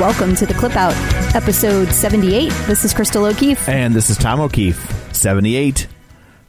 [0.00, 0.94] Welcome to the Clip Out,
[1.34, 2.52] episode 78.
[2.66, 3.66] This is Crystal O'Keefe.
[3.66, 5.86] And this is Tom O'Keefe, 78.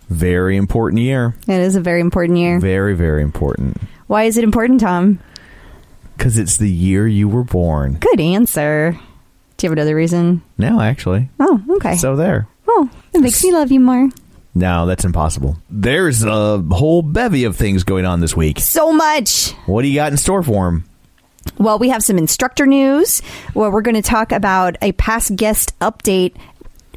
[0.09, 1.33] Very important year.
[1.47, 2.59] It is a very important year.
[2.59, 3.77] Very, very important.
[4.07, 5.19] Why is it important, Tom?
[6.17, 7.93] Because it's the year you were born.
[7.93, 8.99] Good answer.
[9.55, 10.41] Do you have another reason?
[10.57, 11.29] No, actually.
[11.39, 11.95] Oh, okay.
[11.95, 12.49] So there.
[12.67, 14.09] oh, it makes me love you more.
[14.55, 15.57] No, that's impossible.
[15.69, 18.59] There's a whole bevy of things going on this week.
[18.59, 19.51] So much.
[19.67, 20.86] What do you got in store for them?
[21.57, 23.21] Well, we have some instructor news.
[23.53, 26.35] Well, we're going to talk about a past guest update.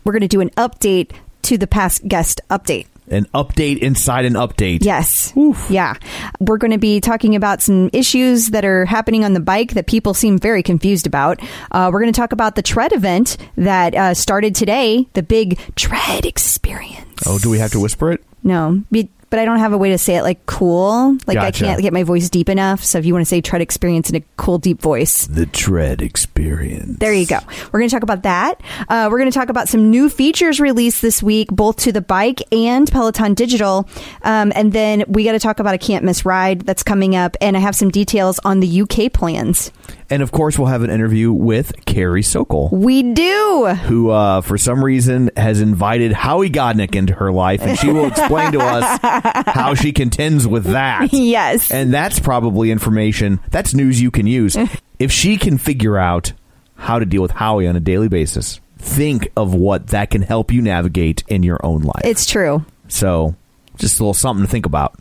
[0.04, 1.12] We're going to do an update
[1.42, 2.86] to the past guest update.
[3.08, 4.84] An update inside an update.
[4.84, 5.32] Yes.
[5.68, 5.94] Yeah.
[6.38, 9.86] We're going to be talking about some issues that are happening on the bike that
[9.88, 11.40] people seem very confused about.
[11.72, 15.58] Uh, we're going to talk about the tread event that uh, started today, the big
[15.74, 17.22] tread experience.
[17.26, 18.22] Oh, do we have to whisper it?
[18.44, 21.16] No, be- but I don't have a way to say it like cool.
[21.26, 22.84] Like I can't get my voice deep enough.
[22.84, 26.02] So if you want to say tread experience in a cool, deep voice, The Tread
[26.02, 26.98] Experience.
[26.98, 27.38] there you go.
[27.72, 28.60] We're going to talk about that.
[28.88, 32.00] Uh, we're going to talk about some new features released this week, both to the
[32.00, 33.88] bike and Peloton Digital.
[34.22, 37.36] Um, and then we got to talk about a can't miss ride that's coming up.
[37.40, 39.70] And I have some details on the UK plans.
[40.10, 43.66] And of course, we'll have an interview with Carey Socol, We do.
[43.84, 48.06] who, uh, for some reason, has invited Howie Godnick into her life, and she will
[48.06, 48.98] explain to us
[49.46, 51.12] how she contends with that.
[51.12, 51.70] Yes.
[51.70, 54.56] And that's probably information, that's news you can use.
[54.98, 56.32] if she can figure out
[56.74, 60.50] how to deal with Howie on a daily basis, think of what that can help
[60.50, 62.02] you navigate in your own life.
[62.04, 62.64] It's true.
[62.88, 63.36] So,
[63.76, 64.96] just a little something to think about.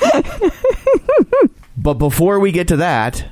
[1.76, 3.26] but before we get to that,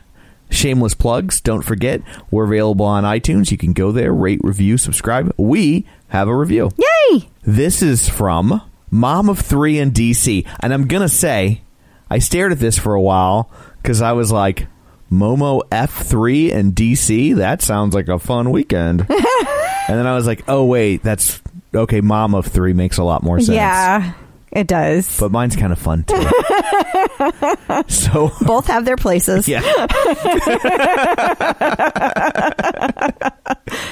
[0.51, 1.41] shameless plugs.
[1.41, 3.51] Don't forget, we're available on iTunes.
[3.51, 5.33] You can go there, rate, review, subscribe.
[5.37, 6.71] We have a review.
[6.77, 7.29] Yay.
[7.43, 10.47] This is from Mom of Three in DC.
[10.61, 11.63] And I'm going to say,
[12.11, 13.51] I stared at this for a while
[13.83, 14.67] because I was like,
[15.11, 17.37] Momo F3 in DC?
[17.37, 19.01] That sounds like a fun weekend.
[19.09, 19.09] and
[19.87, 21.41] then I was like, oh, wait, that's
[21.75, 22.01] okay.
[22.01, 23.57] Mom of Three makes a lot more sense.
[23.57, 24.13] Yeah,
[24.53, 25.19] it does.
[25.21, 26.17] But mine's kind of fun too.
[27.89, 29.47] so, Both have their places.
[29.49, 29.61] yeah.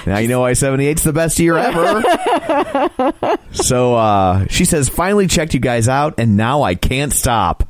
[0.07, 2.03] now you know why 78's the best year ever.
[3.53, 7.69] so uh, she says, finally checked you guys out, and now I can't stop.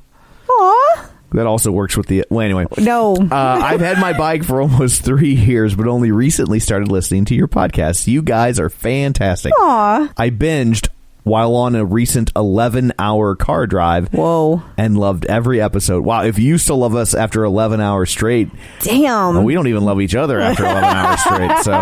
[0.49, 1.11] Aw.
[1.33, 2.25] That also works with the.
[2.31, 2.67] Well, anyway.
[2.79, 3.17] No.
[3.17, 7.35] Uh, I've had my bike for almost three years, but only recently started listening to
[7.35, 8.07] your podcast.
[8.07, 9.53] You guys are fantastic.
[9.59, 10.13] Aw.
[10.17, 10.89] I binged
[11.27, 14.63] while on a recent 11 hour car drive Whoa.
[14.79, 16.05] and loved every episode.
[16.05, 19.35] Wow, if you still love us after 11 hours straight, Damn.
[19.35, 21.59] well, we don't even love each other after 11 hours straight.
[21.65, 21.73] So,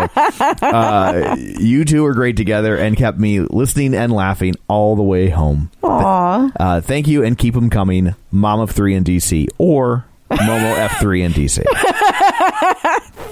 [0.65, 5.29] uh, you two are great together and kept me listening and laughing all the way
[5.29, 5.69] home.
[5.83, 6.51] Aw.
[6.59, 8.15] Uh, thank you and keep them coming.
[8.31, 11.63] Mom of three in DC or Momo F3 in DC.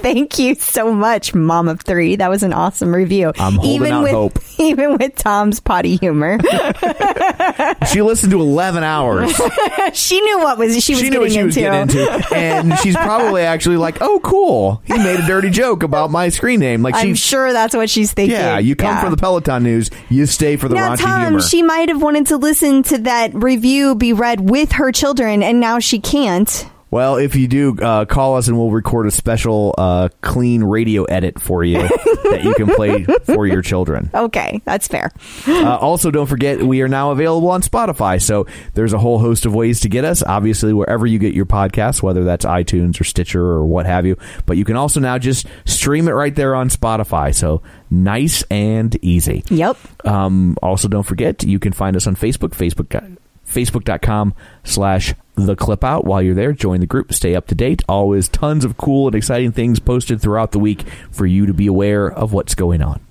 [0.04, 2.18] Thank you so much, Mom of Three.
[2.18, 3.32] That was an awesome review.
[3.40, 4.40] I'm holding even out with, hope.
[4.60, 6.38] Even with Tom's potty humor,
[7.92, 9.34] She listened to 11 hours.
[9.94, 11.46] she knew what was she was she getting what she into.
[11.48, 14.82] was getting into, and she's probably actually like, "Oh, cool!
[14.86, 18.12] He made a dirty joke about my screen name." Like I'm sure that's what she's
[18.14, 18.36] thinking.
[18.38, 19.04] yeah, you come Yeah.
[19.04, 21.42] for the Peloton news, you stay for the Now, raunchy Tom, humor.
[21.42, 25.60] she might have wanted to listen to that review be read with her children, and
[25.60, 26.66] now she can't.
[26.94, 31.06] Well, if you do, uh, call us and we'll record a special uh, clean radio
[31.06, 34.12] edit for you that you can play for your children.
[34.14, 35.10] Okay, that's fair.
[35.48, 38.22] Uh, also, don't forget we are now available on Spotify.
[38.22, 38.46] So
[38.76, 40.22] there's a whole host of ways to get us.
[40.22, 44.16] Obviously, wherever you get your podcasts, whether that's iTunes or Stitcher or what have you.
[44.46, 47.34] But you can also now just stream it right there on Spotify.
[47.34, 49.44] So nice and easy.
[49.50, 49.78] Yep.
[50.06, 52.52] Um, also, don't forget you can find us on Facebook.
[52.52, 53.18] Facebook.
[53.48, 56.06] Facebook.com slash the clip out.
[56.06, 57.82] While you're there, join the group, stay up to date.
[57.88, 61.68] Always tons of cool and exciting things posted throughout the week for you to be
[61.68, 63.02] aware of what's going on.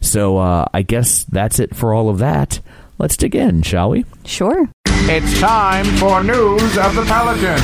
[0.00, 2.60] So uh, I guess that's it for all of that.
[2.98, 4.04] Let's dig in, shall we?
[4.24, 4.68] Sure.
[4.86, 7.58] It's time for news of the Pelican.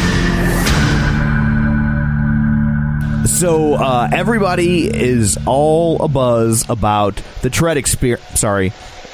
[3.26, 8.40] So uh, everybody is all abuzz about the tread experience.
[8.40, 8.72] Sorry,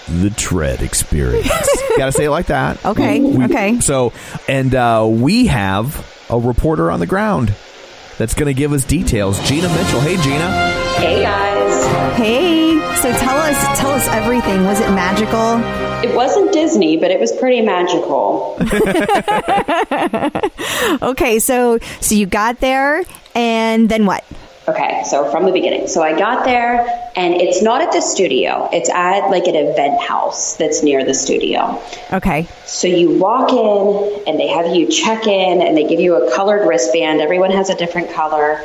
[0.09, 1.49] the tread experience.
[1.97, 2.85] Got to say it like that.
[2.85, 3.81] Okay, okay.
[3.81, 4.12] So,
[4.49, 7.55] and uh, we have a reporter on the ground
[8.19, 9.39] that's going to give us details.
[9.49, 10.01] Gina Mitchell.
[10.01, 10.73] Hey, Gina.
[10.97, 12.17] Hey guys.
[12.17, 14.65] Hey, so tell us, tell us everything.
[14.65, 15.61] Was it magical?
[16.09, 18.57] It wasn't Disney, but it was pretty magical.
[21.03, 23.03] Okay, so so you got there,
[23.35, 24.25] and then what?
[24.66, 25.88] Okay, so from the beginning.
[25.88, 26.81] So I got there,
[27.16, 31.12] and it's not at the studio, it's at like an event house that's near the
[31.12, 31.82] studio.
[32.12, 36.14] Okay, So you walk in, and they have you check in, and they give you
[36.16, 37.20] a colored wristband.
[37.20, 38.62] Everyone has a different color.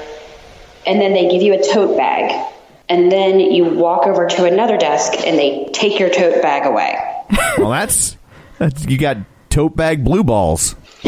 [0.88, 2.48] And then they give you a tote bag.
[2.88, 6.98] And then you walk over to another desk, and they take your tote bag away.
[7.58, 8.16] Well, that's,
[8.58, 9.18] that's you got
[9.50, 10.76] tote bag blue balls.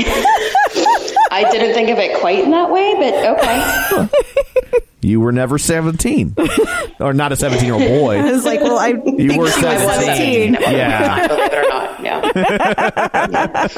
[1.45, 4.09] I didn't think of it quite in that way, but okay.
[5.03, 6.35] You were never seventeen,
[6.99, 8.19] or not a seventeen-year-old boy.
[8.19, 8.31] I boy.
[8.33, 10.53] was like, well, I You think were was 17.
[10.53, 10.61] 17.
[10.61, 11.27] Yeah.
[11.27, 12.03] believe it or not.
[12.03, 12.21] Yeah.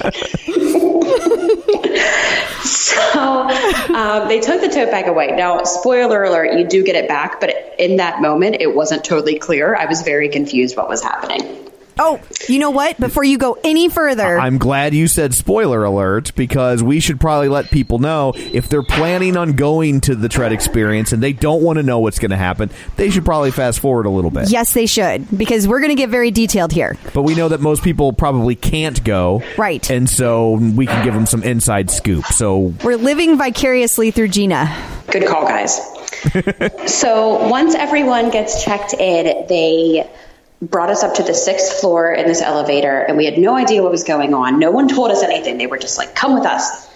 [2.64, 3.48] so
[3.96, 5.28] um, they took the tote bag away.
[5.28, 9.40] Now, spoiler alert, you do get it back, but in that moment, it wasn't totally
[9.40, 9.76] clear.
[9.78, 11.63] I was very confused what was happening.
[12.00, 12.20] Oh,
[12.50, 13.00] you know what?
[13.00, 17.50] Before you go any further, I'm glad you said spoiler alert because we should probably
[17.50, 21.62] let people know if they're planning on going to the tread experience and they don't
[21.62, 24.50] want to know what's going to happen, they should probably fast forward a little bit.
[24.50, 26.98] yes, they should because we're going to get very detailed here.
[27.14, 29.44] But we know that most people probably can't go.
[29.58, 29.88] Right.
[29.90, 32.26] And so we can give them some inside scoop.
[32.26, 34.76] So We're living vicariously through Gina.
[35.12, 35.80] Good call, guys.
[36.88, 40.10] so once everyone gets checked in, they
[40.70, 43.82] brought us up to the sixth floor in this elevator, and we had no idea
[43.84, 44.60] what was going on.
[44.60, 45.58] No one told us anything.
[45.58, 46.90] They were just like, come with us.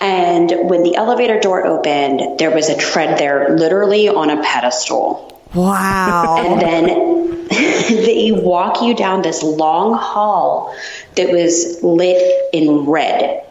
[0.00, 5.42] And when the elevator door opened, there was a tread there, literally on a pedestal.
[5.54, 6.36] Wow.
[6.38, 10.76] And then they walk you down this long hall
[11.16, 13.44] that was lit in red.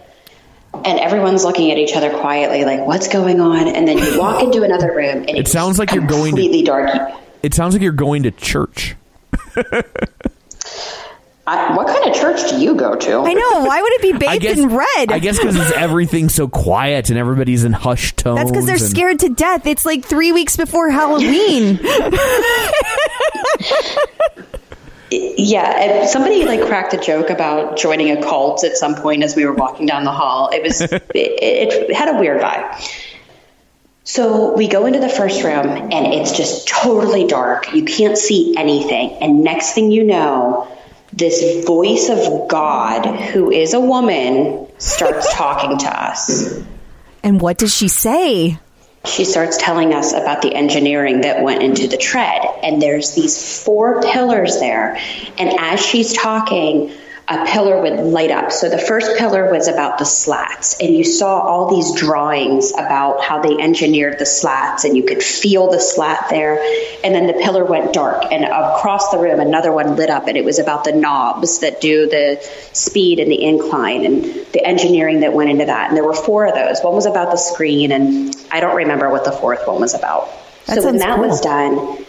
[0.74, 3.68] And everyone's looking at each other quietly, like, what's going on?
[3.68, 7.13] And then you walk into another room, and it's sounds like you're going to- dark.
[7.42, 8.95] it sounds like you're going to church.
[11.50, 13.19] I, what kind of church do you go to?
[13.19, 13.64] I know.
[13.64, 15.11] Why would it be bathed I guess in red?
[15.11, 18.40] I guess because it's everything's so quiet and everybody's in hushed tones.
[18.40, 19.66] That's because they're and- scared to death.
[19.66, 21.80] It's like three weeks before Halloween.
[25.09, 29.37] Yeah, and somebody like cracked a joke about joining a cult at some point as
[29.37, 30.49] we were walking down the hall.
[30.52, 33.06] It was it, it had a weird vibe.
[34.07, 37.73] So we go into the first room and it's just totally dark.
[37.73, 39.18] You can't see anything.
[39.21, 40.66] And next thing you know,
[41.11, 46.57] this voice of God, who is a woman, starts talking to us.
[47.21, 48.57] and what does she say?
[49.06, 53.64] she starts telling us about the engineering that went into the tread and there's these
[53.64, 54.97] four pillars there
[55.37, 56.92] and as she's talking
[57.30, 58.54] a pillar would light up.
[58.54, 63.22] So the first pillar was about the slats and you saw all these drawings about
[63.22, 66.57] how they engineered the slats and you could feel the slat there.
[67.04, 70.38] And then the pillar went dark and across the room another one lit up and
[70.38, 72.40] it was about the knobs that do the
[72.72, 75.90] speed and the incline and the engineering that went into that.
[75.90, 76.80] And there were four of those.
[76.81, 80.30] One was about the screen and i don't remember what the fourth one was about.
[80.68, 81.28] That so when that cool.
[81.28, 82.06] was done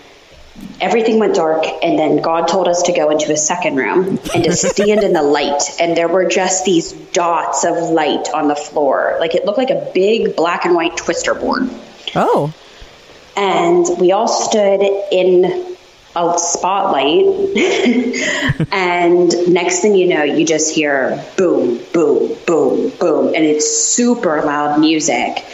[0.80, 4.44] everything went dark and then god told us to go into a second room and
[4.44, 8.56] to stand in the light and there were just these dots of light on the
[8.56, 11.68] floor like it looked like a big black and white twister board
[12.14, 12.52] Oh,
[13.36, 15.76] and we all stood in
[16.16, 17.24] a spotlight.
[18.72, 24.42] and next thing you know, you just hear boom, boom, boom, boom, and it's super
[24.42, 25.44] loud music.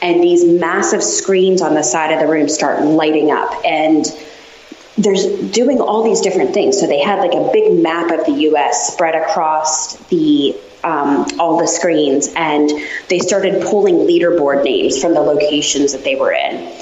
[0.00, 3.50] And these massive screens on the side of the room start lighting up.
[3.64, 4.04] And
[4.98, 6.80] there's doing all these different things.
[6.80, 8.92] So they had like a big map of the U.S.
[8.92, 12.70] spread across the um, all the screens, and
[13.08, 16.72] they started pulling leaderboard names from the locations that they were in.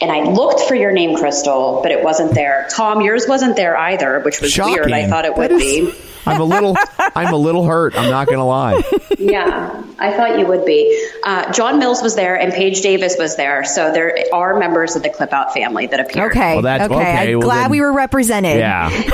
[0.00, 2.66] And I looked for your name, Crystal, but it wasn't there.
[2.74, 4.90] Tom, yours wasn't there either, which was weird.
[4.92, 5.94] I thought it would That be.
[6.22, 7.94] Is- I'm a little I'm a little hurt.
[7.98, 8.82] I'm not gonna lie.
[9.18, 11.08] Yeah, I thought you would be.
[11.22, 13.64] Uh, John Mills was there, and Paige Davis was there.
[13.64, 16.32] So there are members of the Clip Out family that appeared.
[16.32, 16.54] Okay.
[16.54, 17.00] Well, that's- okay.
[17.00, 18.58] okay, I'm well, glad then- we were represented.
[18.58, 18.90] Yeah.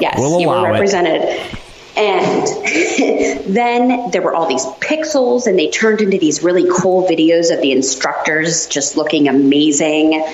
[0.00, 0.72] Yes, We'll you allow were it.
[0.72, 1.22] represented.
[1.96, 2.46] And
[3.54, 7.60] then there were all these pixels, and they turned into these really cool videos of
[7.62, 10.26] the instructors just looking amazing.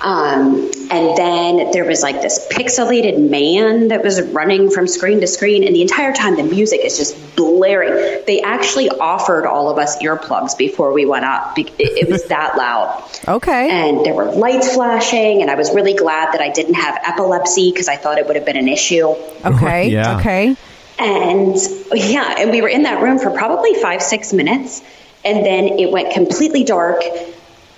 [0.00, 5.26] Um, and then there was like this pixelated man that was running from screen to
[5.26, 8.22] screen, and the entire time the music is just blaring.
[8.26, 11.58] They actually offered all of us earplugs before we went up.
[11.58, 13.70] It it was that loud Okay.
[13.70, 17.70] and there were lights flashing and i was really glad that i didn't have epilepsy
[17.70, 19.08] because i thought it would have been an issue
[19.44, 19.88] okay.
[19.96, 20.18] Yeah.
[20.18, 20.56] Okay.
[20.98, 21.56] and
[21.94, 24.82] yeah and we were in that room for probably five six minutes
[25.24, 27.02] and then it went completely dark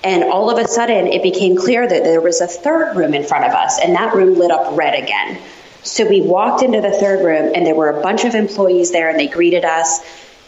[0.04, 3.24] and all of a sudden it became clear that there was a third room in
[3.24, 5.40] front of us and that room lit up red again.
[5.82, 9.08] So we walked into the third room and there were a bunch of employees there
[9.08, 10.00] and they greeted us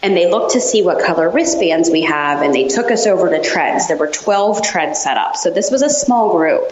[0.03, 3.29] and they looked to see what color wristbands we have and they took us over
[3.29, 3.87] to treads.
[3.87, 5.35] There were 12 treads set up.
[5.35, 6.71] So this was a small group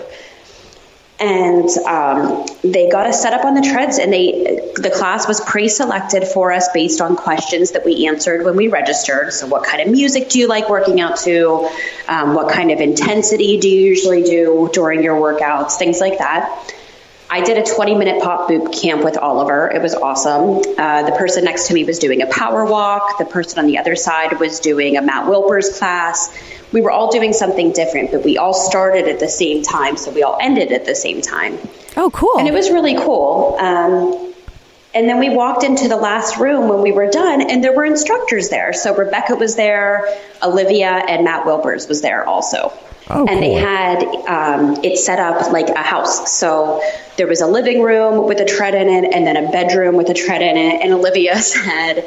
[1.19, 5.41] and um, they got us set up on the treads and they the class was
[5.41, 9.33] pre-selected for us based on questions that we answered when we registered.
[9.33, 11.69] So what kind of music do you like working out to?
[12.07, 15.73] Um, what kind of intensity do you usually do during your workouts?
[15.73, 16.73] Things like that
[17.31, 19.69] I did a 20 minute pop boot camp with Oliver.
[19.69, 20.61] It was awesome.
[20.77, 23.19] Uh, the person next to me was doing a power walk.
[23.19, 26.35] The person on the other side was doing a Matt Wilpers class.
[26.71, 30.11] We were all doing something different, but we all started at the same time, so
[30.11, 31.59] we all ended at the same time.
[31.95, 32.39] Oh, cool.
[32.39, 33.57] And it was really cool.
[33.59, 34.33] Um,
[34.95, 37.85] and then we walked into the last room when we were done, and there were
[37.85, 38.73] instructors there.
[38.73, 40.07] So Rebecca was there,
[40.41, 42.73] Olivia, and Matt Wilpers was there also.
[43.09, 46.37] Oh, and they had um, it set up like a house.
[46.37, 46.81] So
[47.17, 50.09] there was a living room with a tread in it, and then a bedroom with
[50.09, 50.81] a tread in it.
[50.81, 52.05] And Olivia said,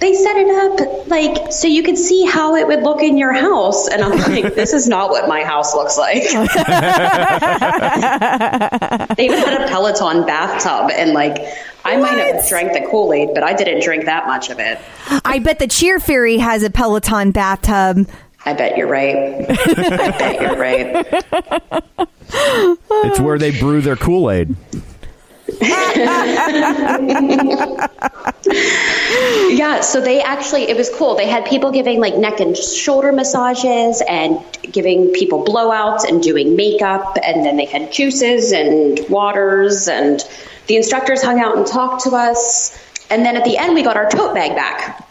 [0.00, 3.34] they set it up like so you could see how it would look in your
[3.34, 3.86] house.
[3.88, 6.22] And I'm like, this is not what my house looks like.
[9.16, 11.36] they even had a Peloton bathtub, and like
[11.84, 14.78] I might have drank the Kool Aid, but I didn't drink that much of it.
[15.24, 18.08] I bet the Cheer Fury has a Peloton bathtub.
[18.44, 19.16] I bet you're right.
[19.48, 21.06] I bet you're right.
[23.04, 24.56] It's where they brew their Kool Aid.
[29.50, 31.16] Yeah, so they actually, it was cool.
[31.16, 36.56] They had people giving like neck and shoulder massages and giving people blowouts and doing
[36.56, 37.18] makeup.
[37.22, 39.88] And then they had juices and waters.
[39.88, 40.24] And
[40.66, 42.78] the instructors hung out and talked to us.
[43.10, 45.06] And then at the end, we got our tote bag back.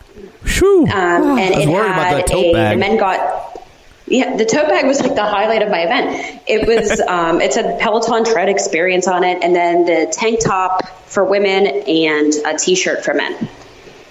[0.59, 0.83] Shoo.
[0.83, 2.75] Um, and I was it worried about had that tote a, bag.
[2.77, 3.67] the men got,
[4.07, 6.41] yeah, the tote bag was like the highlight of my event.
[6.47, 9.43] It was, um, it said Peloton tread experience on it.
[9.43, 13.47] And then the tank top for women and a t-shirt for men.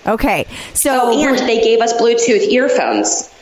[0.06, 0.46] Okay.
[0.74, 3.32] So, Oh, and they gave us Bluetooth earphones,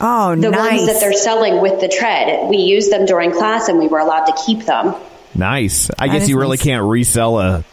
[0.00, 0.42] oh, nice.
[0.42, 0.70] the nice.
[0.80, 2.48] ones that they're selling with the tread.
[2.48, 4.94] We used them during class, and we were allowed to keep them.
[5.34, 5.90] Nice.
[5.98, 6.62] I That guess you really nice.
[6.64, 7.64] can't resell a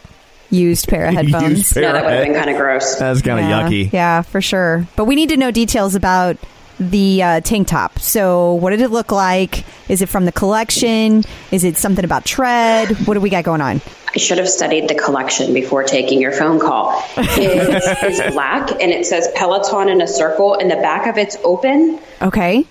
[0.50, 1.74] used pair of used headphones.
[1.74, 2.96] pair No, that would have been kind of gross.
[2.96, 3.70] That's kind of yeah.
[3.70, 3.92] yucky.
[3.92, 4.88] Yeah, for sure.
[4.96, 6.38] But we need to know details about
[6.80, 8.00] the uh, tank top.
[8.00, 9.64] So, what did it look like?
[9.90, 11.24] Is it from the collection?
[11.52, 12.90] Is it something about tread?
[13.08, 13.82] What do we got going on?
[14.16, 17.04] I should have studied the collection before taking your phone call.
[17.18, 21.38] It is black, and it says Peloton in a circle, and the back of it's
[21.44, 22.00] open.
[22.22, 22.66] Okay.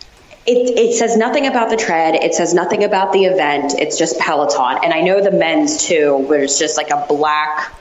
[0.46, 2.14] It, it says nothing about the tread.
[2.16, 3.72] It says nothing about the event.
[3.78, 4.80] It's just Peloton.
[4.84, 7.72] And I know the men's too, where it's just like a black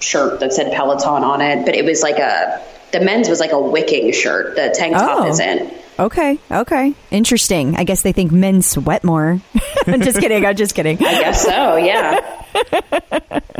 [0.00, 2.62] shirt that said Peloton on it, but it was like a,
[2.92, 4.54] the men's was like a wicking shirt.
[4.54, 5.28] The tank top Oh.
[5.30, 5.72] isn't.
[5.98, 6.38] Okay.
[6.50, 6.94] Okay.
[7.10, 7.76] Interesting.
[7.76, 9.40] I guess they think men sweat more.
[9.86, 10.46] I'm just kidding.
[10.46, 10.98] I'm just kidding.
[10.98, 12.40] I guess so, yeah.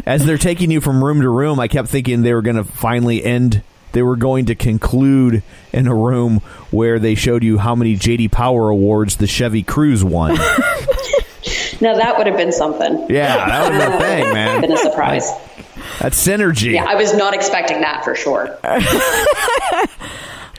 [0.07, 2.65] As they're taking you from room to room, I kept thinking they were going to
[2.65, 3.63] finally end.
[3.93, 6.39] They were going to conclude in a room
[6.71, 10.39] where they showed you how many JD Power awards the Chevy Cruze won.
[11.81, 13.07] Now that would have been something.
[13.11, 14.61] yeah, that was the thing, man.
[14.61, 15.29] Been a surprise.
[15.99, 16.75] That's synergy.
[16.75, 18.57] Yeah, I was not expecting that for sure.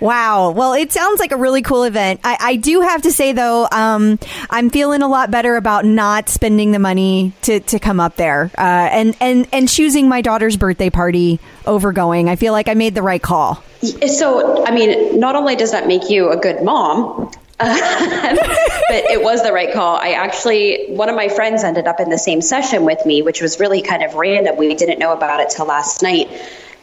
[0.02, 0.52] Wow.
[0.52, 2.22] Well, it sounds like a really cool event.
[2.24, 4.20] I, I do have to say though, um,
[4.50, 8.52] I'm feeling a lot better about not spending the money to, to come up there,
[8.58, 12.30] uh, and, and, and choosing my daughter's birthday party over going.
[12.30, 13.64] I feel like I made the right call.
[13.82, 19.44] So, I mean, not only does that make you a good mom, but it was
[19.44, 19.96] the right call.
[19.96, 23.42] I actually, one of my friends ended up in the same session with me, which
[23.42, 24.58] was really kind of random.
[24.58, 26.30] We didn't know about it till last night.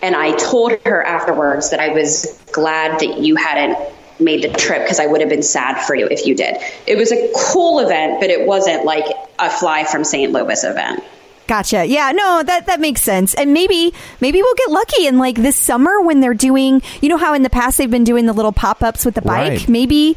[0.03, 3.79] And I told her afterwards that I was glad that you hadn't
[4.19, 6.57] made the trip because I would have been sad for you if you did.
[6.87, 9.05] It was a cool event, but it wasn't like
[9.39, 10.33] a fly from St.
[10.33, 11.03] Louis event.
[11.47, 11.85] Gotcha.
[11.85, 13.35] Yeah, no, that that makes sense.
[13.35, 17.17] And maybe maybe we'll get lucky and like this summer when they're doing, you know
[17.17, 19.51] how in the past they've been doing the little pop-ups with the bike?
[19.61, 19.69] Right.
[19.69, 20.17] Maybe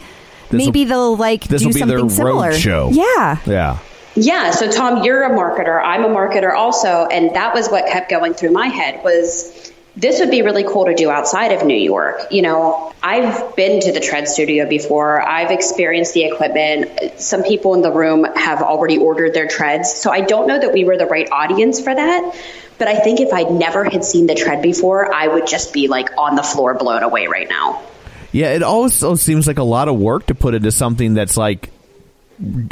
[0.50, 2.54] This'll- maybe they'll like this'll do be something their road similar.
[2.54, 2.90] show.
[2.92, 3.38] Yeah.
[3.46, 3.80] Yeah.
[4.16, 5.82] Yeah, so Tom, you're a marketer.
[5.84, 9.63] I'm a marketer also, and that was what kept going through my head was
[9.96, 12.32] this would be really cool to do outside of New York.
[12.32, 15.22] You know, I've been to the Tread Studio before.
[15.22, 17.20] I've experienced the equipment.
[17.20, 19.94] Some people in the room have already ordered their treads.
[19.94, 22.36] So I don't know that we were the right audience for that.
[22.80, 25.88] But I think if I'd never had seen the tread before, I would just be
[25.88, 27.84] like on the floor blown away right now.
[28.32, 31.70] Yeah, it also seems like a lot of work to put into something that's like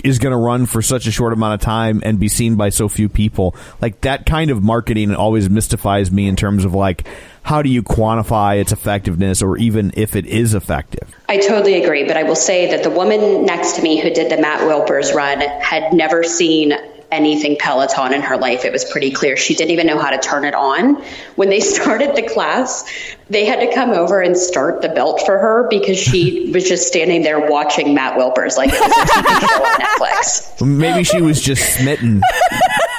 [0.04, 2.70] is going to run for such a short amount of time and be seen by
[2.70, 3.56] so few people.
[3.82, 7.08] Like that kind of marketing always mystifies me in terms of like
[7.44, 11.14] how do you quantify its effectiveness or even if it is effective.
[11.28, 14.32] I totally agree, but I will say that the woman next to me who did
[14.32, 16.74] the Matt Wilpers run had never seen
[17.12, 18.66] anything Peloton in her life.
[18.66, 19.38] It was pretty clear.
[19.38, 20.96] She didn't even know how to turn it on.
[21.36, 22.84] When they started the class,
[23.30, 26.88] they had to come over and start the belt for her because she was just
[26.88, 30.66] standing there watching Matt Wilpers like it was a TV show on Netflix.
[30.66, 32.22] Maybe she was just smitten.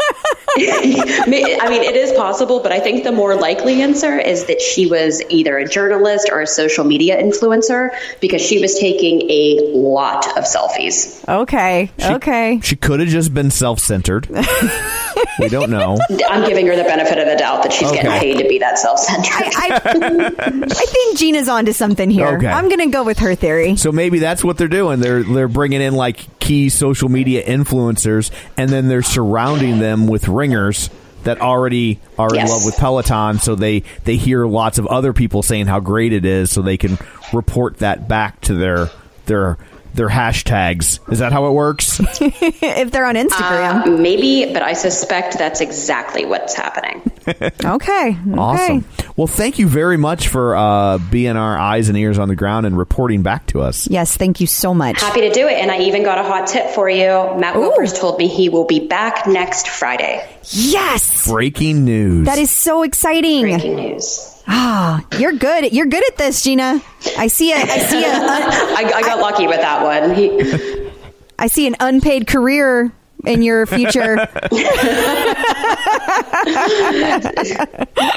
[0.59, 4.87] I mean, it is possible, but I think the more likely answer is that she
[4.87, 7.91] was either a journalist or a social media influencer
[8.21, 11.27] because she was taking a lot of selfies.
[11.29, 11.91] Okay.
[12.01, 12.61] okay.
[12.63, 14.29] She could have just been self-centered.
[15.39, 15.99] we don't know.
[16.29, 18.79] I'm giving her the benefit of the doubt that she's getting paid to be that
[18.79, 19.53] self-centered.
[19.57, 22.27] I, I think Gina's onto something here.
[22.37, 22.47] Okay.
[22.47, 23.77] I'm going to go with her theory.
[23.77, 25.01] So maybe that's what they're doing.
[25.01, 30.29] They're they're bringing in like key social media influencers, and then they're surrounding them with
[30.29, 30.91] ringers
[31.25, 33.39] that already are in love with Peloton.
[33.39, 36.77] So they they hear lots of other people saying how great it is, so they
[36.77, 36.99] can
[37.33, 38.91] report that back to their
[39.27, 39.59] their
[39.95, 41.01] their hashtags.
[41.13, 42.01] Is that how it works?
[42.21, 43.87] if they're on Instagram.
[43.87, 47.03] Uh, maybe, but I suspect that's exactly what's happening.
[47.29, 47.51] okay.
[47.83, 48.17] Okay.
[48.37, 48.85] Awesome.
[49.17, 52.65] Well, thank you very much for uh, being our eyes and ears on the ground
[52.67, 53.89] and reporting back to us.
[53.89, 55.01] Yes, thank you so much.
[55.01, 55.55] Happy to do it.
[55.55, 57.07] And I even got a hot tip for you.
[57.39, 57.71] Matt Ooh.
[57.71, 60.27] Wilpers told me he will be back next Friday.
[60.51, 61.29] Yes.
[61.29, 62.27] Breaking news.
[62.27, 63.43] That is so exciting.
[63.43, 64.32] Breaking news.
[64.49, 65.73] Ah, you're good.
[65.73, 66.81] You're good at this, Gina.
[67.17, 70.15] I see a I see I got lucky with that one.
[70.15, 70.91] He,
[71.39, 72.93] I see an unpaid career
[73.25, 74.17] in your future.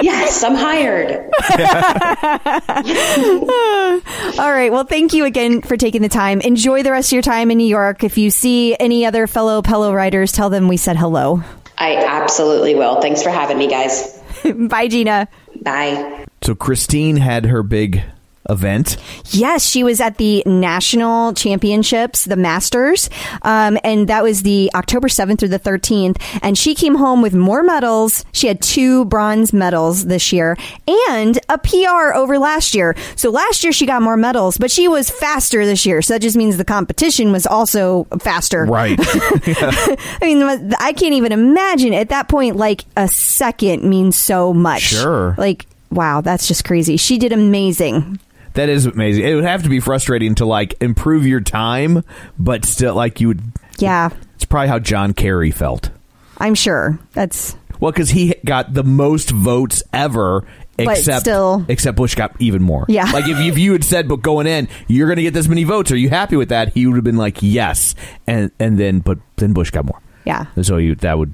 [0.01, 1.11] yes, I'm hired.
[4.39, 4.71] All right.
[4.71, 6.41] Well, thank you again for taking the time.
[6.41, 8.03] Enjoy the rest of your time in New York.
[8.03, 11.43] If you see any other fellow Pello riders, tell them we said hello.
[11.77, 13.01] I absolutely will.
[13.01, 14.21] Thanks for having me, guys.
[14.55, 15.27] Bye, Gina.
[15.65, 16.25] Bye.
[16.43, 18.03] so Christine had her big
[18.49, 18.97] event.
[19.31, 23.09] Yes, she was at the national championships, the Masters,
[23.41, 26.21] um, and that was the October 7th through the 13th.
[26.41, 28.25] And she came home with more medals.
[28.31, 30.57] She had two bronze medals this year
[31.07, 32.95] and a PR over last year.
[33.15, 36.01] So last year she got more medals, but she was faster this year.
[36.01, 38.65] So that just means the competition was also faster.
[38.65, 38.97] Right.
[39.01, 44.81] I mean, I can't even imagine at that point, like a second means so much.
[44.81, 45.35] Sure.
[45.37, 46.97] Like, wow, that's just crazy.
[46.97, 48.19] She did amazing.
[48.55, 49.23] That is amazing.
[49.25, 52.03] It would have to be frustrating to like improve your time,
[52.39, 53.41] but still like you would.
[53.77, 55.89] Yeah, It's probably how John Kerry felt.
[56.37, 56.97] I'm sure.
[57.13, 60.45] That's Well, because he got the most votes ever.
[60.77, 62.85] But Except, still- except Bush got even more.
[62.89, 63.05] Yeah.
[63.13, 65.63] like if, if you had said, "But going in, you're going to get this many
[65.63, 66.73] votes," are you happy with that?
[66.73, 67.95] He would have been like, "Yes,"
[68.27, 70.01] and and then, but then Bush got more.
[70.25, 70.47] Yeah.
[70.61, 71.33] So you that would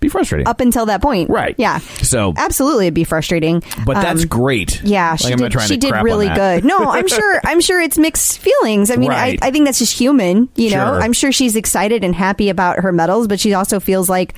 [0.00, 0.48] be frustrating.
[0.48, 1.30] up until that point.
[1.30, 1.54] Right.
[1.58, 1.78] Yeah.
[1.78, 3.62] So- absolutely, it'd be frustrating.
[3.86, 4.82] but that's Um, great.
[4.82, 5.60] Yeah, she I'm did.
[5.62, 6.64] She did really good.
[6.64, 7.40] No, I'm sure.
[7.44, 8.90] I'm sure it's mixed feelings.
[8.90, 9.38] I mean, Right.
[9.42, 10.48] I, I think that's just human.
[10.56, 14.08] You know, I'm sure she's excited and happy about her medals, but she also feels
[14.08, 14.34] like,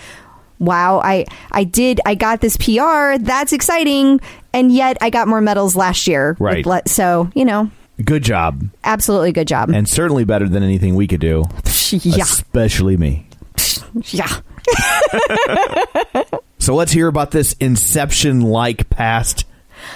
[0.59, 3.19] wow, I I did I got this PR.
[3.19, 4.21] That's exciting,
[4.53, 6.37] and yet I got more medals last year.
[6.39, 6.65] Right.
[6.67, 7.71] Le- So you know,
[8.05, 9.71] Good job, absolutely good job.
[9.71, 11.45] and certainly better than anything we could do.
[11.91, 13.27] yeah, especially me.
[14.07, 14.29] yeah.
[16.63, 19.47] So let's hear about this Inception like past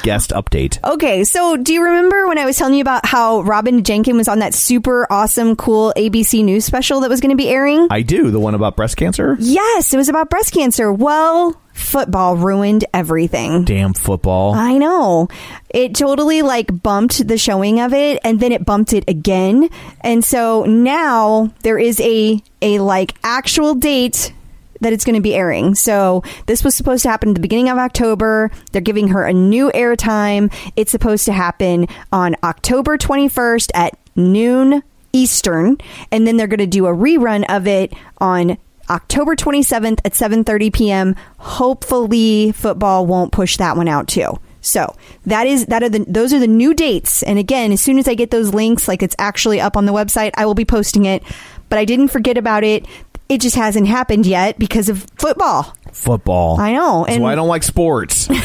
[0.03, 0.83] guest update.
[0.83, 4.27] Okay, so do you remember when I was telling you about how Robin Jenkins was
[4.27, 7.87] on that super awesome, cool ABC News special that was going to be airing?
[7.89, 8.33] I do.
[8.33, 9.37] The one about breast cancer?
[9.39, 10.93] yes, it was about breast cancer.
[10.93, 13.63] Well, football ruined everything.
[13.65, 14.53] Damn football.
[14.55, 15.29] I know.
[15.71, 19.71] It totally like bumped the showing of it and then it bumped it again.
[20.01, 24.33] And so now there is a a like actual date
[24.81, 25.75] that it's going to be airing.
[25.75, 28.51] So this was supposed to happen at the beginning of October.
[28.73, 30.53] They're giving her a new airtime.
[30.77, 35.79] It's supposed to happen on October 21st at noon Eastern,
[36.13, 38.59] and then they're going to do a rerun of it on
[38.89, 41.17] October 27th at 7:30 p.m.
[41.39, 44.39] Hopefully football won't push that one out too.
[44.61, 44.95] So
[45.27, 47.23] that is that are the those are the new dates.
[47.23, 49.93] And again, as soon as I get those links, like it's actually up on the
[49.93, 51.23] website, I will be posting it.
[51.69, 52.87] But I didn't forget about it.
[53.29, 55.75] It just hasn't happened yet because of football.
[55.93, 56.61] football.
[56.61, 58.29] I know, That's and- why I don't like sports.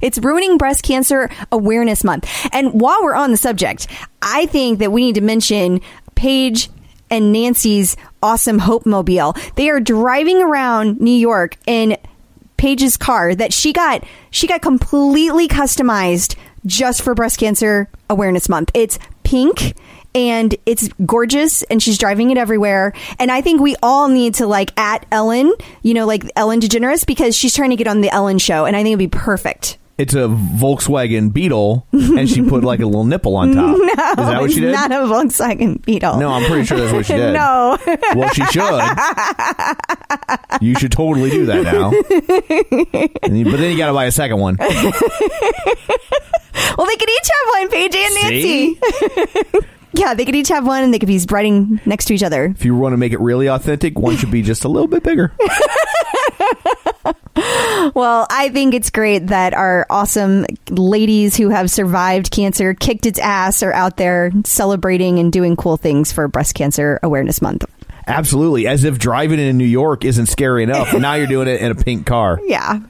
[0.00, 2.28] It's ruining breast cancer awareness month.
[2.52, 3.86] And while we're on the subject,
[4.22, 5.80] I think that we need to mention
[6.14, 6.68] Paige
[7.10, 9.34] and Nancy's awesome Hope Mobile.
[9.56, 11.96] They are driving around New York in
[12.56, 16.36] Paige's car that she got she got completely customized
[16.66, 18.70] just for breast cancer awareness month.
[18.74, 19.74] It's pink
[20.14, 24.46] and it's gorgeous and she's driving it everywhere and i think we all need to
[24.46, 28.10] like at ellen you know like ellen degeneres because she's trying to get on the
[28.10, 32.64] ellen show and i think it'd be perfect it's a Volkswagen Beetle, and she put
[32.64, 33.76] like a little nipple on top.
[33.78, 34.72] No, Is that what she did?
[34.72, 36.18] not a Volkswagen Beetle.
[36.18, 37.32] no, I'm pretty sure that's what she did.
[37.32, 37.78] no.
[38.16, 38.80] Well, she should.
[40.60, 41.92] you should totally do that now.
[43.32, 44.56] You- but then you got to buy a second one.
[44.58, 44.90] well, they
[46.96, 48.76] could each have one, Paige and See?
[48.82, 49.60] Nancy.
[49.94, 52.46] Yeah, they could each have one, and they could be riding next to each other.
[52.46, 55.02] If you want to make it really authentic, one should be just a little bit
[55.02, 55.32] bigger.
[57.94, 63.18] Well, I think it's great that our awesome ladies who have survived cancer, kicked its
[63.18, 67.64] ass, are out there celebrating and doing cool things for Breast Cancer Awareness Month.
[68.06, 68.66] Absolutely.
[68.66, 70.92] As if driving in New York isn't scary enough.
[70.98, 72.40] now you're doing it in a pink car.
[72.44, 72.80] Yeah,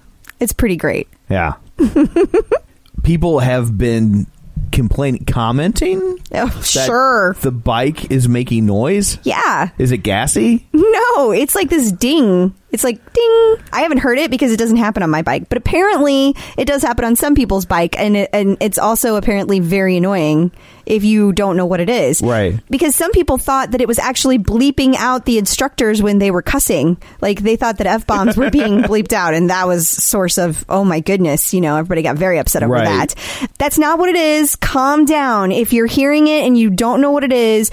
[0.41, 1.09] it's pretty great.
[1.29, 1.55] Yeah.
[3.03, 4.27] People have been
[4.75, 6.19] complaining, commenting.
[6.33, 7.35] Oh, sure.
[7.41, 9.19] The bike is making noise.
[9.23, 9.71] Yeah.
[9.79, 10.67] Is it gassy?
[10.73, 12.55] No, it's like this ding.
[12.73, 13.57] It's like ding.
[13.73, 16.83] I haven't heard it because it doesn't happen on my bike, but apparently it does
[16.83, 20.51] happen on some people's bike, and it, and it's also apparently very annoying
[20.87, 22.21] if you don't know what it is.
[22.23, 22.59] Right.
[22.71, 26.43] Because some people thought that it was actually bleeping out the instructors when they were
[26.43, 26.97] cussing.
[27.21, 30.65] Like they thought that f bombs were being bleeped out, and that was source of
[30.69, 31.55] oh my goodness.
[31.55, 32.85] You know, everybody got very upset over Right.
[33.09, 33.15] that.
[33.59, 34.57] That's not what it is.
[34.57, 35.53] Calm down.
[35.53, 37.71] If you're hearing it and you don't know what it is,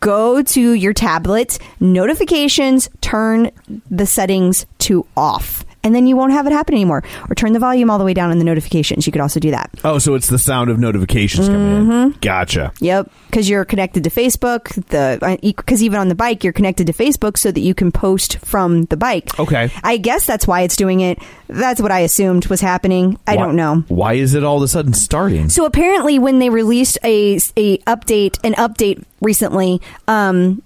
[0.00, 3.50] go to your tablet, notifications, turn
[3.90, 5.64] the settings to off.
[5.84, 7.04] And then you won't have it happen anymore.
[7.30, 9.06] Or turn the volume all the way down in the notifications.
[9.06, 9.70] You could also do that.
[9.84, 12.10] Oh, so it's the sound of notifications coming in.
[12.20, 12.72] Gotcha.
[12.80, 14.72] Yep, because you're connected to Facebook.
[14.88, 18.38] The because even on the bike, you're connected to Facebook so that you can post
[18.38, 19.38] from the bike.
[19.38, 19.70] Okay.
[19.82, 21.18] I guess that's why it's doing it.
[21.48, 23.18] That's what I assumed was happening.
[23.26, 23.84] I Why- don't know.
[23.88, 25.50] Why is it all of a sudden starting?
[25.50, 30.62] So apparently, when they released a a update, an update recently, um,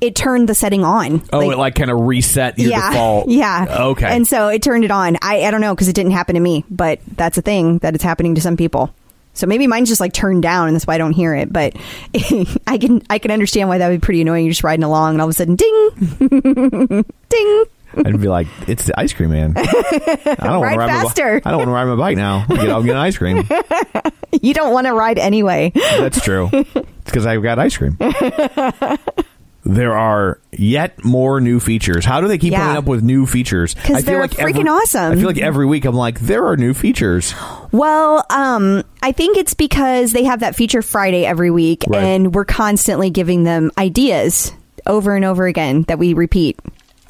[0.00, 1.22] it turned the setting on.
[1.32, 3.28] oh, it like kind of reset your yeah, default.
[3.28, 3.76] yeah.
[3.80, 4.06] Okay.
[4.06, 5.16] and so it turned it on.
[5.22, 7.94] I I don't know because it didn't happen to me, but that's a thing that
[7.94, 8.94] it's happening to some people.
[9.34, 11.52] So maybe mine's just like turned down, and that's why I don't hear it.
[11.52, 11.76] But
[12.66, 14.44] I can I can understand why that would be pretty annoying.
[14.44, 15.90] You're just riding along, and all of a sudden, ding,
[17.28, 17.64] ding.
[17.92, 19.54] I'd be like, it's the ice cream man.
[19.56, 21.34] I don't want to ride faster.
[21.34, 22.46] My, bi- I don't want to ride my bike now.
[22.48, 23.48] I'll get, I'll get ice cream.
[24.40, 25.72] You don't want to ride anyway.
[25.74, 26.50] That's true.
[26.52, 26.72] It's
[27.04, 27.98] because I've got ice cream.
[29.64, 32.04] There are yet more new features.
[32.04, 32.60] How do they keep Yeah.
[32.60, 33.74] coming up with new features?
[33.74, 35.12] Because they're like freaking every, awesome.
[35.12, 37.34] I feel like every week I'm like, there are new features.
[37.70, 42.02] Well, um, I think it's because they have that feature Friday every week, Right.
[42.02, 44.52] and we're constantly giving them ideas
[44.86, 46.58] over and over again that we repeat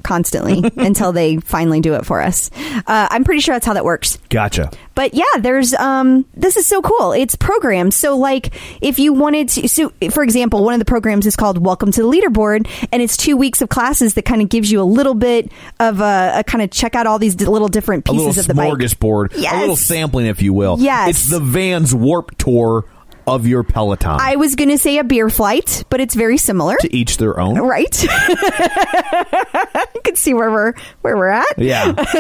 [0.03, 2.51] constantly until they finally do it for us.
[2.87, 4.19] Uh, I'm pretty sure that's how that works.
[4.29, 4.71] Gotcha.
[4.95, 7.13] But yeah, there's um this is so cool.
[7.13, 7.97] It's programs.
[7.97, 11.65] So like if you wanted to so for example, one of the programs is called
[11.65, 14.81] Welcome to the Leaderboard and it's 2 weeks of classes that kind of gives you
[14.81, 18.05] a little bit of a, a kind of check out all these d- little different
[18.05, 18.73] pieces of the bike.
[18.73, 19.35] smorgasbord.
[19.37, 20.77] A little sampling, if you will.
[20.79, 21.11] Yes.
[21.11, 22.85] It's the Vans Warped Tour
[23.26, 24.18] of your Peloton.
[24.20, 26.76] I was going to say a beer flight, but it's very similar.
[26.80, 27.59] to each their own.
[27.59, 28.02] Right?
[28.04, 31.59] you can see where we're where we're at.
[31.59, 31.94] Yeah.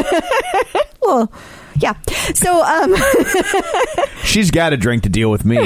[1.02, 1.32] Well,
[1.78, 1.94] yeah.
[2.34, 2.94] So um
[4.22, 5.56] She's got a drink to deal with me.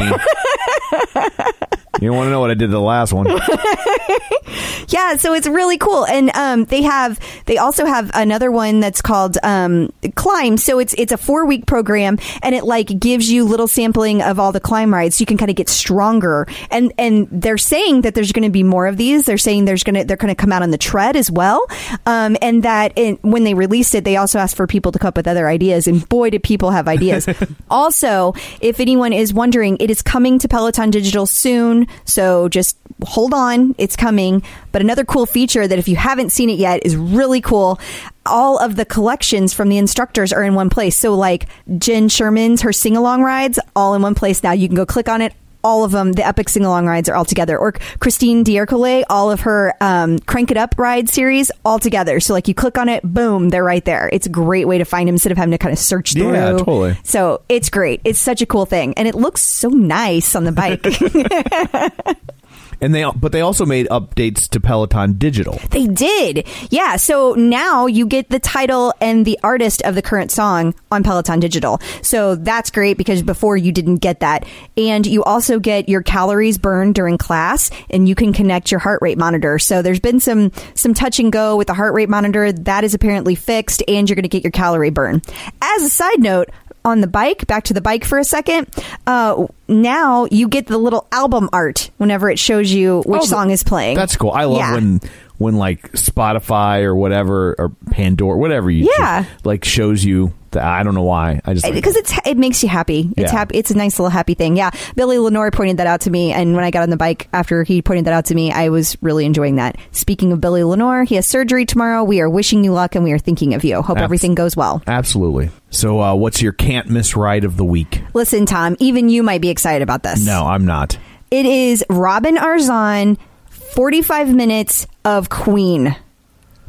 [2.00, 3.26] You want to know what I did to the last one?
[3.26, 3.38] yeah,
[4.88, 9.02] yeah, so it's really cool, and um, they have they also have another one that's
[9.02, 10.56] called um, Climb.
[10.56, 14.38] So it's it's a four week program, and it like gives you little sampling of
[14.38, 16.46] all the climb rides, so you can kind of get stronger.
[16.70, 19.26] And and they're saying that there's going to be more of these.
[19.26, 21.66] They're saying there's going to they're going to come out on the tread as well,
[22.06, 25.08] um, and that it, when they released it, they also asked for people to come
[25.08, 27.28] up with other ideas, and boy, did people have ideas.
[27.70, 33.34] also, if anyone is wondering, it is coming to Peloton Digital soon, so just hold
[33.34, 34.42] on, it's coming.
[34.72, 37.78] But another cool feature that if you haven't seen it yet is really cool.
[38.26, 40.96] All of the collections from the instructors are in one place.
[40.96, 41.46] So, like
[41.78, 44.52] Jenn Sherman's, her sing along rides, all in one place now.
[44.52, 45.34] You can go click on it.
[45.64, 47.58] All of them, the epic sing along rides are all together.
[47.58, 52.20] Or Christine D'Ercole, all of her um, Crank It Up ride series all together.
[52.20, 54.08] So, like, you click on it, boom, they're right there.
[54.12, 56.34] It's a great way to find them instead of having to kind of search through.
[56.34, 56.96] Yeah, totally.
[57.02, 58.00] So, it's great.
[58.04, 58.94] It's such a cool thing.
[58.94, 60.84] And it looks so nice on the bike.
[62.80, 65.60] And they, but they also made updates to Peloton Digital.
[65.70, 66.46] They did.
[66.70, 66.96] Yeah.
[66.96, 71.40] So now you get the title and the artist of the current song on Peloton
[71.40, 71.80] Digital.
[72.02, 74.46] So that's great because before you didn't get that.
[74.76, 79.00] And you also get your calories burned during class and you can connect your heart
[79.02, 79.58] rate monitor.
[79.58, 82.52] So there's been some, some touch and go with the heart rate monitor.
[82.52, 85.22] That is apparently fixed and you're going to get your calorie burn.
[85.60, 86.50] As a side note,
[86.84, 88.66] on the bike, back to the bike for a second.
[89.06, 93.50] Uh, now you get the little album art whenever it shows you which Oh, song
[93.50, 93.96] is playing.
[93.96, 94.30] That's cool.
[94.32, 94.74] I love Yeah.
[94.74, 95.00] when
[95.38, 99.22] when like Spotify or whatever or Pandora, whatever you Yeah.
[99.24, 100.64] choose, like shows you that.
[100.64, 101.40] I don't know why.
[101.44, 103.10] I just like because it's it makes you happy.
[103.16, 103.38] It's Yeah.
[103.38, 103.56] happy.
[103.58, 104.56] It's a nice little happy thing.
[104.56, 107.28] Yeah, Billy Lenore pointed that out to me, and when I got on the bike
[107.32, 109.76] after he pointed that out to me, I was really enjoying that.
[109.92, 112.02] Speaking of Billy Lenore, he has surgery tomorrow.
[112.04, 113.82] We are wishing you luck, and we are thinking of you.
[113.82, 114.82] Hope Abs- everything goes well.
[114.86, 115.50] absolutely.
[115.70, 118.02] So, uh, what's your can't miss ride of the week?
[118.14, 120.24] Listen, Tom, even you might be excited about this.
[120.24, 120.96] No, I'm not.
[121.30, 123.16] it is Robin Arzon.
[123.50, 125.96] Forty-five minutes of Queen.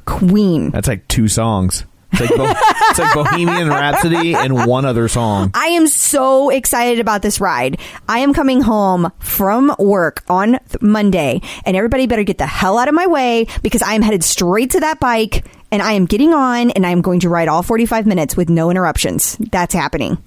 [0.06, 0.72] Queen.
[0.72, 1.86] That's like two songs.
[2.18, 2.54] It's like, Bo-
[2.90, 5.52] it's like Bohemian Rhapsody and one other song.
[5.54, 7.80] I am so excited about this ride.
[8.08, 12.78] I am coming home from work on th- Monday, and everybody better get the hell
[12.78, 16.06] out of my way because I am headed straight to that bike and I am
[16.06, 19.36] getting on and I am going to ride all 45 minutes with no interruptions.
[19.38, 20.18] That's happening.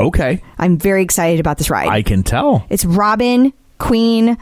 [0.00, 1.88] Okay, I'm very excited about this ride.
[1.88, 2.64] I can tell.
[2.68, 4.36] it's Robin, Queen,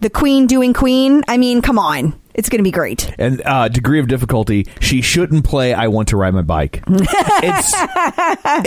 [0.00, 1.22] the Queen doing Queen.
[1.28, 2.18] I mean, come on.
[2.36, 3.12] It's going to be great.
[3.18, 7.74] And uh, degree of difficulty, she shouldn't play "I Want to Ride My Bike." it's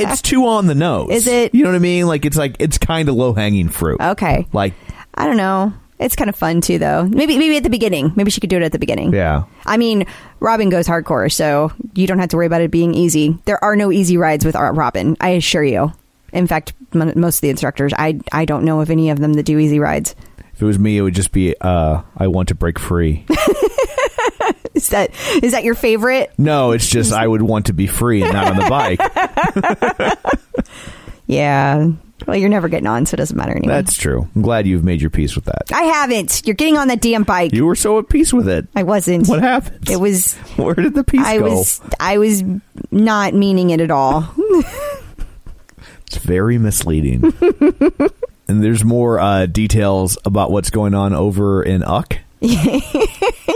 [0.01, 1.09] it's too on the nose.
[1.11, 1.53] Is it?
[1.53, 2.07] You know what I mean?
[2.07, 4.01] Like it's like it's kind of low hanging fruit.
[4.01, 4.47] Okay.
[4.51, 4.73] Like
[5.13, 5.71] I don't know.
[5.99, 7.03] It's kind of fun too, though.
[7.03, 8.13] Maybe maybe at the beginning.
[8.15, 9.13] Maybe she could do it at the beginning.
[9.13, 9.43] Yeah.
[9.65, 10.07] I mean,
[10.39, 13.37] Robin goes hardcore, so you don't have to worry about it being easy.
[13.45, 15.15] There are no easy rides with Robin.
[15.19, 15.91] I assure you.
[16.31, 19.33] In fact, m- most of the instructors, I I don't know of any of them
[19.33, 20.15] that do easy rides.
[20.59, 23.25] If it was me, it would just be uh, "I Want to Break Free."
[24.73, 26.31] Is that is that your favorite?
[26.37, 30.15] no, it's just I would want to be free and not on the bike.
[31.27, 31.87] Yeah.
[32.25, 33.75] Well, you're never getting on, so it doesn't matter anymore.
[33.75, 34.27] That's true.
[34.35, 35.71] I'm glad you've made your peace with that.
[35.71, 36.41] I haven't.
[36.45, 37.53] You're getting on that damn bike.
[37.53, 38.67] You were so at peace with it.
[38.75, 39.27] I wasn't.
[39.27, 39.89] What happened?
[39.89, 40.33] It was.
[40.57, 41.43] Where did the peace I go?
[41.55, 41.81] was.
[41.99, 42.43] I was
[42.91, 44.27] not meaning it at all.
[46.07, 47.21] It's very misleading.
[48.49, 52.17] And there's more uh, details about what's going on over in Uck.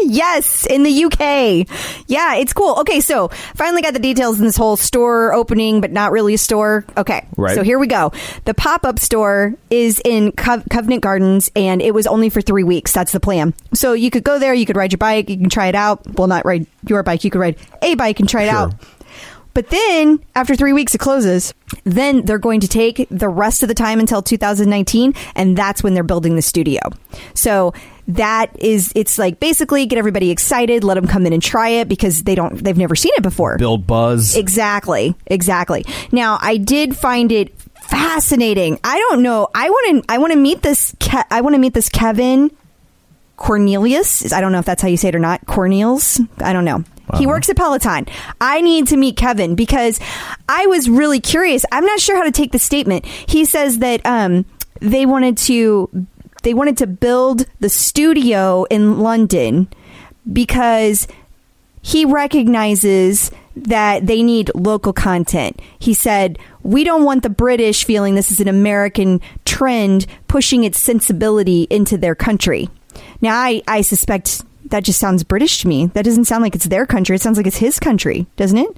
[0.06, 1.66] Yes, in the UK.
[2.08, 2.76] Yeah, it's cool.
[2.80, 6.38] Okay, so finally got the details in this whole store opening, but not really a
[6.38, 6.86] store.
[6.98, 7.56] Okay, Right.
[7.56, 8.12] So here we go.
[8.44, 12.64] The pop up store is in Co- Covenant Gardens, and it was only for three
[12.64, 12.92] weeks.
[12.92, 13.54] That's the plan.
[13.74, 16.06] So you could go there, you could ride your bike, you can try it out.
[16.18, 18.58] Well, not ride your bike, you could ride a bike and try it Sure.
[18.60, 18.74] out.
[19.54, 21.54] But then, after three weeks, it closes.
[21.84, 25.94] Then they're going to take the rest of the time until 2019, and that's when
[25.94, 26.80] they're building the studio.
[27.34, 27.74] So
[28.08, 31.88] that is, it's like basically get everybody excited, let them come in and try it
[31.88, 33.58] because they don't, they've never seen it before.
[33.58, 34.36] Build Buzz.
[34.36, 35.86] Exactly, exactly.
[36.12, 38.80] Now, I did find it fascinating.
[38.84, 39.48] I don't know.
[39.54, 40.12] I want to.
[40.14, 40.96] I want to meet this.
[41.00, 42.50] Ke- I want to meet this Kevin
[43.38, 44.32] Cornelius.
[44.32, 45.46] I don't know if that's how you say it or not.
[45.46, 46.20] Cornelius.
[46.40, 46.84] I don't know.
[47.18, 48.08] He works at Peloton.
[48.42, 50.00] I need to meet Kevin because
[50.50, 51.66] I was really curious.
[51.72, 53.06] I'm not sure how to take the statement.
[53.06, 54.46] He says that um,
[54.80, 56.08] they wanted to
[56.44, 59.68] they wanted to build the studio in London
[60.32, 61.08] because
[61.82, 65.62] he recognizes that they need local content.
[65.80, 70.80] He said, We don't want the British feeling this is an American trend pushing its
[70.80, 72.70] sensibility into their country.
[73.22, 75.88] Now, I, I suspect that just sounds British to me.
[75.88, 77.16] That doesn't sound like it's their country.
[77.16, 78.78] It sounds like it's his country, doesn't it?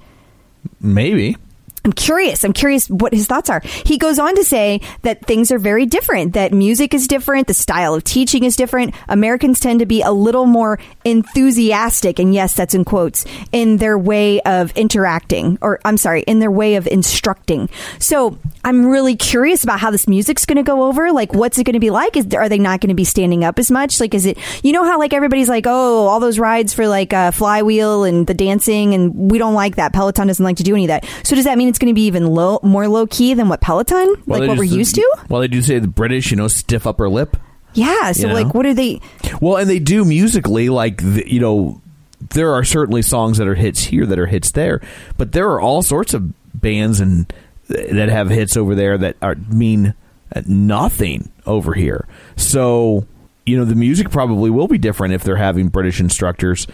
[0.80, 1.38] Maybe.
[1.86, 2.44] I'm curious.
[2.44, 3.62] I'm curious what his thoughts are.
[3.64, 7.54] He goes on to say that things are very different, that music is different, the
[7.54, 8.96] style of teaching is different.
[9.08, 14.00] Americans tend to be a little more enthusiastic, and yes, that's in quotes, in their
[14.00, 17.70] way of interacting, or I'm sorry, in their way of instructing.
[18.00, 21.12] So I'm really curious about how this music's going to go over.
[21.12, 22.18] Like, what's it going to be like?
[22.18, 24.00] Is, are they not going to be standing up as much?
[24.00, 27.14] Like, is it, you know how like everybody's like, oh, all those rides for like
[27.14, 29.94] uh, flywheel and the dancing, and we don't like that.
[29.94, 31.06] Peloton doesn't like to do any of that.
[31.24, 33.60] So does that mean it's going to be even low, more low key than what
[33.62, 35.18] Peloton, Well, like what we're just- used to?
[35.30, 37.36] Well, they do say the British, you know, stiff upper lip.
[37.74, 38.14] Yeah.
[38.14, 38.34] So You know?
[38.34, 39.02] like, what are they?
[39.42, 41.82] Well, and they do musically, like the, you know,
[42.30, 44.80] there are certainly songs that are hits here that are hits there,
[45.18, 47.32] but there are all sorts of bands and
[47.68, 49.94] that have hits over there that are mean
[50.34, 52.08] uh, nothing over here.
[52.38, 53.06] So,
[53.46, 56.66] you know, the music probably will be different if they're having British instructors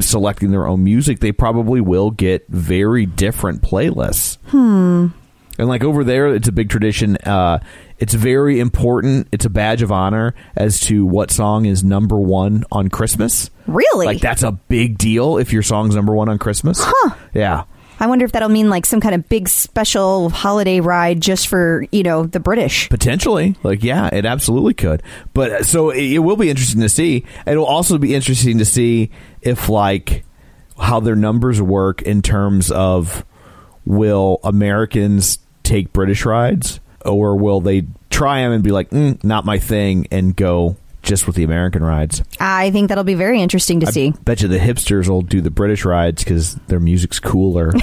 [0.00, 1.20] selecting their own music.
[1.20, 4.38] They probably will get very different playlists.
[5.58, 7.16] And like over there, it's a big tradition.
[7.16, 7.58] Uh,
[7.98, 9.26] it's very important.
[9.32, 13.50] It's a badge of honor as to what song is number one on Christmas.
[13.66, 14.06] Really?
[14.06, 16.78] Like that's a big deal if your song's number one on Christmas.
[16.80, 17.14] Huh?
[17.34, 17.64] Yeah.
[18.00, 21.84] I wonder if that'll mean like some kind of big special holiday ride just for
[21.90, 22.88] you know the British.
[22.88, 25.02] Potentially, like yeah, it absolutely could.
[25.34, 27.24] But uh, so it, it will be interesting to see.
[27.46, 29.10] It'll also be interesting to see
[29.42, 30.24] if like
[30.78, 33.24] how their numbers work in terms of
[33.84, 39.44] will Americans take British rides or will they try them and be like, mm, not
[39.44, 40.76] my thing, and go
[41.08, 42.22] just with the American rides.
[42.38, 44.12] I think that'll be very interesting to see.
[44.24, 47.72] Bet you the hipsters will do the British rides because their music's cooler.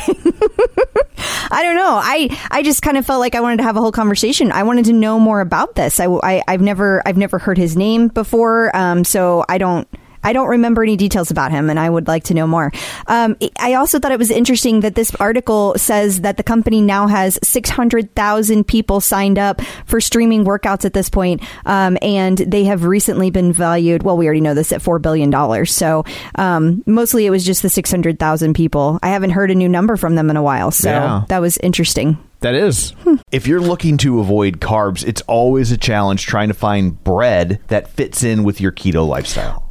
[1.51, 1.99] I don't know.
[2.01, 4.51] I I just kind of felt like I wanted to have a whole conversation.
[4.51, 5.99] I wanted to know more about this.
[5.99, 9.87] I, I have never I've never heard his name before, um, so I don't.
[10.25, 12.71] I don't remember any details about him, and I would like to know more.
[13.07, 17.07] Um, I also thought it was interesting that this article says that the company now
[17.07, 22.83] has 600,000 people signed up for streaming workouts at this point, um, and they have
[22.83, 24.03] recently been valued.
[24.03, 25.65] Well, we already know this at $4 billion.
[25.65, 26.03] So
[26.35, 28.99] um, mostly it was just the 600,000 people.
[29.03, 30.71] I haven't heard a new number from them in a while.
[30.71, 31.23] So Yeah.
[31.29, 32.17] that was interesting.
[32.41, 32.93] That is.
[33.31, 37.89] If you're looking to avoid carbs, it's always a challenge trying to find bread that
[37.89, 39.64] fits in with your keto lifestyle.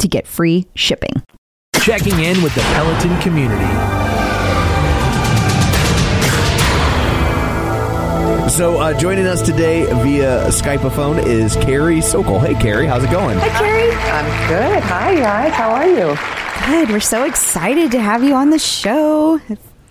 [0.00, 1.22] to get free shipping.
[1.80, 3.64] Checking in with the Peloton community.
[8.50, 12.40] So uh, joining us today via Skype phone is Carey Socol.
[12.40, 13.36] Hey, Carey, how's it going?
[13.38, 13.90] Hi, Carey.
[13.90, 14.82] I'm good.
[14.84, 15.52] Hi, guys.
[15.52, 16.16] How are you?
[16.66, 16.88] Good.
[16.90, 19.38] We're so excited to have you on the show.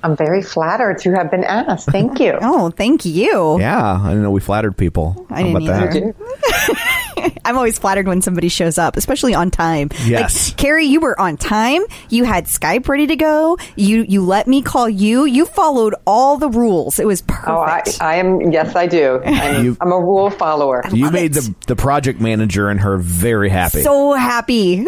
[0.01, 1.89] I'm very flattered to have been asked.
[1.91, 2.37] Thank you.
[2.41, 3.59] Oh, thank you.
[3.59, 5.27] Yeah, I didn't know we flattered people.
[5.29, 6.13] I How didn't about either.
[6.13, 6.91] that?
[7.45, 9.89] I'm always flattered when somebody shows up, especially on time.
[10.05, 10.49] Yes.
[10.49, 11.81] Like, Carey, you were on time.
[12.09, 13.57] You had Skype ready to go.
[13.75, 15.25] You you let me call you.
[15.25, 16.99] You followed all the rules.
[16.99, 17.47] It was perfect.
[17.47, 18.51] Oh, I, I am.
[18.51, 19.21] Yes, I do.
[19.23, 20.83] I'm, You- I'm a rule follower.
[20.91, 21.41] You made it.
[21.41, 23.81] the the project manager and her very happy.
[23.81, 24.85] so happy.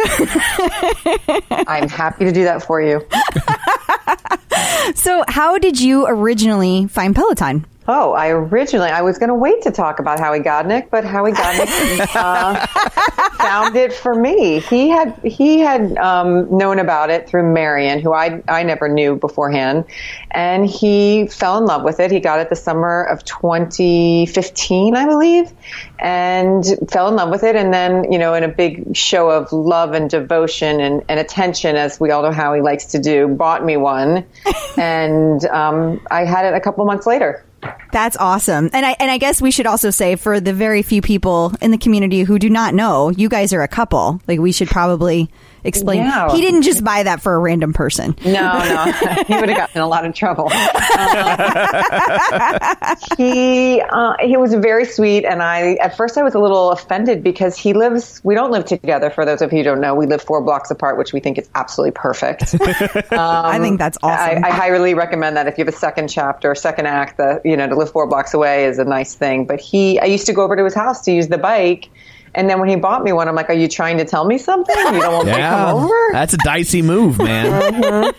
[1.51, 3.05] I'm happy to do that for you.
[4.95, 7.65] so, how did you originally find Peloton?
[7.89, 11.31] Oh, I originally I was going to wait to talk about Howie Godnick, but Howie
[11.31, 12.67] Godnick uh,
[13.37, 14.59] found it for me.
[14.59, 19.15] He had he had um, known about it through Marion, who I I never knew
[19.15, 19.85] beforehand,
[20.31, 22.11] and he fell in love with it.
[22.11, 25.53] He got it the summer of 2015, I believe,
[25.97, 27.55] and fell in love with it.
[27.55, 31.77] And then you know, in a big show of love and devotion and, and attention,
[31.77, 34.25] as we all know Howie likes to do, bought me one,
[34.77, 37.45] and um, I had it a couple months later.
[37.91, 38.69] That's awesome.
[38.73, 41.71] And I and I guess we should also say for the very few people in
[41.71, 44.21] the community who do not know, you guys are a couple.
[44.27, 45.29] Like we should probably
[45.67, 46.09] explain.
[46.31, 48.15] He didn't just buy that for a random person.
[48.25, 48.91] No, no,
[49.27, 50.45] he would have gotten in a lot of trouble.
[50.45, 50.51] Um,
[53.17, 57.23] he uh, he was very sweet, and I at first I was a little offended
[57.23, 58.21] because he lives.
[58.23, 59.09] We don't live together.
[59.09, 61.37] For those of you who don't know, we live four blocks apart, which we think
[61.37, 62.55] is absolutely perfect.
[63.11, 64.43] I think that's awesome.
[64.43, 67.57] I, I highly recommend that if you have a second chapter, second act, that you
[67.57, 69.45] know to live four blocks away is a nice thing.
[69.45, 71.89] But he, I used to go over to his house to use the bike.
[72.37, 74.37] And then when he bought me one, I'm like, "Are you trying to tell me
[74.37, 74.75] something?
[74.77, 77.83] You don't want me to come over?" that's a dicey move, man.
[77.83, 78.11] Uh-huh.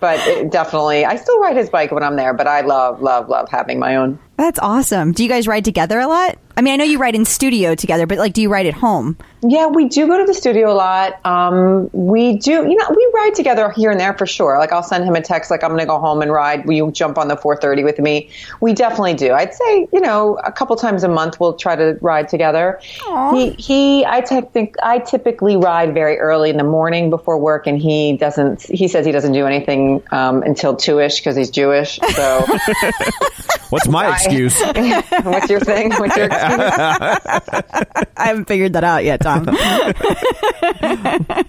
[0.00, 2.34] But it definitely, I still ride his bike when I'm there.
[2.34, 4.18] But I love, love, love having my own.
[4.36, 5.12] That's awesome.
[5.12, 6.38] Do you guys ride together a lot?
[6.56, 8.74] I mean, I know you ride in studio together, but like, do you ride at
[8.74, 9.16] home?
[9.42, 11.24] Yeah, we do go to the studio a lot.
[11.24, 14.58] Um, we do, you know, we ride together here and there for sure.
[14.58, 16.66] Like I'll send him a text, like I'm going to go home and ride.
[16.66, 18.30] Will you jump on the 430 with me?
[18.60, 19.32] We definitely do.
[19.32, 22.78] I'd say, you know, a couple times a month we'll try to ride together.
[23.32, 27.78] He, he, I think I typically ride very early in the morning before work, and
[27.78, 28.62] he doesn't.
[28.62, 29.59] He says he doesn't do anything
[30.10, 31.98] um, until two ish because he's Jewish.
[32.14, 32.46] So,
[33.70, 34.60] What's my excuse?
[35.22, 35.92] what's your thing?
[35.92, 36.60] What's your excuse?
[38.16, 39.44] I haven't figured that out yet, Tom.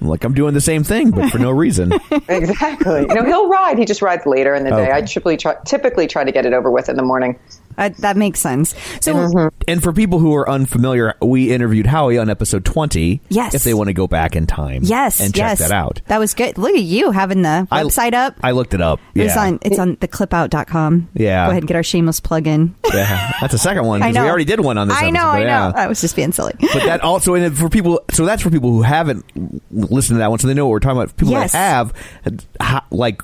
[0.01, 1.93] like I'm doing the same thing, but for no reason.
[2.29, 3.05] Exactly.
[3.07, 3.79] No, he'll ride.
[3.79, 4.83] He just rides later in the day.
[4.83, 4.91] Okay.
[4.91, 7.39] I typically try, typically try to get it over with in the morning.
[7.77, 8.75] Uh, that makes sense.
[9.01, 9.47] So, Mm-hmm.
[9.67, 13.21] And for people who are unfamiliar, we interviewed Howie on episode 20.
[13.29, 13.53] Yes.
[13.53, 14.81] If they want to go back in time.
[14.83, 16.01] yes, And check yes, that out.
[16.07, 16.57] That was good.
[16.57, 18.35] Look at you having the I- website up.
[18.43, 18.99] I looked it up.
[19.15, 19.41] It was Yeah.
[19.43, 19.59] on.
[19.61, 21.09] It's on theclipout.com.
[21.13, 21.45] Yeah.
[21.45, 22.73] Go ahead and get our shameless plug in.
[22.93, 23.31] yeah.
[23.41, 24.01] That's a second one.
[24.03, 24.23] I 'cause know.
[24.23, 25.13] We already did one on this I episode.
[25.13, 25.27] know.
[25.27, 25.73] I but know.
[25.75, 26.53] I was just being silly.
[26.59, 29.25] But that also, and for people, so that's for people who haven't
[29.71, 31.15] listened to that one, so they know what we're talking about.
[31.17, 31.51] People Yes.
[31.51, 31.91] that
[32.63, 33.21] have, like,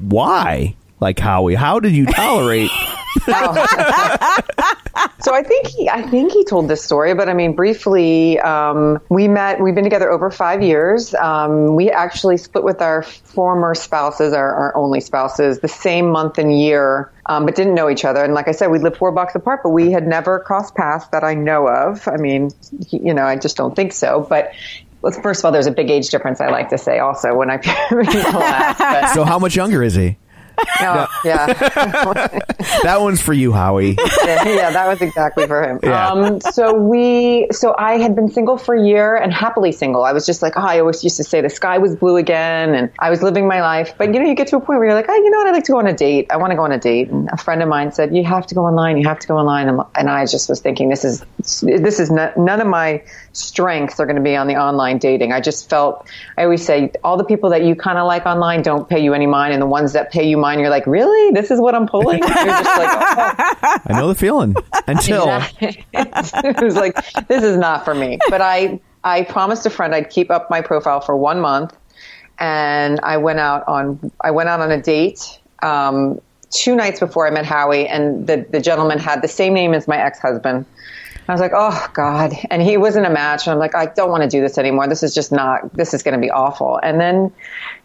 [0.00, 0.74] why?
[1.00, 2.70] Like Howie, how did you tolerate?
[5.20, 9.00] So I think he, I think he told this story, but I mean, briefly, um,
[9.10, 9.60] we met.
[9.60, 11.14] We've been together over five years.
[11.14, 16.38] Um, we actually split with our former spouses, our, our only spouses, the same month
[16.38, 18.24] and year, um, but didn't know each other.
[18.24, 21.06] And like I said, we lived four blocks apart, but we had never crossed paths
[21.08, 22.08] that I know of.
[22.08, 22.50] I mean,
[22.86, 24.26] he, you know, I just don't think so.
[24.28, 24.52] But
[25.02, 26.40] well, first of all, there's a big age difference.
[26.40, 27.60] I like to say also when I
[29.14, 30.16] so how much younger is he?
[30.80, 31.46] no, yeah.
[32.82, 33.96] That one's for you, Howie.
[34.24, 35.80] yeah, yeah, that was exactly for him.
[35.82, 36.08] Yeah.
[36.08, 40.02] Um, so we, so I had been single for a year and happily single.
[40.04, 42.74] I was just like, oh, I always used to say the sky was blue again,
[42.74, 43.94] and I was living my life.
[43.98, 45.48] But you know, you get to a point where you're like, oh, you know what?
[45.48, 46.26] I'd like to go on a date.
[46.30, 47.08] I want to go on a date.
[47.08, 48.96] And a friend of mine said, you have to go online.
[48.96, 49.68] You have to go online.
[49.68, 51.24] And, and I just was thinking, this is
[51.62, 53.02] this is not, none of my
[53.32, 55.32] strengths are going to be on the online dating.
[55.32, 56.08] I just felt.
[56.36, 59.14] I always say, all the people that you kind of like online don't pay you
[59.14, 61.32] any mind, and the ones that pay you mind, you're like, really?
[61.32, 62.18] This is what I'm pulling.
[62.18, 63.78] You're just like, oh.
[63.86, 64.54] I know the feeling.
[64.86, 66.94] Until it was like
[67.28, 70.60] this is not for me but i i promised a friend i'd keep up my
[70.60, 71.76] profile for one month
[72.38, 76.20] and i went out on i went out on a date um,
[76.50, 79.86] two nights before i met howie and the, the gentleman had the same name as
[79.86, 80.64] my ex-husband
[81.30, 82.34] I was like, oh God.
[82.50, 83.46] And he wasn't a match.
[83.46, 84.88] And I'm like, I don't want to do this anymore.
[84.88, 86.80] This is just not, this is going to be awful.
[86.82, 87.32] And then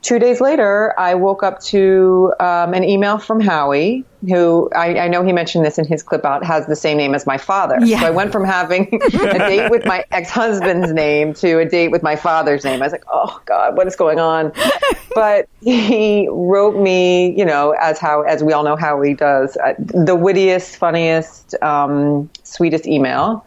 [0.02, 5.07] two days later, I woke up to um, an email from Howie who I, I
[5.07, 7.78] know he mentioned this in his clip out, has the same name as my father.
[7.82, 8.01] Yeah.
[8.01, 11.89] So I went from having a date with my ex husband's name to a date
[11.89, 12.82] with my father's name.
[12.82, 14.51] I was like, oh God, what is going on?
[15.16, 19.57] but he wrote me, you know, as how, as we all know how he does,
[19.57, 23.45] uh, the wittiest, funniest, um, sweetest email.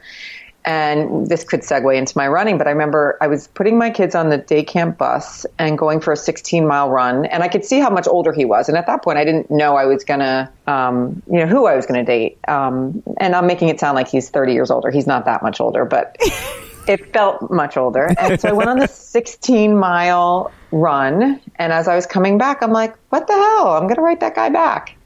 [0.68, 4.14] And this could segue into my running, but I remember I was putting my kids
[4.14, 7.64] on the day camp bus and going for a 16 mile run, and I could
[7.64, 8.68] see how much older he was.
[8.68, 11.74] And at that point, I didn't know I was gonna, um, you know, who I
[11.74, 12.38] was gonna date.
[12.48, 14.90] Um, and I'm making it sound like he's 30 years older.
[14.90, 16.18] He's not that much older, but
[16.86, 18.14] it felt much older.
[18.18, 22.62] And so I went on this 16 mile run, and as I was coming back,
[22.62, 23.68] I'm like, what the hell?
[23.68, 24.97] I'm gonna write that guy back.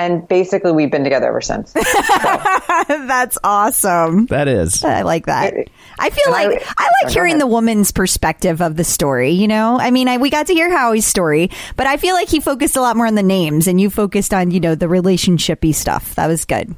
[0.00, 1.72] And basically, we've been together ever since.
[2.88, 4.24] That's awesome.
[4.26, 4.82] That is.
[4.82, 5.52] I like that.
[5.98, 9.32] I feel And like I, Go like hearing the woman's perspective of the story.
[9.32, 12.30] You know, I mean, I, we got to hear Howie's story, but I feel like
[12.30, 14.86] he focused a lot more on the names, and you focused on you know the
[14.86, 16.14] relationshipy stuff.
[16.14, 16.74] That was good.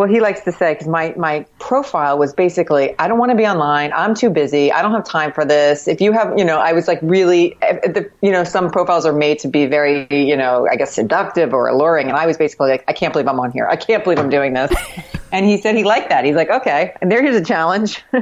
[0.00, 3.36] Well, he likes to say because my my profile was basically I don't want to
[3.36, 3.92] be online.
[3.92, 4.72] I'm too busy.
[4.72, 5.86] I don't have time for this.
[5.86, 9.04] If you have, you know, I was like really, eh, the, you know, some profiles
[9.04, 12.38] are made to be very, you know, I guess seductive or alluring, and I was
[12.38, 13.68] basically like, I can't believe I'm on here.
[13.68, 14.72] I can't believe I'm doing this.
[15.32, 16.24] and he said he liked that.
[16.24, 18.02] He's like, okay, and there's a challenge.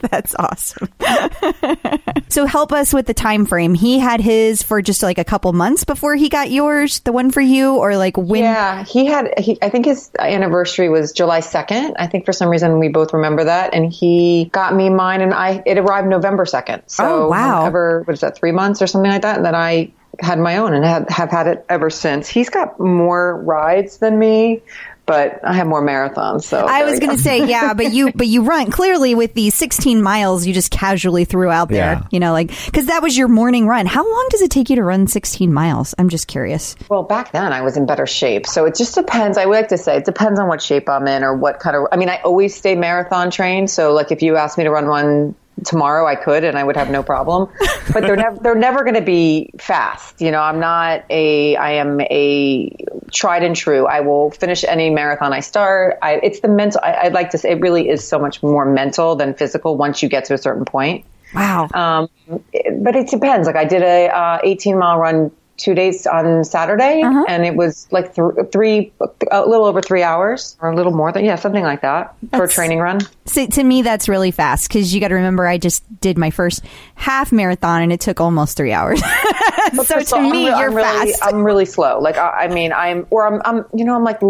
[0.00, 0.88] That's awesome.
[2.28, 3.74] so help us with the time frame.
[3.74, 7.30] He had his for just like a couple months before he got yours, the one
[7.30, 8.42] for you, or like when?
[8.42, 9.38] Yeah, he had.
[9.38, 11.96] He, I think his anniversary was July second.
[11.98, 15.32] I think for some reason we both remember that, and he got me mine, and
[15.32, 16.82] I it arrived November second.
[16.84, 17.64] Oh, so Oh, wow.
[17.66, 18.36] Ever what is that?
[18.36, 19.36] Three months or something like that.
[19.36, 22.28] And then I had my own and have, have had it ever since.
[22.28, 24.62] He's got more rides than me,
[25.06, 26.44] but I have more marathons.
[26.44, 29.50] So I was going to say, yeah, but you, but you run clearly with the
[29.50, 32.06] 16 miles you just casually threw out there, Yeah.
[32.10, 33.86] you know, like, cause that was your morning run.
[33.86, 35.94] How long does it take you to run 16 miles?
[35.98, 36.76] I'm just curious.
[36.88, 38.46] Well, back then I was in better shape.
[38.46, 39.36] So it just depends.
[39.38, 41.76] I would like to say it depends on what shape I'm in or what kind
[41.76, 43.70] of, I mean, I always stay marathon trained.
[43.70, 45.34] So like if you ask me to run one
[45.64, 47.48] tomorrow, I could and I would have no problem,
[47.92, 50.20] but they're never, they're never going to be fast.
[50.20, 52.74] You know, I'm not a, I am a
[53.12, 53.86] tried and true.
[53.86, 55.98] I will finish any marathon I start.
[56.02, 58.64] I, it's the mental, I, I'd like to say it really is so much more
[58.64, 61.04] mental than physical once you get to a certain point.
[61.34, 61.68] Wow.
[61.74, 62.08] Um,
[62.78, 63.46] but it depends.
[63.46, 67.24] Like I did a uh, 18 mile run two days on Saturday, uh-huh.
[67.28, 68.92] and it was like th- three,
[69.30, 72.44] a little over three hours, or a little more than yeah, something like that for
[72.44, 73.00] a training run.
[73.26, 76.30] See, to me, that's really fast because you got to remember, I just did my
[76.30, 79.02] first half marathon and it took almost three hours.
[79.84, 81.24] so to me, re- you're I'm really, fast.
[81.24, 82.00] I'm really slow.
[82.00, 84.20] Like I, I mean, I'm or I'm, I'm, you know, I'm like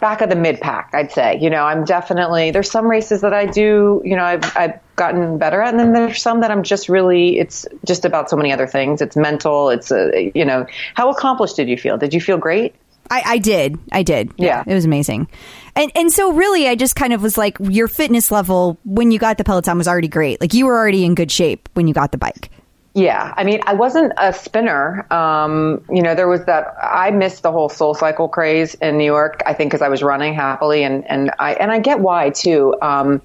[0.00, 0.90] back of the mid pack.
[0.92, 1.38] I'd say.
[1.40, 2.50] You know, I'm definitely.
[2.50, 4.02] There's some races that I do.
[4.04, 7.38] You know, I've I've gotten better at, and then there's some that I'm just really.
[7.38, 9.00] It's just about so many other things.
[9.00, 9.70] It's mental.
[9.70, 10.32] It's a.
[10.34, 11.96] You know, how accomplished did you feel?
[11.98, 12.74] Did you feel great?
[13.10, 13.78] I, I did.
[13.92, 14.32] I did.
[14.36, 14.64] Yeah.
[14.66, 15.28] It was amazing.
[15.74, 19.18] And and so really I just kind of was like your fitness level when you
[19.18, 20.40] got the Peloton was already great.
[20.40, 22.50] Like you were already in good shape when you got the bike.
[22.96, 25.06] Yeah, I mean, I wasn't a spinner.
[25.12, 26.74] Um, you know, there was that.
[26.82, 29.42] I missed the whole Soul Cycle craze in New York.
[29.44, 32.74] I think because I was running happily, and and I and I get why too.
[32.80, 33.20] Um,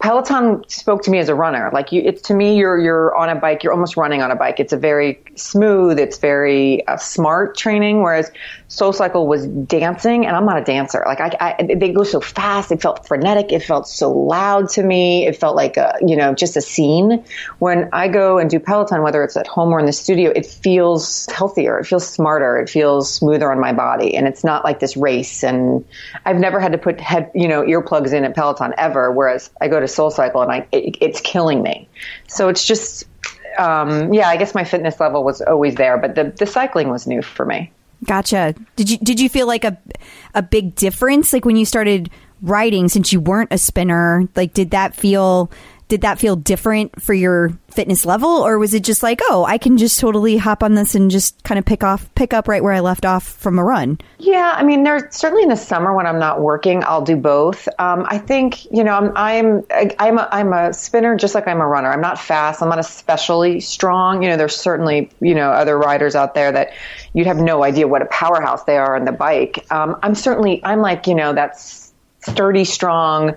[0.00, 1.70] Peloton spoke to me as a runner.
[1.72, 3.62] Like you, it's to me, you're you're on a bike.
[3.62, 4.58] You're almost running on a bike.
[4.58, 5.98] It's a very smooth.
[5.98, 8.02] It's very uh, smart training.
[8.02, 8.30] Whereas
[8.68, 11.02] Soul Cycle was dancing, and I'm not a dancer.
[11.06, 12.72] Like I, I, they go so fast.
[12.72, 13.52] It felt frenetic.
[13.52, 15.26] It felt so loud to me.
[15.26, 17.24] It felt like a, you know, just a scene.
[17.58, 20.46] When I go and do Peloton, whether it's at home or in the studio, it
[20.46, 21.78] feels healthier.
[21.78, 22.58] It feels smarter.
[22.58, 25.44] It feels smoother on my body, and it's not like this race.
[25.44, 25.84] And
[26.24, 29.12] I've never had to put head, you know, earplugs in at Peloton ever.
[29.12, 31.88] Whereas I go to Soul Cycle and I, it, it's killing me.
[32.26, 33.04] So it's just,
[33.58, 37.06] um, yeah, I guess my fitness level was always there, but the the cycling was
[37.06, 37.72] new for me.
[38.04, 38.54] Gotcha.
[38.76, 39.78] Did you did you feel like a
[40.34, 42.10] a big difference like when you started
[42.42, 44.28] riding since you weren't a spinner?
[44.36, 45.50] Like did that feel
[45.88, 49.58] did that feel different for your fitness level or was it just like, "Oh, I
[49.58, 52.62] can just totally hop on this and just kind of pick off pick up right
[52.62, 55.94] where I left off from a run?" Yeah, I mean, there's certainly in the summer
[55.94, 57.68] when I'm not working, I'll do both.
[57.78, 59.64] Um, I think you know, I'm I'm
[59.98, 61.92] I'm a, I'm a spinner just like I'm a runner.
[61.92, 62.62] I'm not fast.
[62.62, 64.22] I'm not especially strong.
[64.22, 66.72] You know, there's certainly you know other riders out there that
[67.12, 69.64] you'd have no idea what a powerhouse they are on the bike.
[69.70, 73.36] Um, I'm certainly I'm like you know that's sturdy, strong.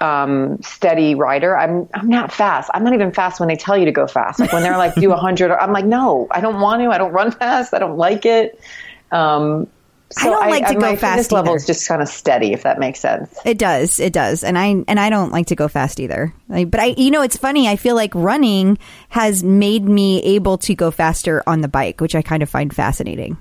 [0.00, 1.56] Um, steady rider.
[1.56, 2.70] I'm I'm not fast.
[2.72, 4.38] I'm not even fast when they tell you to go fast.
[4.38, 6.90] Like when they're like do a hundred, I'm like no, I don't want to.
[6.90, 7.74] I don't run fast.
[7.74, 8.60] I don't like it.
[9.10, 9.66] Um,
[10.16, 12.78] I don't like to go my fast level is just kind of steady, if that
[12.78, 13.38] makes sense.
[13.44, 14.00] It does.
[14.00, 14.42] It does.
[14.42, 16.32] And I and I don't like to go fast either.
[16.48, 17.68] Like, but I you know, it's funny.
[17.68, 18.78] I feel like running
[19.10, 22.74] has made me able to go faster on the bike, which I kind of find
[22.74, 23.36] fascinating.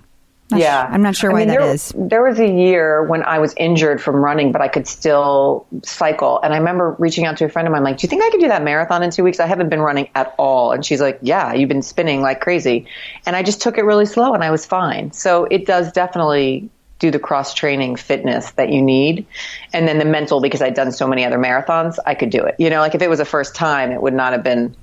[0.50, 1.94] Not yeah, su- I'm not sure I why mean, that there, is.
[1.96, 6.40] There was a year when I was injured from running, but I could still cycle.
[6.42, 8.30] And I remember reaching out to a friend of mine, like, "Do you think I
[8.30, 9.42] could do that marathon in two weeks?
[9.42, 12.86] I haven't been running at all." And she's like, "Yeah, you've been spinning like crazy."
[13.26, 15.12] And I just took it really slow, and I was fine.
[15.12, 16.70] So it does definitely
[17.00, 19.26] do the cross training fitness that you need,
[19.74, 22.56] and then the mental because I'd done so many other marathons, I could do it.
[22.58, 24.76] You know, like if it was a first time, it would not have been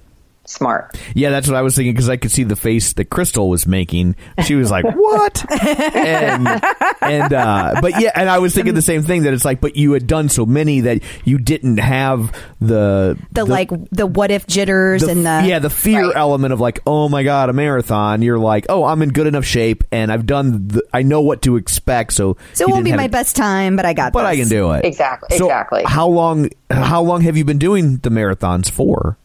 [0.47, 0.99] smart.
[1.15, 3.67] Yeah, that's what I was thinking because I could see the face that Crystal was
[3.67, 4.17] making.
[4.45, 5.45] She was like, "What?"
[5.95, 6.49] and
[7.01, 9.77] and uh, but yeah, and I was thinking the same thing that it's like, but
[9.77, 14.47] you had done so many that you didn't have the The, like the what if
[14.47, 16.17] jitters the- and the yeah the fear Right.
[16.17, 19.45] element of like oh my god a marathon you're like oh i'm in good enough
[19.45, 22.93] shape and i've done the, i know what to expect so So it won't be
[22.93, 25.83] my it- best time, but I got but i can do it Exactly, So exactly.
[25.87, 29.17] how long how long have you been doing the marathons for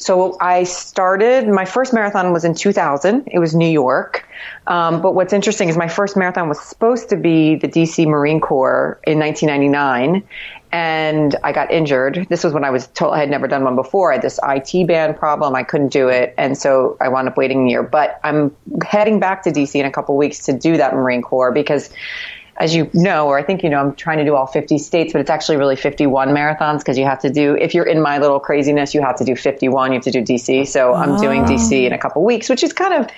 [0.00, 3.28] So I started, my first marathon was in 2000.
[3.30, 4.26] It was New York.
[4.66, 8.40] Um, but what's interesting is my first marathon was supposed to be the DC Marine
[8.40, 10.26] Corps in 1999.
[10.72, 12.26] And I got injured.
[12.30, 14.10] This was when I was told I had never done one before.
[14.10, 15.54] I had this IT band problem.
[15.54, 16.34] I couldn't do it.
[16.38, 17.82] And so I wound up waiting a year.
[17.82, 21.52] But I'm heading back to DC in a couple weeks to do that Marine Corps
[21.52, 21.90] because
[22.56, 25.12] as you know, or I think you know, I'm trying to do all 50 states,
[25.12, 28.18] but it's actually really 51 marathons because you have to do, if you're in my
[28.18, 30.66] little craziness, you have to do 51, you have to do DC.
[30.66, 31.86] So I'm doing DC oh.
[31.86, 33.10] in a couple weeks, which is kind of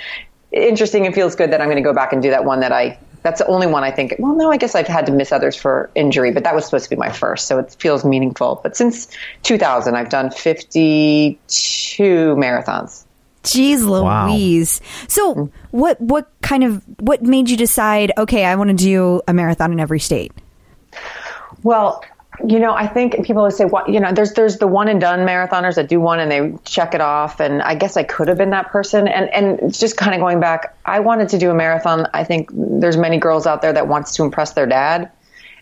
[0.52, 2.72] interesting and feels good that I'm going to go back and do that one that
[2.72, 5.32] I, that's the only one I think, well, no, I guess I've had to miss
[5.32, 7.46] others for injury, but that was supposed to be my first.
[7.46, 8.60] So it feels meaningful.
[8.62, 9.08] But since
[9.44, 11.36] 2000, I've done 52
[12.36, 13.04] marathons.
[13.42, 14.28] Jeez Wow.
[14.28, 14.80] Louise.
[15.08, 15.44] So hmm.
[15.70, 19.72] what what kind of what made you decide, okay, I want to do a marathon
[19.72, 20.32] in every state?
[21.62, 22.04] Well,
[22.46, 25.00] you know, I think people would say, "What?" You know, there's there's the one and
[25.00, 28.28] done marathoners that do one and they check it off, and I guess I could
[28.28, 29.06] have been that person.
[29.06, 32.08] And and just kind of going back, I wanted to do a marathon.
[32.14, 35.10] I think there's many girls out there that wants to impress their dad.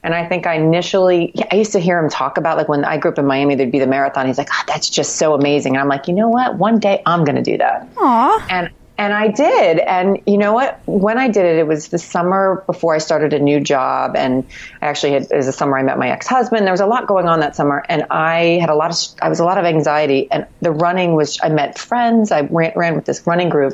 [0.02, 2.84] And I think I initially, yeah, I used to hear him talk about like when
[2.84, 4.26] I grew up in Miami, there'd be the marathon.
[4.26, 5.74] He's like, oh, that's just so amazing.
[5.74, 6.56] And I'm like, you know what?
[6.56, 7.88] One day I'm going to do that.
[7.98, 8.46] Aw.
[8.48, 8.70] And
[9.00, 9.78] and I did.
[9.78, 10.78] And you know what?
[10.84, 14.14] When I did it, it was the summer before I started a new job.
[14.14, 14.44] And
[14.82, 16.66] I actually had, it was the summer I met my ex-husband.
[16.66, 17.82] There was a lot going on that summer.
[17.88, 21.14] And I had a lot of, I was a lot of anxiety and the running
[21.14, 22.30] was, I met friends.
[22.30, 23.72] I ran, ran with this running group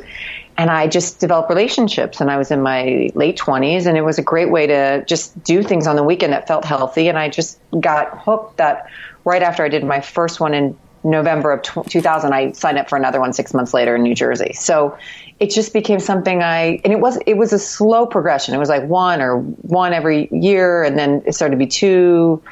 [0.59, 4.19] and I just developed relationships and I was in my late twenties and it was
[4.19, 7.09] a great way to just do things on the weekend that felt healthy.
[7.09, 8.89] And I just got hooked that
[9.25, 12.97] right after I did my first one in November of 2000, I signed up for
[12.97, 14.53] another one six months later in New Jersey.
[14.55, 14.97] So
[15.39, 18.55] it just became something I, and it was, it was a slow progression.
[18.55, 20.83] It was like one or one every year.
[20.83, 22.43] And then it started to be two.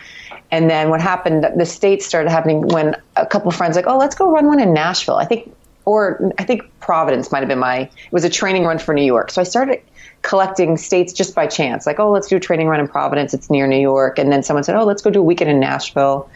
[0.51, 4.15] And then what happened, the states started happening when a couple friends like, oh, let's
[4.15, 5.17] go run one in Nashville.
[5.17, 5.53] I think,
[5.85, 9.05] or I think Providence might have been my, it was a training run for New
[9.05, 9.31] York.
[9.31, 9.83] So I started
[10.23, 11.87] collecting states just by chance.
[11.87, 13.35] Like, oh, let's do a training run in Providence.
[13.35, 14.19] It's near New York.
[14.19, 16.29] And then someone said, oh, let's go do a weekend in Nashville.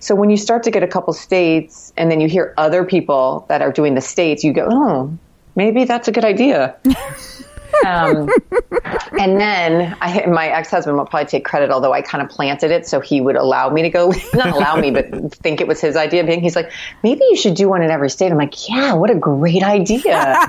[0.00, 3.44] So when you start to get a couple states and then you hear other people
[3.48, 5.18] that are doing the states, you go, oh,
[5.54, 6.76] maybe that's a good idea.
[7.86, 8.28] um,
[9.18, 12.86] and then I, my ex-husband will probably take credit, although I kind of planted it
[12.86, 15.96] so he would allow me to go, not allow me, but think it was his
[15.96, 16.24] idea.
[16.24, 16.72] Being he's like,
[17.02, 18.30] maybe you should do one in every state.
[18.30, 20.02] I'm like, yeah, what a great idea.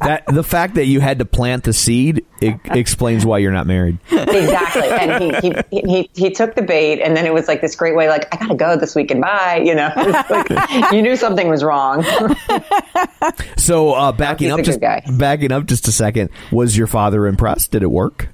[0.00, 3.66] that the fact that you had to plant the seed it explains why you're not
[3.66, 4.88] married exactly.
[4.88, 7.94] And he, he, he, he took the bait and then it was like this great
[7.94, 9.20] way, like, I gotta go this weekend.
[9.20, 9.62] Bye.
[9.64, 9.90] You know,
[10.30, 12.04] like, you knew something was wrong.
[13.56, 15.02] so uh, backing He's up a good just guy.
[15.10, 16.30] backing up just a second.
[16.50, 17.70] Was your father impressed?
[17.70, 18.28] Did it work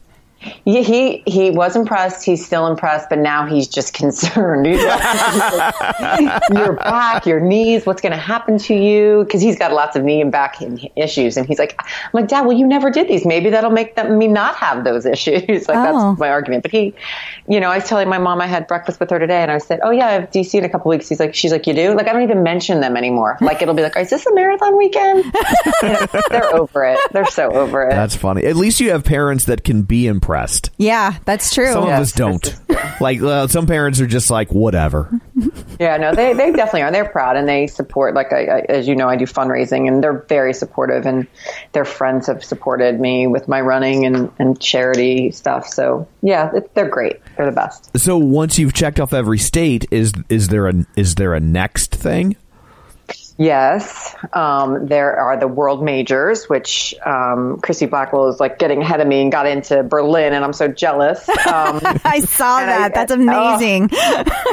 [0.65, 2.25] Yeah, he he was impressed.
[2.25, 4.65] He's still impressed, but now he's just concerned.
[4.67, 9.25] He's like, your back, your knees, what's going to happen to you?
[9.25, 10.57] Because he's got lots of knee and back
[10.97, 13.27] issues, and he's like, "I'm like, Dad, well, you never did these.
[13.27, 16.09] Maybe that'll make them, me not have those issues." like Oh.
[16.11, 16.63] that's my argument.
[16.63, 16.95] But he,
[17.47, 19.59] you know, I was telling my mom I had breakfast with her today, and I
[19.59, 21.75] said, "Oh yeah, I have DC in a couple weeks." He's like, "She's like, you
[21.75, 23.37] do?" Like I don't even mention them anymore.
[23.43, 25.25] Like it'll be like, "Is this a marathon weekend?"
[25.83, 26.99] You know, they're over it.
[27.13, 27.91] They're so over it.
[27.91, 30.30] that's funny at least you have parents that can be impressed
[30.79, 31.73] Yeah, that's true.
[31.73, 32.57] some of Yes, us don't
[33.01, 35.11] like uh, some parents are just like whatever
[35.81, 36.93] Yeah, no, they, they definitely are.
[36.93, 40.03] They're proud and they support, like, I, I, as you know, I do fundraising and
[40.05, 41.27] they're very supportive and
[41.73, 45.67] their friends have supported me with my running and, and charity stuff.
[45.67, 47.21] So yeah, it, they're great.
[47.37, 47.97] They're the best.
[47.99, 51.95] so once you've checked off every state is is there a is there a next
[51.95, 52.37] thing
[53.41, 59.01] Yes, um, there are the world majors, which um, Chrissy Blackwell is like getting ahead
[59.01, 61.27] of me and got into Berlin, and I'm so jealous.
[61.51, 62.95] Um, I saw And I- that.
[62.95, 63.15] That's oh.
[63.15, 63.89] amazing.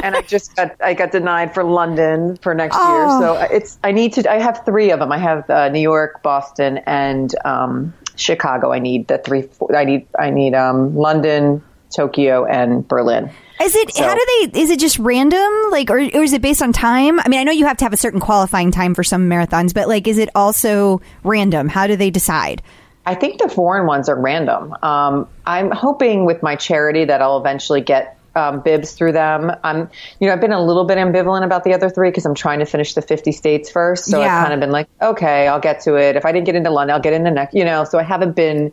[0.02, 2.88] and I just got I got denied for London for next Oh.
[2.96, 3.08] year.
[3.48, 5.12] So it's I need to I have three of them.
[5.12, 8.72] I have uh, New York, Boston, and um, Chicago.
[8.72, 9.48] I need the three.
[9.74, 11.62] I need I need um, London,
[11.94, 13.30] Tokyo, and Berlin.
[13.60, 14.60] Is it So- how do they?
[14.60, 17.18] Is it just random, like, or, or is it based on time?
[17.20, 19.74] I mean, I know you have to have a certain qualifying time for some marathons,
[19.74, 21.68] but like, is it also random?
[21.68, 22.62] How do they decide?
[23.06, 24.74] I think the foreign ones are random.
[24.82, 29.50] Um, I'm hoping with my charity that I'll eventually get um, bibs through them.
[29.64, 29.88] I'm,
[30.20, 32.60] you know, I've been a little bit ambivalent about the other three because I'm trying
[32.60, 34.04] to finish the 50 states first.
[34.04, 34.36] So Yeah.
[34.36, 36.14] I've kind of been like, okay, I'll get to it.
[36.16, 37.54] If I didn't get into London, I'll get into next.
[37.54, 38.72] You know, so I haven't been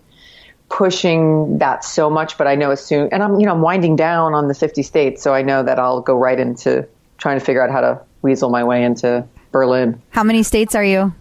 [0.70, 3.96] pushing that so much, but I know as soon, and I'm, you know, I'm winding
[3.96, 6.88] down on the 50 states, so I know that I'll go right into
[7.18, 10.02] trying to figure out how to weasel my way into Berlin.
[10.10, 11.14] How many states are you?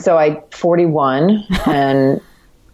[0.00, 2.20] So I 41 and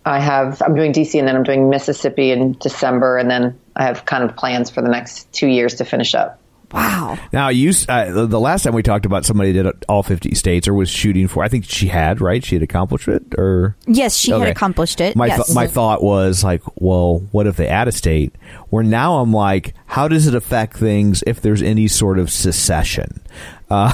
[0.04, 3.84] I have I'm doing DC and then I'm doing Mississippi in December and then I
[3.84, 6.37] have kind of plans for the next 2 years to finish up.
[6.72, 7.18] Wow.
[7.32, 10.74] Now, you, uh, the last time we talked about somebody did all fifty states or
[10.74, 11.42] was shooting for.
[11.42, 12.44] I think she had right.
[12.44, 15.16] She had accomplished it, or Yes, she had accomplished it.
[15.16, 15.46] My yes.
[15.46, 18.34] th- my thought was like, well, what if they add a state?
[18.70, 23.22] Where now I'm like, how does it affect things if there's any sort of secession?
[23.70, 23.92] I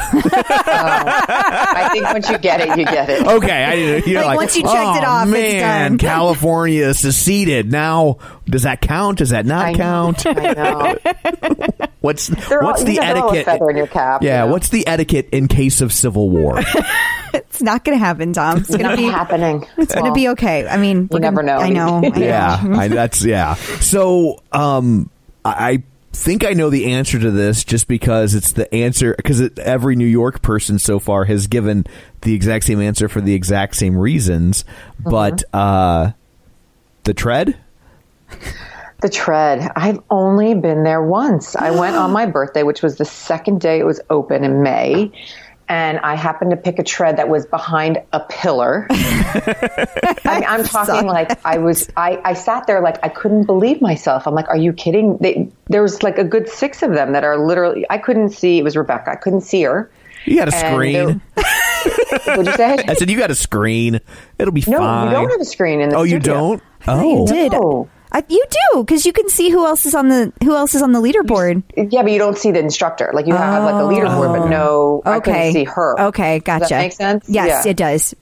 [1.93, 3.27] think once you get it, you get it.
[3.27, 3.75] Okay, I.
[4.07, 7.73] You're Like, like, once you checked oh, it off, it's man, done." California seceded.
[7.73, 9.19] Now, does that count?
[9.19, 9.79] Does that not I know.
[9.79, 10.27] count?
[10.27, 10.97] I know.
[12.05, 13.45] What's They're what's all, the you know, they're all a etiquette?
[13.47, 14.23] feather in your cap.
[14.23, 14.53] yeah, you know?
[14.53, 16.57] what's the etiquette in case of civil war?
[17.33, 18.59] it's not going to happen, Tom.
[18.59, 19.05] It's going to be.
[19.05, 19.67] happening?
[19.79, 20.69] It's going to be okay.
[20.69, 21.65] I mean, we're never gonna- know.
[21.65, 21.97] I know.
[22.05, 22.19] I know.
[22.19, 23.55] yeah, I, that's yeah.
[23.55, 24.61] So, um,
[25.45, 25.73] I.
[25.73, 25.83] I
[26.15, 30.07] think I know the answer to this just because it's the answer because every New
[30.07, 31.85] York person so far has given
[32.23, 34.65] the exact same answer for the exact same reasons,
[35.01, 36.13] but uh,
[37.03, 37.59] the tread.
[39.01, 39.71] The tread.
[39.77, 41.57] I've only been there once.
[41.57, 45.13] I went on my birthday, which was the second day it was open in May.
[45.69, 48.87] And I happened to pick a tread that was behind a pillar.
[48.91, 53.81] I mean, I'm talking like I was, I, I sat there like I couldn't believe
[53.81, 54.27] myself.
[54.27, 55.17] I'm like, are you kidding?
[55.19, 58.59] They, there was like a good six of them that are literally, I couldn't see,
[58.59, 59.11] it was Rebecca.
[59.13, 59.91] I couldn't see her.
[60.27, 61.23] You got a And screen.
[62.27, 62.79] What'd you say?
[62.89, 64.01] I said you got a screen.
[64.39, 65.09] It'll be No, fine.
[65.09, 66.21] we don't have a screen in the Oh, you oh.
[66.21, 66.63] don't?
[66.87, 67.53] You Oh, did.
[67.53, 67.89] No.
[68.15, 70.83] I, you do because you can see who else is on the who else is
[70.83, 71.65] on the leaderboard.
[71.77, 73.11] Yeah, but you don't see the instructor.
[73.13, 75.17] Like you have like a leaderboard, but no, I Oh.
[75.17, 75.33] Okay.
[75.33, 76.01] couldn't see her.
[76.01, 76.61] Okay, gotcha.
[76.61, 77.25] Does that make sense?
[77.29, 77.71] Yes, Yeah.
[77.73, 78.15] it does.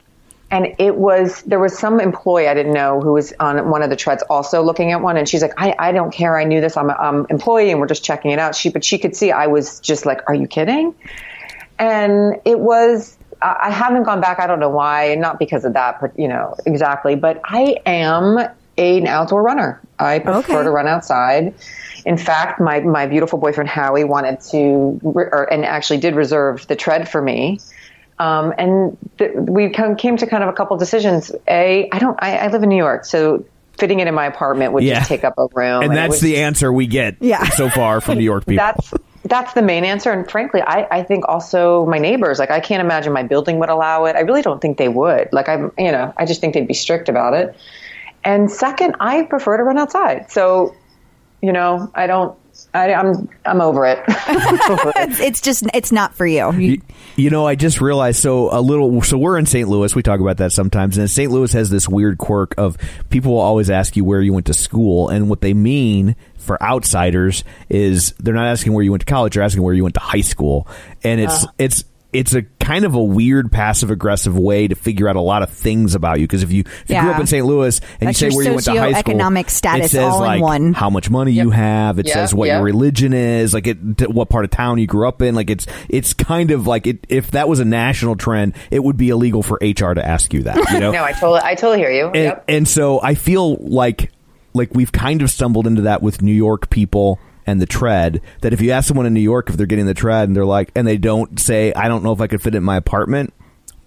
[0.51, 3.91] And it was there was some employee I didn't know who was on one of
[3.91, 6.39] the treads also looking at one, and she's like, I, I don't care.
[6.39, 6.77] I knew this.
[6.77, 8.55] I'm an employee, and we're just checking it out.
[8.55, 10.95] She but she could see I was just like, Are you kidding?
[11.79, 13.17] And it was.
[13.41, 14.39] I I haven't gone back.
[14.41, 15.15] I don't know why.
[15.17, 17.15] Not because of that, but you know exactly.
[17.17, 18.39] But I am
[18.79, 19.81] an outdoor runner.
[19.99, 20.65] I prefer Okay.
[20.65, 21.55] to run outside.
[22.05, 26.67] In fact, my, my beautiful boyfriend Howie wanted to, re- or, and actually did reserve
[26.67, 27.61] the tread for me.
[28.19, 31.31] Um, and th- we come, came to kind of a couple decisions.
[31.49, 33.45] A, I don't, I, I live in New York, so
[33.79, 34.99] fitting it in my apartment would Yeah.
[34.99, 35.83] just take up a room.
[35.83, 37.43] and it that's would the answer we get Yeah.
[37.51, 38.65] so far from New York people.
[38.65, 38.93] that's
[39.25, 40.11] that's the main answer.
[40.11, 43.69] And frankly, I, I think also my neighbors, like I can't imagine my building would
[43.69, 44.17] allow it.
[44.17, 45.29] I really don't think they would.
[45.33, 47.57] Like I'm, you know, I just think they'd be strict about it.
[48.25, 50.31] And second, I prefer to run outside.
[50.31, 50.75] So,
[51.41, 52.39] you know, I don't.
[52.75, 53.99] I, I'm I'm over it.
[54.95, 56.53] It's, it's just it's not for you.
[56.53, 56.83] You- You,
[57.17, 59.01] you know, I just realized so a little.
[59.03, 59.69] So we're in St.
[59.69, 59.95] Louis.
[59.95, 60.99] We talk about that sometimes.
[60.99, 61.31] And St.
[61.33, 62.77] Louis has this weird quirk of
[63.11, 66.63] people will always ask you where you went to school, and what they mean for
[66.63, 69.35] outsiders is they're not asking where you went to college.
[69.35, 70.69] They're asking where you went to high school,
[71.03, 71.53] and it's uh-huh.
[71.59, 71.85] it's.
[72.13, 75.51] It's a kind of a weird passive aggressive way to figure out a lot of
[75.51, 77.45] things about you because if you if you grew up in St.
[77.45, 80.13] Louis and That's you say where you went to high school, socioeconomic status it says
[80.13, 80.73] all in like one.
[80.75, 81.99] how much money you have.
[81.99, 82.57] It Yeah, says what yeah.
[82.57, 83.79] your religion is, like it,
[84.11, 85.35] what part of town you grew up in.
[85.35, 87.07] Like it's it's kind of like it.
[87.09, 90.43] If that was a national trend, it would be illegal for HR to ask you
[90.43, 90.57] that.
[90.71, 92.07] You know, no, I totally I totally hear you.
[92.07, 92.45] and, yep.
[92.49, 94.11] and so I feel like
[94.55, 98.21] like we've kind of stumbled into that with New York people and the tread.
[98.41, 100.45] That if you ask someone in New York if they're getting the tread and they're
[100.45, 102.77] like, and they don't say, I don't know if I could fit it in my
[102.77, 103.33] apartment,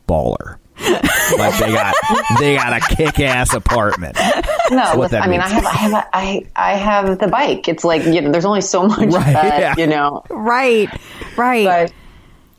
[0.07, 0.57] baller.
[1.37, 1.95] like they got
[2.39, 4.17] they got a kick ass apartment.
[4.69, 7.27] No, what listen, that I mean, I have, I have, a, I, I have the
[7.27, 7.69] bike.
[7.69, 9.75] It's like you know, there's only so much Right, that yeah.
[9.77, 10.23] you know.
[10.29, 10.89] right,
[11.37, 11.65] right.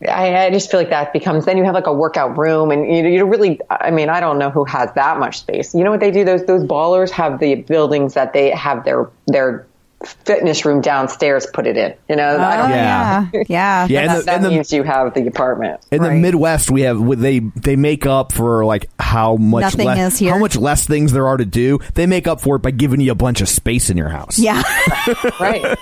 [0.00, 2.70] But I, I just feel like that becomes then you have like a workout room,
[2.70, 3.60] and you you really.
[3.70, 5.74] I mean, I don't know who has that much space.
[5.74, 6.24] You know what they do?
[6.24, 9.66] Those those ballers have the buildings that they have their their
[10.06, 11.46] fitness room downstairs.
[11.52, 11.94] Put it in.
[12.08, 13.26] You know, I Oh, don't, Yeah.
[13.32, 13.86] yeah, yeah.
[13.88, 15.80] Yeah, and that, the- that and the- means you have the apartment.
[15.90, 20.12] In the Midwest, we have they they make up for like how much Nothing less
[20.14, 20.32] is here.
[20.32, 21.78] how much less things there are to do.
[21.94, 24.38] They make up for it by giving you a bunch of space in your house.
[24.38, 24.62] yeah.
[25.40, 25.78] right.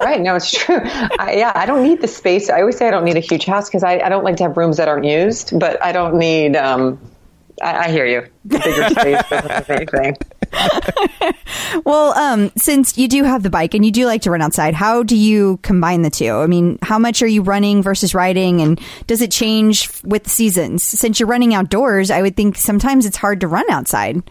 [0.00, 0.20] Right.
[0.20, 0.80] No, it's true.
[0.82, 2.50] I, yeah, I don't need the space.
[2.50, 4.42] I always say I don't need a huge house because I, I don't like to
[4.42, 6.98] have rooms that aren't used, but I don't need, um,
[7.62, 8.26] I, I hear you.
[8.44, 10.16] Bigger space doesn't the thing.
[11.84, 14.74] Well, um, since you do have the bike and you do like to run outside,
[14.74, 16.30] how do you combine the two?
[16.30, 20.82] I mean, how much are you running versus riding, and does it change with seasons?
[20.82, 24.22] Since you're running outdoors, I would think sometimes it's hard to run outside.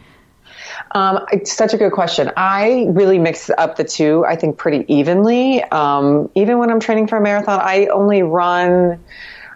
[0.91, 2.31] Um, it's such a good question.
[2.37, 5.63] I really mix up the two, I think, pretty evenly.
[5.63, 9.03] Um, even when I'm training for a marathon, I only run,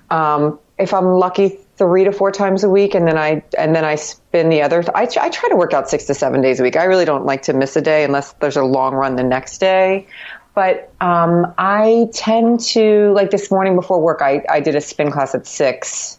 [0.10, 3.86] um, if I'm lucky, three to four times a week, and then I and then
[3.86, 4.84] I spin the other.
[4.94, 6.76] I, I try to work out six to seven days a week.
[6.76, 9.60] I really don't like to miss a day unless there's a long run the next
[9.60, 10.08] day.
[10.54, 14.22] But um, I tend to like this morning before work.
[14.22, 16.18] I, I did a spin class at six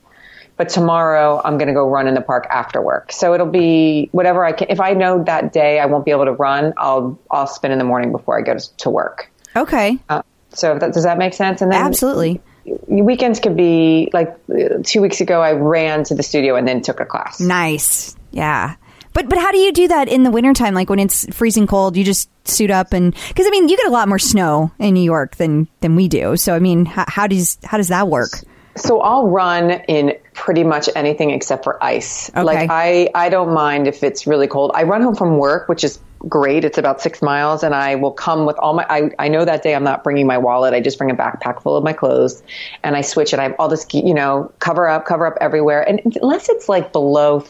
[0.57, 3.13] but tomorrow I'm going to go run in the park after work.
[3.13, 4.69] So it'll be whatever I can.
[4.71, 7.79] If I know that day I won't be able to run, I'll I'll spin in
[7.79, 9.31] the morning before I go to, to work.
[9.55, 11.63] Okay, Uh, so that, does that make sense?
[11.63, 12.41] And then absolutely.
[12.87, 14.37] Weekends could be like
[14.85, 17.41] two weeks ago I ran to the studio and then took a class.
[17.41, 18.17] Nice.
[18.31, 18.77] Yeah.
[19.13, 20.75] But but how do you do that in the wintertime?
[20.75, 23.87] Like when it's freezing cold, you just suit up and because I mean you get
[23.87, 26.37] a lot more snow in New York than than we do.
[26.37, 28.31] So I mean, how, how does how does that work?
[28.77, 32.31] So I'll run in pretty much anything except for ice.
[32.31, 32.43] Okay.
[32.43, 34.71] Like I, I don't mind if it's really cold.
[34.75, 35.99] I run home from work, which is
[36.29, 36.65] great.
[36.65, 39.63] It's about six miles and I will come with all my, I, I know that
[39.63, 40.75] day I'm not bringing my wallet.
[40.75, 42.43] I just bring a backpack full of my clothes
[42.83, 45.87] and I switch and I have all this, you know, cover up, cover up everywhere.
[45.89, 47.45] And unless it's like below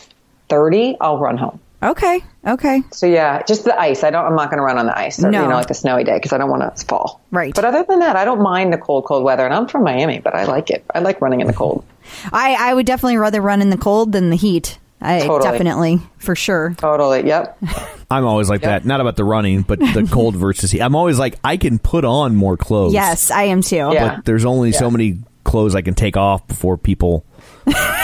[0.49, 1.61] 30, I'll run home.
[1.87, 2.21] Okay.
[2.47, 2.83] Okay.
[2.91, 4.03] So yeah, just the ice.
[4.05, 4.25] I don't.
[4.27, 5.43] I'm not going to run on the ice, or, No.
[5.43, 7.21] you know, like a snowy day, because I don't want to fall.
[7.31, 7.55] Right.
[7.55, 9.45] But other than that, I don't mind the cold, cold weather.
[9.45, 10.85] And I'm from Miami, but I like it.
[10.95, 11.85] I like running in the cold.
[12.33, 14.79] I I would definitely rather run in the cold than the heat.
[15.01, 15.51] I Totally.
[15.53, 16.75] definitely for sure.
[16.79, 17.27] Totally.
[17.27, 17.59] Yep.
[18.11, 18.85] I'm always like that.
[18.87, 20.81] Not about the running, but the cold versus heat.
[20.81, 22.95] I'm always like, I can put on more clothes.
[22.95, 23.77] Yes, I am too.
[23.77, 24.17] Yeah.
[24.17, 27.25] But there's only so many clothes I can take off before people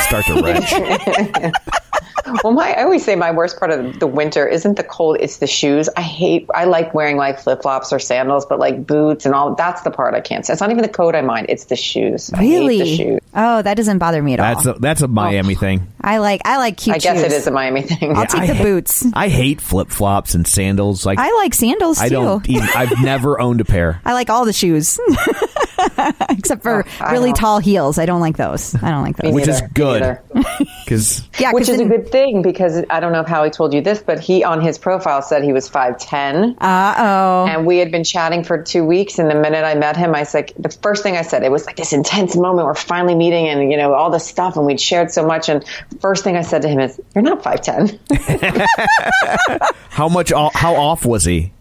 [0.07, 1.53] start to wrench.
[2.45, 5.39] Well, my I always say my worst part of the winter isn't the cold; it's
[5.39, 5.89] the shoes.
[5.97, 6.49] I hate.
[6.55, 9.55] I like wearing like flip flops or sandals, but like boots and all.
[9.55, 10.45] That's the part I can't.
[10.45, 10.53] say.
[10.53, 12.31] It's not even the coat I mind; it's the shoes.
[12.33, 12.79] I hate Really?
[12.79, 13.21] the shoes.
[13.35, 14.75] Oh, that doesn't bother me at That's all.
[14.75, 15.87] a, that's a Miami thing.
[16.01, 17.07] I like I like cute shoes.
[17.07, 17.33] I guess shoes.
[17.33, 18.17] it is a Miami thing.
[18.17, 19.07] I'll take I the ha- boots.
[19.15, 21.07] I hate flip flops and sandals.
[21.07, 22.05] Like I like sandals too.
[22.05, 22.49] I don't.
[22.49, 24.01] Even, I've never owned a pair.
[24.05, 24.99] I like all the shoes.
[26.31, 27.99] Except for Oh, really tall heels.
[27.99, 28.75] I don't like those.
[28.83, 29.33] I don't like those.
[29.35, 30.01] Which is good.
[30.01, 30.23] neither.
[30.85, 33.75] Because yeah, Which 'cause is a good thing because I don't know how he told
[33.75, 36.57] you this, but he on his profile said he was five ten.
[36.61, 37.47] Uh-oh.
[37.49, 39.19] And we had been chatting for two weeks.
[39.19, 41.51] And the minute I met him, I was like, the first thing I said, it
[41.51, 42.67] was like this intense moment.
[42.67, 44.57] We're finally meeting and, you know, all this stuff.
[44.57, 45.49] And we'd shared so much.
[45.49, 45.65] And
[46.01, 47.99] first thing I said to him is, You're not 5'10.
[49.91, 50.31] how much?
[50.31, 51.53] How off was he?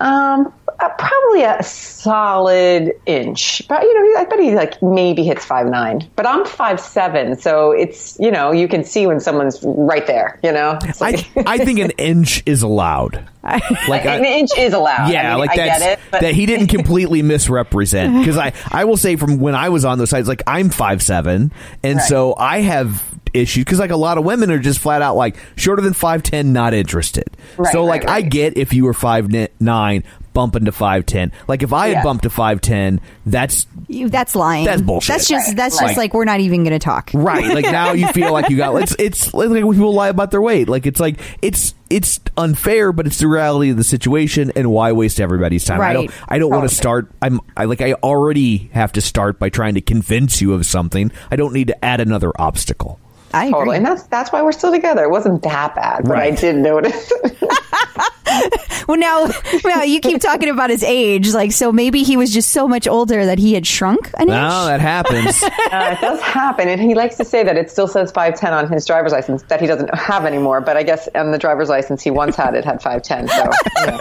[0.00, 3.62] Um, uh, probably a solid inch.
[3.68, 6.08] But, you know, I bet he like maybe hits five nine.
[6.16, 10.38] But I'm five seven, So it's, you know, you can see when someone's right there,
[10.42, 10.78] you know?
[10.82, 13.24] It's I like, I think an inch is allowed.
[13.42, 15.10] Like an I, inch is allowed.
[15.12, 16.00] yeah, I mean, like that's get it.
[16.10, 19.84] But that he didn't completely misrepresent because I I will say from when I was
[19.84, 22.04] on those sides like I'm five seven and Right.
[22.08, 23.02] so I have
[23.34, 26.22] issues because like a lot of women are just flat out like shorter than five
[26.22, 27.24] ten not interested.
[27.58, 29.28] Right, so right, like I get if you were five
[29.60, 31.30] nine bumping to five ten.
[31.46, 32.02] Like if I had Yeah.
[32.02, 34.64] bumped to five ten, that's You, that's lying.
[34.64, 35.14] That's bullshit.
[35.14, 35.88] That's just Right, that's right.
[35.88, 37.10] just like we're not even going to talk.
[37.14, 37.54] Right.
[37.54, 40.42] Like now you feel like you got it's it's like when people lie about their
[40.42, 40.68] weight.
[40.68, 44.90] Like it's like it's it's unfair, but it's the reality of the situation and why
[44.90, 45.80] waste everybody's time.
[45.80, 46.14] I don't Right.
[46.28, 49.74] I don't want to start I'm I like I already have to start by trying
[49.74, 51.12] to convince you of something.
[51.30, 52.98] I don't need to add another obstacle.
[53.34, 53.52] I agree.
[53.58, 53.76] Totally.
[53.78, 55.02] And that's that's why we're still together.
[55.04, 56.38] It wasn't that bad, but I Right.
[56.38, 57.12] did notice.
[58.86, 59.28] Well, now,
[59.64, 61.32] now you keep talking about his age.
[61.32, 64.34] Like, so maybe he was just so much older that he had shrunk an No,
[64.34, 64.66] inch.
[64.66, 65.42] that happens.
[65.72, 68.70] Uh, it does happen, and he likes to say that it still says 5'10 on
[68.70, 70.60] his driver's license that he doesn't have anymore.
[70.60, 73.28] But I guess on the driver's license he once had it had 5'10.
[73.30, 73.44] So
[73.80, 74.00] you know.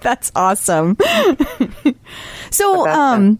[0.00, 0.96] That's awesome.
[2.50, 3.38] so, that's um,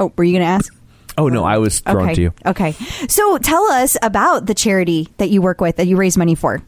[0.00, 0.74] oh, were you going to ask?
[1.18, 2.14] Oh no, I was thrown okay.
[2.14, 2.34] to you.
[2.44, 2.72] Okay.
[3.08, 6.62] So, tell us about the charity that you work with that you raise money for.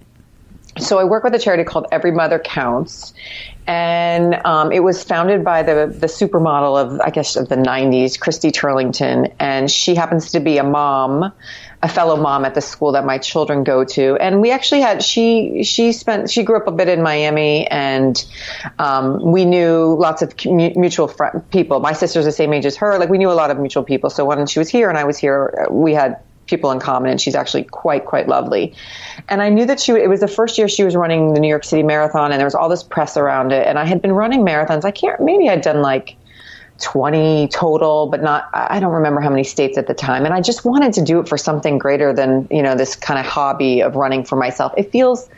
[0.78, 3.12] so I work with a charity called Every Mother Counts,
[3.68, 8.18] and um, it was founded by the the supermodel of I guess of the '90s,
[8.18, 11.30] Christy Turlington, and she happens to be a mom,
[11.82, 15.04] a fellow mom at the school that my children go to, and we actually had
[15.04, 18.24] she she spent she grew up a bit in Miami, and
[18.78, 21.12] um, we knew lots of mutual
[21.50, 21.78] people.
[21.80, 24.08] My sister's the same age as her, like we knew a lot of mutual people.
[24.08, 26.18] So when she was here and I was here, we had
[26.48, 28.74] people in common and she's actually quite quite lovely
[29.28, 31.48] and i knew that she it was the first year she was running the new
[31.48, 34.12] york city marathon and there was all this press around it and i had been
[34.12, 36.16] running marathons i can't maybe i'd done like
[36.80, 40.24] 20 total, but not, I don't remember how many states at the time.
[40.24, 43.18] And I just wanted to do it for something greater than, you know, this kind
[43.18, 44.72] of hobby of running for myself.
[44.76, 45.28] It feels,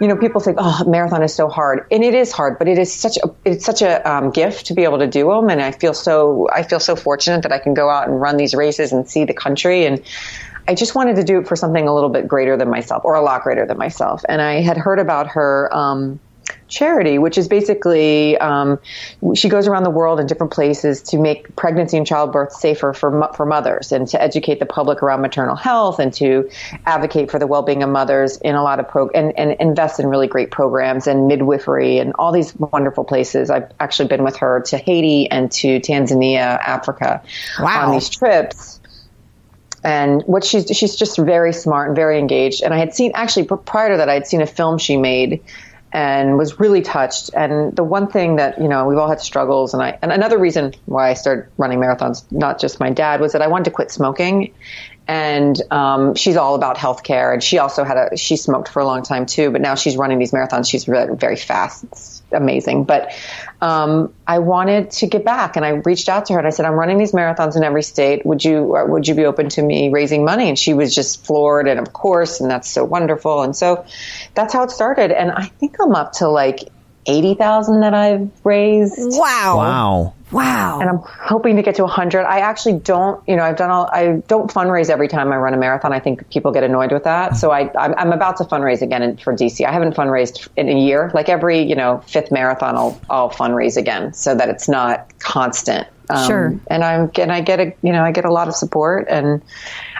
[0.00, 1.86] you know, people think, oh, marathon is so hard.
[1.90, 4.74] And it is hard, but it is such a, it's such a um, gift to
[4.74, 5.48] be able to do them.
[5.48, 8.36] And I feel so, I feel so fortunate that I can go out and run
[8.36, 9.86] these races and see the country.
[9.86, 10.02] And
[10.68, 13.14] I just wanted to do it for something a little bit greater than myself or
[13.14, 14.22] a lot greater than myself.
[14.28, 16.20] And I had heard about her, um,
[16.68, 18.78] charity, which is basically um,
[19.34, 23.30] she goes around the world in different places to make pregnancy and childbirth safer for
[23.34, 26.50] for mothers and to educate the public around maternal health and to
[26.84, 30.06] advocate for the well-being of mothers in a lot of pro and, and invest in
[30.06, 33.50] really great programs and midwifery and all these wonderful places.
[33.50, 37.22] I've actually been with her to Haiti and to Tanzania, Africa
[37.60, 37.86] Wow.
[37.86, 38.80] on these trips
[39.86, 42.62] and what she's she's just very smart and very engaged.
[42.62, 45.44] And I had seen actually prior to that, I had seen a film she made
[45.96, 47.30] and was really touched.
[47.34, 50.36] And the one thing that you know we've all had struggles, and I and another
[50.38, 53.70] reason why I started running marathons, not just my dad, was that I wanted to
[53.70, 54.52] quit smoking.
[55.08, 58.84] And um, she's all about healthcare, and she also had a she smoked for a
[58.84, 60.68] long time too, but now she's running these marathons.
[60.68, 61.84] She's very, very fast.
[61.84, 62.84] It's amazing.
[62.84, 63.12] But
[63.60, 66.66] um, I wanted to get back, and I reached out to her and I said,
[66.66, 68.26] "I'm running these marathons in every state.
[68.26, 71.24] Would you uh, would you be open to me raising money?" And she was just
[71.24, 73.42] floored, and of course, and that's so wonderful.
[73.42, 73.86] And so
[74.34, 75.12] that's how it started.
[75.12, 76.68] And I think I'm up to like
[77.06, 78.94] eighty thousand that I've raised.
[78.98, 79.56] Wow.
[79.56, 80.14] Wow.
[80.32, 80.80] Wow.
[80.80, 82.24] And I'm hoping to get to a 100.
[82.24, 85.54] I actually don't, you know, I've done all, I don't fundraise every time I run
[85.54, 85.92] a marathon.
[85.92, 87.36] I think people get annoyed with that.
[87.36, 89.64] So I, I'm, I'm about to fundraise again in, for DC.
[89.64, 91.12] I haven't fundraised in a year.
[91.14, 95.86] Like every, you know, fifth marathon, I'll, I'll fundraise again so that it's not constant.
[96.08, 96.60] Um, Sure.
[96.68, 99.42] And I'm, and I get a, you know, I get a lot of support and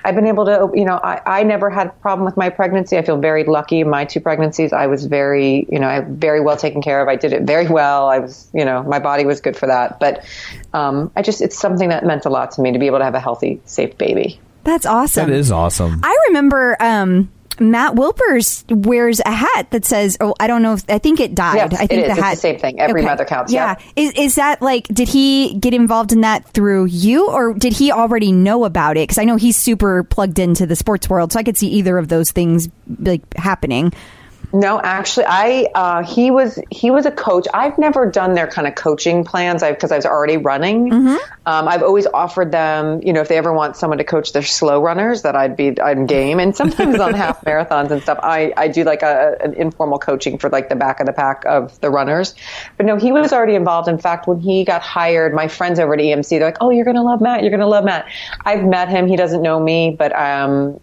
[0.04, 2.96] I've been able to, you know, I, I never had a problem with my pregnancy.
[2.96, 3.82] I feel very lucky.
[3.82, 7.08] My two pregnancies, I was very, you know, I very well taken care of.
[7.08, 8.06] I did it very well.
[8.08, 9.98] I was, you know, my body was good for that.
[9.98, 10.24] But
[10.72, 13.04] um, I just, it's something that meant a lot to me to be able to
[13.04, 14.38] have a healthy, safe baby.
[14.62, 15.28] That's awesome.
[15.28, 16.00] That is awesome.
[16.04, 20.84] I remember um, Matt Wilpers wears a hat that says, "Oh, I don't know if
[20.88, 21.56] I think it died.
[21.72, 22.04] Yes, I think it is.
[22.04, 22.80] the It's the hat same thing.
[22.80, 23.76] Every mother counts, Yeah.
[23.96, 24.02] yeah.
[24.04, 24.86] Is is that like?
[24.88, 29.04] Did he get involved in that through you, or did he already know about it?
[29.04, 31.98] Because I know he's super plugged into the sports world, so I could see either
[31.98, 32.68] of those things
[33.00, 33.92] like happening.
[34.52, 37.46] No, actually, I uh, he was he was a coach.
[37.52, 40.92] I've never done their kind of coaching plans because I was already running.
[41.46, 44.42] Um, I've always offered them, you know, if they ever want someone to coach their
[44.42, 46.40] slow runners, that I'd be I'm game.
[46.40, 50.38] And sometimes on half marathons and stuff, I, I do like a, an informal coaching
[50.38, 52.34] for like the back of the pack of the runners.
[52.76, 53.88] But no, he was already involved.
[53.88, 56.84] In fact, when he got hired, my friends over at EMC, they're like, "Oh, you're
[56.84, 57.42] gonna love Matt.
[57.42, 58.06] You're gonna love Matt."
[58.44, 59.06] I've met him.
[59.06, 60.78] He doesn't know me, but um,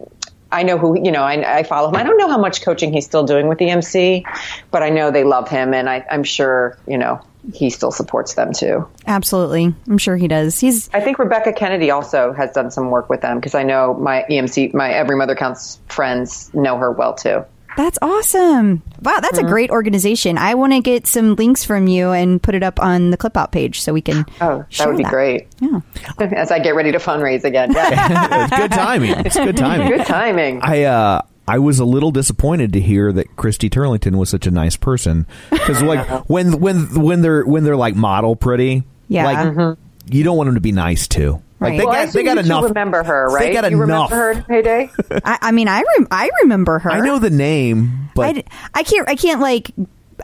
[0.54, 1.96] I know who, you know, I, I follow him.
[1.96, 4.24] I don't know how much coaching he's still doing with EMC,
[4.70, 7.20] but I know they love him and I, I'm sure, you know,
[7.52, 8.88] he still supports them too.
[9.06, 10.58] Absolutely, I'm sure he does.
[10.60, 13.94] He's I think Rebecca Kennedy also has done some work with them because I know
[13.94, 17.44] my EMC, my Every Mother Counts friends know her well too.
[17.76, 18.82] That's awesome.
[19.02, 19.46] Wow, that's Mm-hmm.
[19.46, 20.38] a great organization.
[20.38, 23.36] I want to get some links from you and put it up on the clip
[23.36, 24.24] out page so we can.
[24.40, 25.48] Oh, that share would be great.
[25.60, 25.80] Yeah.
[26.20, 27.72] As I get ready to fundraise again.
[27.72, 28.44] Yeah.
[28.46, 29.10] it's good timing.
[29.26, 29.88] It's good timing.
[29.88, 30.60] Good timing.
[30.62, 34.50] I uh I was a little disappointed to hear that Christy Turlington was such a
[34.50, 39.24] nice person because like when when when they're when they're like model pretty, Yeah.
[39.26, 39.78] like
[40.10, 41.42] you don't want them to be nice too.
[41.60, 41.78] Like Right.
[41.78, 42.64] they Well, I got they assume got you enough.
[42.64, 43.40] remember her, right?
[43.46, 44.10] They got you enough.
[44.10, 44.90] remember her, Heyday?
[45.24, 46.90] I, I mean, I rem- I remember her.
[46.90, 48.44] I know the name, but
[48.74, 49.70] I can't I can't like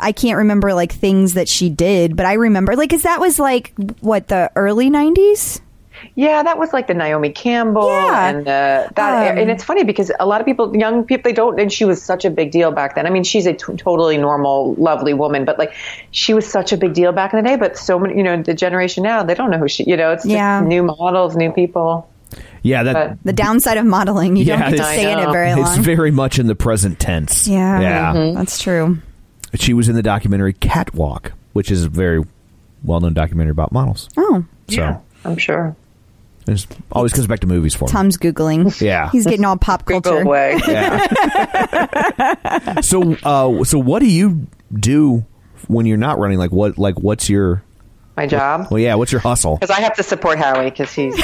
[0.00, 3.38] I can't remember like things that she did, but I remember like cuz that was
[3.38, 5.60] like what the early 90s?
[6.14, 8.28] Yeah, that was like the Naomi Campbell Yeah.
[8.28, 9.32] and uh, that.
[9.32, 11.58] Um, and it's funny because a lot of people, young people, they don't.
[11.60, 13.06] And she was such a big deal back then.
[13.06, 15.72] I mean, she's a t- totally normal, lovely woman, but like
[16.10, 17.56] she was such a big deal back in the day.
[17.56, 19.84] But so many, you know, the generation now, they don't know who she.
[19.88, 20.60] You know, it's just Yeah.
[20.60, 22.08] new models, new people.
[22.62, 25.24] yeah, that But The downside of modeling, you Yeah, don't get to stay in it
[25.26, 25.32] know.
[25.32, 25.82] very it's long.
[25.82, 27.48] very much in the present tense.
[27.48, 27.80] yeah.
[27.80, 28.32] yeah.
[28.34, 28.98] That's true.
[29.54, 32.22] She was in the documentary Catwalk, which is a very
[32.84, 34.08] well-known documentary about models.
[34.16, 35.74] Oh, So I'm sure.
[36.50, 37.92] It always comes back to movies for me.
[37.92, 38.78] Tom's googling.
[38.80, 39.10] Yeah.
[39.10, 40.22] He's getting all pop Google culture.
[40.26, 40.58] away.
[42.82, 45.24] so uh so what do you do
[45.68, 47.62] when you're not running like what like what's your
[48.16, 48.68] My job.
[48.70, 51.14] well yeah what's your hustle Because I have to support Howie because he's.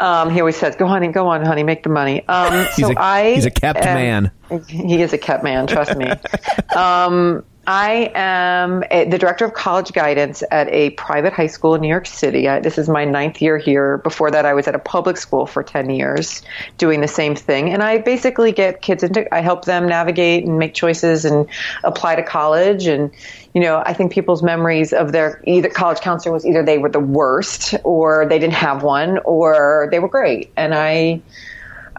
[0.00, 2.92] um, he always says, "Go, honey, go on, honey, make the money." Um, He's so
[2.92, 4.30] a- I, he's a kept am- man.
[4.68, 5.66] He is a kept man.
[5.68, 6.10] Trust me.
[6.76, 11.80] um, I am a, the director of college guidance at a private high school in
[11.80, 12.48] New York City.
[12.48, 13.98] I, this is my ninth year here.
[13.98, 16.42] Before that, I was at a public school for 10 years
[16.76, 17.72] doing the same thing.
[17.72, 21.46] And I basically get kids into, I help them navigate and make choices and
[21.84, 22.88] apply to college.
[22.88, 23.12] And,
[23.54, 26.90] you know, I think people's memories of their either college counselor was either they were
[26.90, 30.50] the worst or they didn't have one or they were great.
[30.56, 31.22] And I,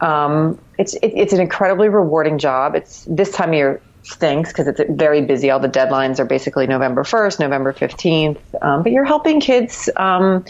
[0.02, 2.76] um, it's, it, it's an incredibly rewarding job.
[2.76, 5.50] It's this time of year stinks because it's very busy.
[5.50, 8.38] All the deadlines are basically November 1st, November 15th.
[8.62, 10.46] Um, but you're helping kids um,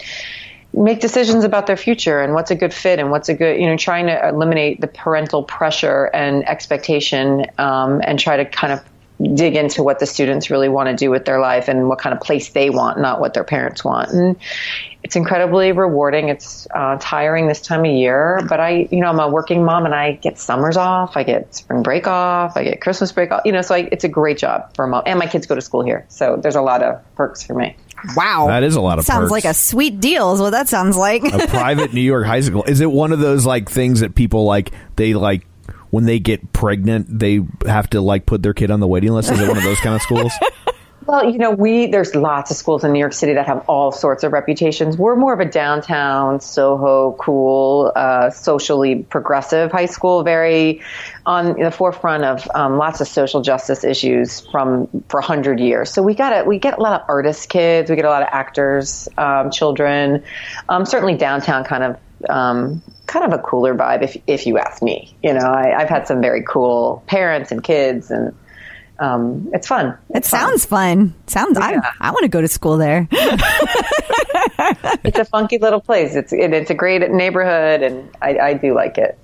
[0.72, 3.66] make decisions about their future and what's a good fit and what's a good, you
[3.66, 8.80] know, trying to eliminate the parental pressure and expectation um, and try to kind of
[9.22, 12.14] dig into what the students really want to do with their life and what kind
[12.14, 14.10] of place they want, not what their parents want.
[14.10, 14.36] And
[15.04, 16.30] it's incredibly rewarding.
[16.30, 19.84] It's uh, tiring this time of year, but I, you know, I'm a working mom
[19.84, 23.42] and I get summers off, I get spring break off, I get Christmas break off.
[23.44, 25.54] You know, so I, it's a great job for a mom, and my kids go
[25.54, 27.76] to school here, so there's a lot of perks for me.
[28.16, 29.06] Wow, That is a lot of perks.
[29.06, 29.30] sounds perks.
[29.30, 30.32] like a sweet deal.
[30.34, 31.22] Is what that sounds like.
[31.24, 32.62] a private New York high school.
[32.64, 35.46] Is it one of those like things that people like they like
[35.94, 39.30] when they get pregnant they have to like put their kid on the waiting list?
[39.30, 40.32] Is it one of those kind of schools?
[41.06, 43.92] Well, you know, we there's lots of schools in New York City that have all
[43.92, 44.96] sorts of reputations.
[44.96, 50.80] We're more of a downtown Soho, cool, uh, socially progressive high school, very
[51.26, 55.90] on the forefront of um, lots of social justice issues from for hundred years.
[55.90, 58.22] So we got a, we get a lot of artist kids, we get a lot
[58.22, 60.24] of actors, um, children,
[60.70, 61.98] um, certainly downtown kind of.
[62.28, 65.14] Um, kind of a cooler vibe, if if you ask me.
[65.22, 68.34] You know, I, I've had some very cool parents and kids, and
[68.98, 69.88] um, it's fun.
[70.10, 70.40] It It's fun.
[70.40, 71.14] sounds fun.
[71.26, 71.58] Sounds.
[71.58, 71.92] I Yeah.
[72.00, 73.08] I want to go to school there.
[75.04, 76.14] it's a funky little place.
[76.14, 79.18] It's it, it's a great neighborhood, and I, I do like it.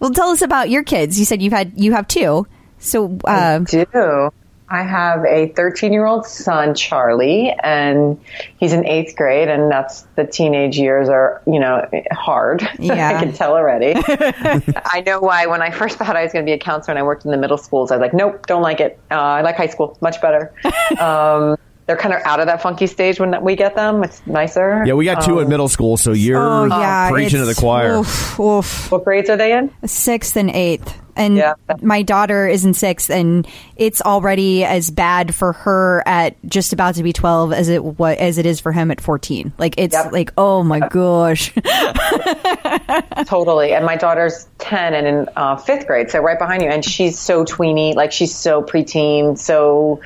[0.00, 1.18] well, tell us about your kids.
[1.18, 2.46] You said you've had you have two.
[2.78, 4.30] So uh, do.
[4.68, 8.20] I have a 13 year old son, Charlie, and
[8.58, 12.68] he's in eighth grade, and that's the teenage years are, you know, hard.
[12.78, 13.08] Yeah.
[13.16, 13.94] I can tell already.
[14.06, 16.98] I know why when I first thought I was going to be a counselor and
[16.98, 18.98] I worked in the middle schools, I was like, nope, don't like it.
[19.10, 20.52] Uh, I like high school much better.
[21.00, 21.56] um,
[21.86, 24.02] they're kind of out of that funky stage when we get them.
[24.02, 24.84] It's nicer.
[24.84, 27.54] Yeah, we got two Um, at middle school, so you're oh yeah, preaching to the
[27.54, 27.98] choir.
[27.98, 28.90] Oof, oof.
[28.90, 29.70] What grades are they in?
[29.84, 30.96] Sixth and eighth.
[31.16, 31.54] And Yeah.
[31.82, 33.46] my daughter is in sixth, and
[33.76, 38.18] it's already as bad for her at just about to be twelve as it what
[38.18, 39.52] as it is for him at fourteen.
[39.58, 40.12] Like it's Yep.
[40.12, 41.52] like, oh my gosh,
[43.26, 43.72] Totally.
[43.72, 46.68] And my daughter's 10 and in uh, fifth grade, so right behind you.
[46.68, 50.00] And she's so tweeny, like she's so preteen, so,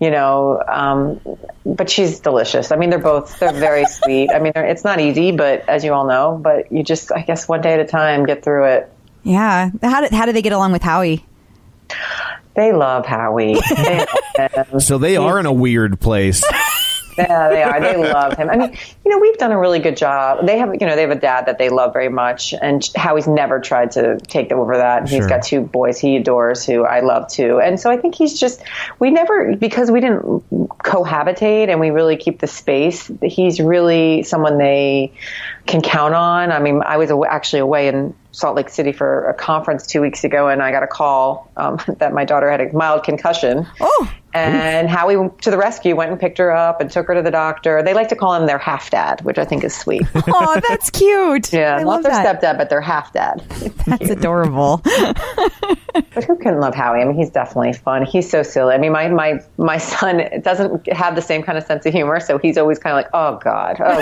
[0.00, 1.20] you know, um,
[1.64, 2.72] but she's delicious.
[2.72, 4.30] I mean, they're both, they're very sweet.
[4.30, 7.48] I mean, it's not easy, but as you all know, but you just, I guess,
[7.48, 8.90] one day at a time get through it.
[9.24, 9.70] Yeah.
[9.82, 11.24] How do how do they get along with Howie?
[12.54, 13.56] They love Howie.
[13.74, 14.06] They
[14.56, 14.82] love.
[14.82, 16.44] So they are in a weird place.
[17.16, 17.80] Yeah, they are.
[17.80, 18.50] They love him.
[18.50, 20.46] I mean, you know, we've done a really good job.
[20.46, 23.28] They have, you know, they have a dad that they love very much, and Howie's
[23.28, 25.08] never tried to take over that.
[25.08, 27.60] He's got two boys he adores, who I love too.
[27.60, 28.62] And so I think he's just,
[28.98, 30.42] we never, because we didn't
[30.80, 33.10] cohabitate and we really keep the space.
[33.22, 35.12] He's really someone they
[35.66, 36.50] can count on.
[36.50, 40.24] I mean, I was actually away in Salt Lake City for a conference two weeks
[40.24, 43.66] ago, and I got a call um, that my daughter had a mild concussion.
[43.80, 44.12] Oh.
[44.34, 47.30] And Howie, to the rescue, went and picked her up and took her to the
[47.30, 47.82] doctor.
[47.82, 50.02] They like to call him their half dad, which I think is sweet.
[50.36, 51.52] Oh, that's cute.
[51.52, 52.40] Yeah, I not love their that.
[52.42, 53.40] stepdad, but their half dad.
[53.86, 54.82] That's adorable.
[56.12, 57.00] But who couldn't love Howie?
[57.00, 58.04] I mean, he's definitely fun.
[58.04, 58.74] He's so silly.
[58.74, 62.18] I mean, my my my son doesn't have the same kind of sense of humor,
[62.18, 63.96] so he's always kind of like, oh god, oh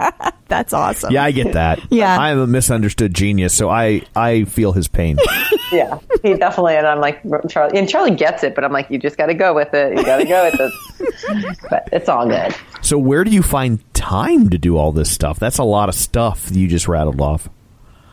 [0.00, 0.32] god.
[0.48, 1.12] That's awesome.
[1.12, 1.80] Yeah, I get that.
[1.90, 2.18] Yeah.
[2.18, 5.18] I am a misunderstood genius, so I I feel his pain.
[5.72, 6.76] yeah, he definitely.
[6.76, 9.34] And I'm like Charlie, and Charlie gets it, but I'm like, you just got to
[9.34, 9.96] go with it.
[9.96, 11.56] You got to go with it.
[11.70, 12.54] but it's all good.
[12.82, 15.38] So where do you find time to do all this stuff?
[15.38, 17.48] That's a lot of stuff you just rattled off.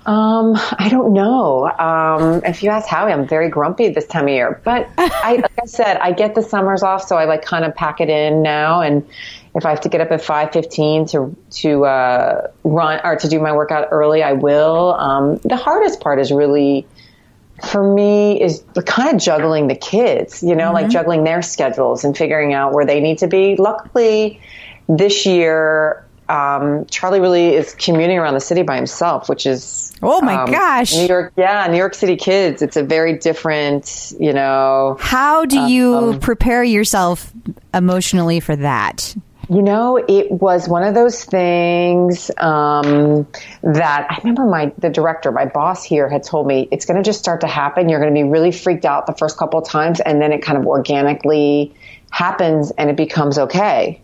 [0.07, 1.70] Um, I don't know.
[1.70, 4.61] Um, if you ask Howie, I'm very grumpy this time of year.
[4.63, 7.76] But I, like I said, I get the summers off, so I like kind of
[7.76, 8.82] pack it in now.
[8.82, 9.05] And
[9.53, 13.28] if I have to get up at five fifteen to to uh, run or to
[13.28, 14.93] do my workout early, I will.
[14.93, 16.88] Um, the hardest part is really
[17.66, 22.16] for me is kind of juggling the kids, you know, like juggling their schedules and
[22.16, 23.55] figuring out where they need to be.
[23.55, 24.39] Luckily,
[24.88, 30.21] this year, um, Charlie really is commuting around the city by himself, which is Oh
[30.21, 30.93] my um, gosh.
[30.93, 32.62] New York, yeah, New York City kids.
[32.62, 34.97] It's a very different, you know.
[35.00, 37.32] How do you Um, prepare yourself
[37.74, 39.16] emotionally for that?
[39.49, 43.25] You know, it was one of those things um,
[43.63, 47.03] that I remember my the director, my boss here, had told me it's going to
[47.03, 47.87] just start to happen.
[47.87, 50.41] You're going to be really freaked out the first couple of times, and then it
[50.41, 51.74] kind of organically
[52.11, 54.01] happens, and it becomes okay.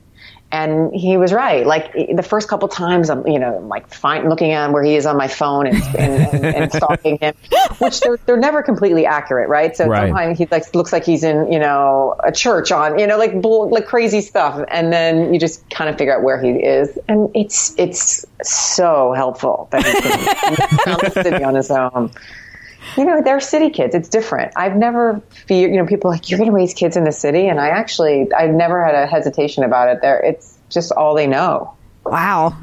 [0.54, 1.66] And he was right.
[1.66, 4.96] Like the first couple times, I'm, you know, like fine, looking at him where he
[4.96, 7.34] is on my phone and, and, and, and stalking him,
[7.80, 9.76] which they're, they're never completely accurate, right?
[9.76, 10.10] So Right.
[10.10, 13.42] sometimes he like looks like he's in, you know, a church on, you know, like
[13.42, 17.00] bull, like crazy stuff, and then you just kind of figure out where he is,
[17.08, 22.12] and it's it's so helpful that he can around the city on his own.
[22.98, 23.96] You know, they're city kids.
[23.96, 24.54] It's different.
[24.56, 27.12] I've never feared, you know, people are like, you're going to raise kids in the
[27.12, 27.48] city.
[27.48, 30.20] And I actually, I've never had a hesitation about it there.
[30.20, 31.74] It's just all they know.
[32.06, 32.56] Wow.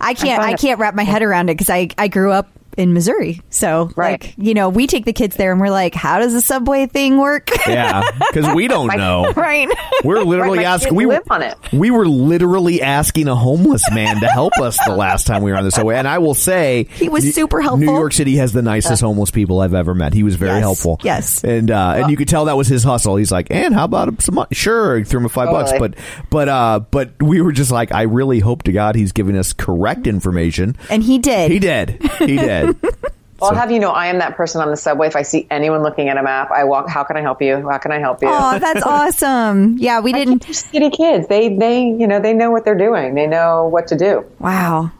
[0.00, 0.42] I can't.
[0.42, 2.48] find I can't wrap my head around it because I I grew up
[2.78, 4.22] in Missouri, so Right.
[4.22, 6.86] like you know we take the kids there and we're like, how does the subway
[6.86, 7.50] thing work?
[7.66, 8.02] Yeah,
[8.32, 9.32] because we don't know.
[9.36, 9.68] right.
[10.04, 10.94] We're literally Right, asking.
[10.94, 11.54] We live on it.
[11.72, 15.58] We were literally asking a homeless man to help us the last time we were
[15.58, 17.84] on the subway, and I will say He was New- super helpful.
[17.84, 20.14] New York City has the nicest homeless people I've ever met.
[20.14, 21.00] He was very Yes, helpful.
[21.02, 21.42] yes.
[21.44, 23.16] and uh, and you could tell that was his hustle.
[23.16, 24.48] He's like, and how about some money?
[24.52, 25.94] Sure, he threw him a five bucks, but
[26.30, 29.52] but uh, but we were just like, I really hope to God he's giving us
[29.52, 30.76] correct information.
[30.90, 31.50] And he did.
[31.50, 32.00] He did.
[32.18, 32.67] He did.
[32.72, 32.82] Well,
[33.50, 35.06] I'll have you know, I am that person on the subway.
[35.06, 37.68] If I see anyone looking at a map, I walk, how can I help you?
[37.68, 38.28] How can I help you?
[38.30, 39.78] Oh, that's awesome.
[39.78, 40.42] Yeah, we didn't.
[40.44, 41.28] City kids.
[41.28, 43.14] They, they, you know, they know what they're doing.
[43.14, 44.24] They know what to do.
[44.38, 44.90] Wow.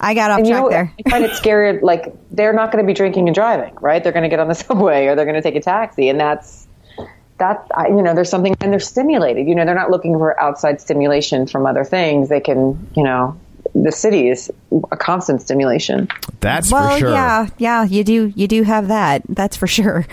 [0.00, 0.92] I got off And you know, there.
[1.04, 1.78] I find it scary.
[1.80, 4.02] Like they're not going to be drinking and driving, right?
[4.02, 6.18] They're going to get on the subway or they're going to take a taxi, and
[6.18, 6.66] that's
[7.36, 9.46] that's I- you know, there's something, and they're stimulated.
[9.46, 12.28] You know, they're not looking for outside stimulation from other things.
[12.30, 13.38] They can, you know,
[13.74, 14.50] the city is
[14.90, 16.08] a constant stimulation.
[16.40, 17.10] That's Well, for sure.
[17.10, 19.22] yeah, yeah, you do, you do have that.
[19.28, 20.06] That's for sure.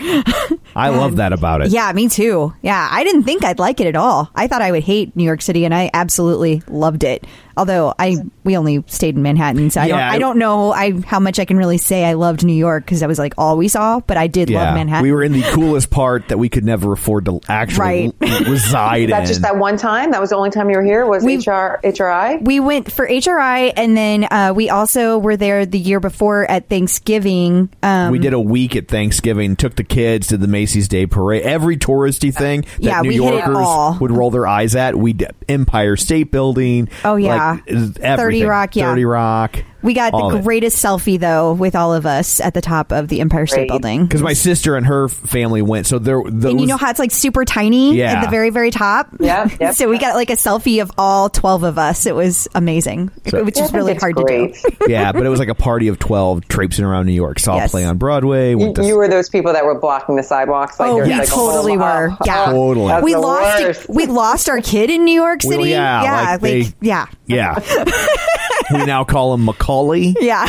[0.76, 1.68] I love um, that about it.
[1.70, 2.54] Yeah, me too.
[2.62, 4.30] Yeah, I didn't think I'd like it at all.
[4.34, 7.26] I thought I would hate New York City, and I absolutely loved it.
[7.58, 10.92] Although I we only stayed in Manhattan, so I don't I I- don't know I
[11.06, 13.56] how much I can really say I loved New York because that was like all
[13.56, 14.00] we saw.
[14.00, 15.02] But I did love Manhattan.
[15.02, 18.14] we were in the coolest part that we could never afford to actually Right.
[18.48, 19.26] reside That in.
[19.26, 20.12] just that one time.
[20.12, 21.04] That was the only time you were here.
[21.06, 22.38] Was We- HR HRI?
[22.42, 26.68] we went for HRI, and then uh, we also were there the year before at
[26.68, 27.68] Thanksgiving.
[27.82, 31.42] Um, we did a week at Thanksgiving, took the kids to the Macy's Day Parade.
[31.42, 34.96] Every touristy thing that Yeah, New we hit it Yorkers would roll their eyes at.
[34.96, 36.88] We did Empire State Building.
[37.04, 37.47] Oh, yeah.
[37.47, 38.16] like, everything.
[38.16, 38.90] 30 Rock, yeah.
[38.90, 39.56] 30 Rock.
[39.82, 40.44] We got all the of it.
[40.44, 43.68] greatest selfie though with all of us at the top of the Empire State Great.
[43.68, 44.06] Building.
[44.06, 46.20] Because my sister and her family went, so there.
[46.24, 48.12] Those, and you know how it's like super tiny Yeah.
[48.14, 49.08] at the very very top.
[49.20, 49.74] Yeah, yep.
[49.76, 52.06] so we got like a selfie of all twelve of us.
[52.06, 54.54] It was amazing, So- which Yeah, is really hard great.
[54.54, 54.86] to do.
[54.92, 57.38] yeah, but it was like a party of twelve traipsing around New York.
[57.38, 57.70] Saw a Yes.
[57.70, 58.50] play on Broadway.
[58.56, 60.78] You, to, you were those people that were blocking the sidewalks.
[60.80, 62.10] Like Oh, there we like totally whole- were.
[62.12, 62.46] oh, Yeah.
[62.46, 63.02] Totally.
[63.02, 63.88] We lost worst.
[63.88, 65.70] we lost our kid in New York Well, City.
[65.70, 67.58] yeah, yeah, like they- yeah, yeah.
[68.72, 70.14] we now call him Macaulay.
[70.20, 70.48] yeah.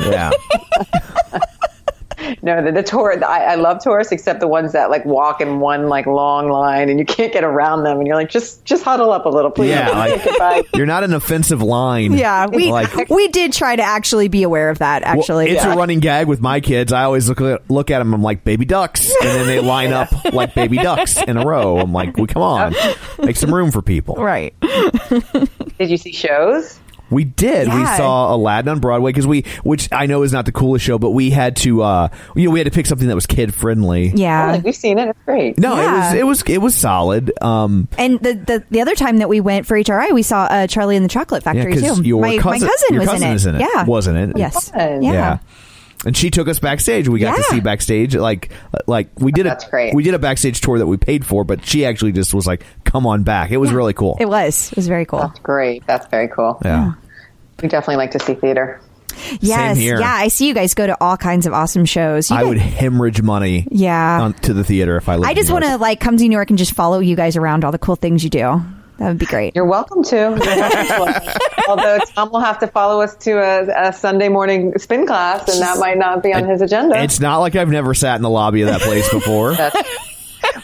[0.00, 0.30] Yeah.
[2.40, 3.22] No, the, the tour.
[3.22, 6.88] I, I love tourists, except the ones that like walk in one like long line,
[6.88, 9.50] and you can't get around them, and you're like, just just huddle up a little,
[9.50, 9.70] please.
[9.70, 9.90] Yeah,
[10.38, 12.12] like- You're not an offensive line.
[12.14, 15.02] Yeah, we Like- we did try to actually be aware of that.
[15.02, 16.92] Well, Actually, it's a running gag with my kids.
[16.92, 18.14] I always look at, look at them.
[18.14, 21.78] I'm like baby ducks, and then they line up like baby ducks in a row.
[21.78, 22.74] I'm like, well, come on,
[23.18, 24.14] make some room for people.
[24.14, 24.54] right.
[24.60, 26.80] Did you see shows?
[27.10, 27.68] We did.
[27.68, 30.98] We saw Aladdin on Broadway because we, which I know is not the coolest show,
[30.98, 33.54] but we had to, uh, you know, we had to pick something that was kid
[33.54, 34.10] friendly.
[34.10, 34.52] Oh, Yeah.
[34.52, 35.08] like, we've seen it.
[35.10, 35.58] It's great.
[35.58, 35.84] No, Yeah.
[35.84, 37.30] it was it was it was solid.
[37.42, 40.66] Um, And the, the the other time that we went for HRI, we saw uh,
[40.66, 42.02] Charlie and the Chocolate Factory because too.
[42.02, 43.36] your my, cousin, my cousin your was cousin in it.
[43.36, 43.60] is in it.
[43.60, 44.38] Yeah, wasn't it?
[44.38, 44.70] Yes.
[44.70, 45.02] Fun.
[45.02, 45.12] Yeah.
[45.12, 45.38] Yeah.
[46.06, 47.08] And she took us backstage.
[47.08, 48.14] We got to see backstage.
[48.14, 48.50] Like,
[48.86, 49.94] like we did That's a great.
[49.94, 52.64] we did a backstage tour that we paid for, but she actually just was like,
[52.84, 54.16] "Come on back." It was really cool.
[54.20, 54.70] It was.
[54.72, 55.20] It was very cool.
[55.20, 55.86] That's great.
[55.86, 56.58] That's very cool.
[56.64, 56.92] yeah.
[57.62, 58.80] We definitely like to see theater.
[59.40, 59.76] Yes.
[59.78, 59.98] here.
[60.00, 60.12] Yeah.
[60.12, 62.30] I see you guys go to all kinds of awesome shows.
[62.30, 63.66] You I guys- would hemorrhage money.
[63.70, 64.22] Yeah.
[64.22, 65.28] on, to the theater if I lived.
[65.30, 67.64] I just want to like come to New York and just follow you guys around
[67.64, 68.60] all the cool things you do.
[68.98, 69.56] That would be great.
[69.56, 70.16] You're welcome to.
[70.16, 71.40] You're welcome to.
[71.68, 75.60] Although Tom will have to follow us to a, a Sunday morning spin class, and
[75.60, 77.02] that might not be on his agenda.
[77.02, 79.56] It's not like I've never sat in the lobby of that place before.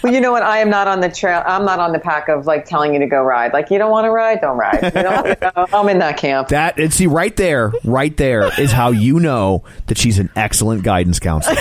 [0.02, 0.42] Well, you know what?
[0.42, 1.42] I am not on the trail.
[1.44, 3.52] I'm not on the pack of like telling you to go ride.
[3.52, 4.82] Like you don't want to ride, don't ride.
[4.82, 5.50] You don't go.
[5.72, 6.48] I'm in that camp.
[6.48, 10.84] That and see right there, right there is how you know that she's an excellent
[10.84, 11.56] guidance counselor.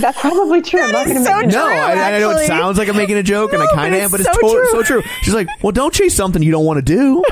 [0.00, 0.80] That's probably true.
[0.82, 1.50] I'm not going to so make it.
[1.50, 1.60] true.
[1.60, 4.00] no, I, I know it sounds like I'm making a joke, and I kind of
[4.00, 4.70] am, but it's it's so to- true.
[4.70, 5.02] so true.
[5.22, 7.22] She's like, "Well, don't chase something you don't want to do.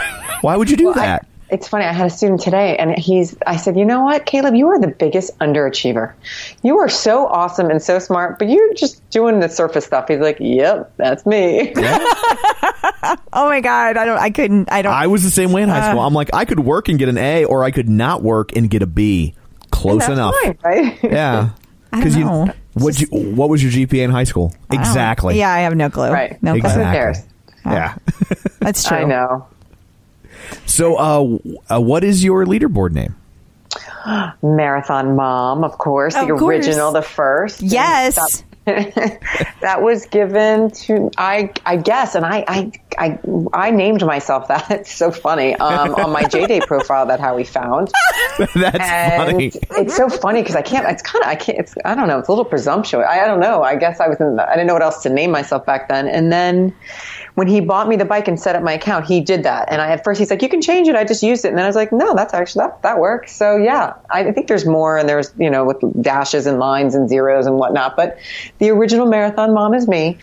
[0.42, 1.86] Why would you do that?" it's funny.
[1.86, 3.34] I had a student today, and he's.
[3.46, 6.12] I said, you know what, Caleb, you are the biggest underachiever.
[6.62, 10.08] You are so awesome and so smart, but you're just doing the surface stuff.
[10.08, 11.72] He's like, yep, that's me.
[13.32, 14.18] Oh my god, I don't.
[14.18, 14.70] I couldn't.
[14.72, 14.92] I don't.
[14.92, 15.90] I was the same way in high Uh.
[15.92, 16.02] school.
[16.02, 18.68] I'm like, I could work and get an A, or I could not work and
[18.68, 19.34] get a B.
[19.70, 20.34] Close That's enough.
[20.42, 20.98] fine, right?
[21.02, 21.50] Yeah.
[21.92, 22.52] I don't you know.
[22.74, 24.52] what you what was your GPA in high school?
[24.70, 25.38] I Exactly.
[25.38, 26.10] Yeah, I have no clue.
[26.10, 26.40] Right.
[26.42, 26.58] No clue.
[26.58, 26.84] Exactly.
[26.84, 27.18] Who cares?
[27.64, 27.94] Yeah.
[28.60, 28.98] That's true.
[28.98, 29.46] I know.
[30.66, 33.14] so, uh, uh, what is your leaderboard name?
[34.42, 36.66] Marathon Mom, of course, Of the course.
[36.66, 37.62] original, the first.
[37.62, 38.44] Yes.
[39.60, 43.18] that was given to I I guess, and I I I,
[43.52, 44.70] I named myself that.
[44.78, 47.90] It's so funny um, on my J Day profile that how we found.
[48.38, 49.52] That's And funny.
[49.82, 50.86] it's so funny because I can't.
[50.88, 51.58] It's kind of I can't.
[51.58, 52.18] It's I don't know.
[52.18, 53.06] It's a little presumptuous.
[53.08, 53.62] I, I don't know.
[53.62, 54.18] I guess I was.
[54.20, 56.06] In, I didn't know what else to name myself back then.
[56.08, 56.74] And then
[57.38, 59.70] when he bought me the bike and set up my account, he did that.
[59.70, 61.56] And I at first he's like, "You can change it." I just used it, and
[61.56, 64.66] then I was like, "No, that's actually that that works." So yeah, I think there's
[64.66, 67.94] more, and there's you know with dashes and lines and zeros and whatnot.
[67.94, 68.18] But
[68.58, 70.18] the original marathon mom is me.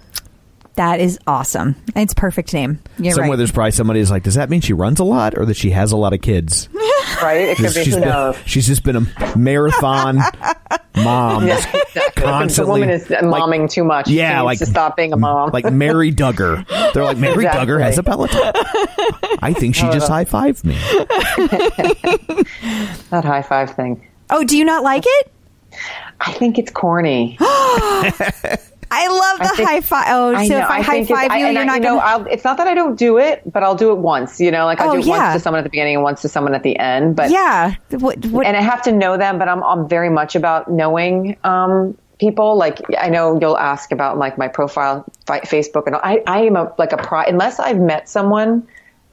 [0.74, 1.78] That is awesome.
[1.96, 2.80] It's perfect name.
[3.00, 3.36] You're Somewhere right.
[3.38, 5.70] there's probably somebody who's like, does that mean she runs a lot or that she
[5.70, 6.68] has a lot of kids?
[7.22, 7.48] Right?
[7.48, 7.84] It could be.
[7.86, 8.38] she's, Who been, knows?
[8.46, 10.20] she's just been a marathon
[10.98, 11.48] mom.
[11.48, 12.24] Yeah, exactly.
[12.24, 14.10] Constantly, the woman is like- momming too much.
[14.10, 15.52] Yeah, she needs like- to stop being a mom.
[15.52, 16.66] Like Mary Duggar.
[16.94, 17.66] They're like, Mary Exactly.
[17.74, 18.42] Duggar has a Peloton.
[19.42, 20.76] I think she just high fived me.
[23.10, 24.06] that high five thing.
[24.30, 25.32] oh, do you not like it?
[26.22, 27.38] I think it's corny.
[28.92, 30.06] I love the think- high five.
[30.10, 31.76] Oh, so know, if I, high think it's- five I- you, and you're I- not
[31.76, 32.06] you know, to.
[32.06, 34.40] I'll, it's not that I don't do it, but I'll do it once.
[34.40, 35.18] You know, like I Oh, do it yeah.
[35.18, 37.16] once to someone at the beginning and once to someone at the end.
[37.16, 37.76] But Yeah.
[37.92, 39.38] What, what, and I have to know them.
[39.40, 42.58] But I'm I'm very much about knowing um, people.
[42.58, 46.02] Like I know you'll ask about like my profile, fi- Facebook, and all.
[46.04, 48.68] I I am a like a pri unless I've met someone.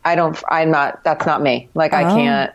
[0.05, 0.37] I don't.
[0.49, 1.03] I'm not.
[1.05, 1.69] That's not me.
[1.75, 2.15] Like I Oh.
[2.17, 2.53] can't.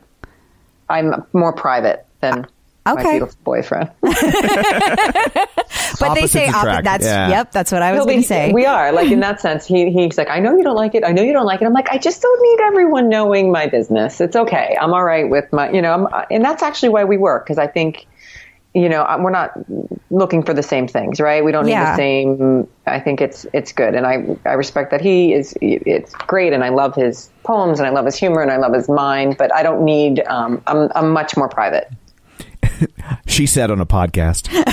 [0.89, 2.45] I'm more private than
[2.85, 3.11] my Okay.
[3.19, 3.89] beautiful boyfriend.
[5.99, 6.84] but they say opposites opposite.
[6.84, 7.30] That's Yeah.
[7.30, 7.51] yep.
[7.51, 8.51] That's what I was He'll going be- to say.
[8.53, 9.65] We are like in that sense.
[9.65, 11.03] He he's like, I know you don't like it.
[11.03, 11.65] I know you don't like it.
[11.65, 14.19] I'm like, I just don't need everyone knowing my business.
[14.22, 14.77] It's okay.
[14.80, 17.57] I'm all right with my, you know, I'm, and that's actually why we work because
[17.57, 18.05] I think,
[18.73, 19.51] you know, we're not
[20.11, 21.43] looking for the same things, right?
[21.43, 21.91] We don't need Yeah.
[21.91, 22.68] the same.
[22.85, 25.55] I think it's it's good, and I I respect that he is.
[25.61, 28.73] It's great, and I love his poems, and I love his humor, and I love
[28.73, 29.38] his mind.
[29.38, 30.22] But I don't need.
[30.27, 31.89] Um, I'm I'm much more private.
[33.28, 34.52] She said on a podcast.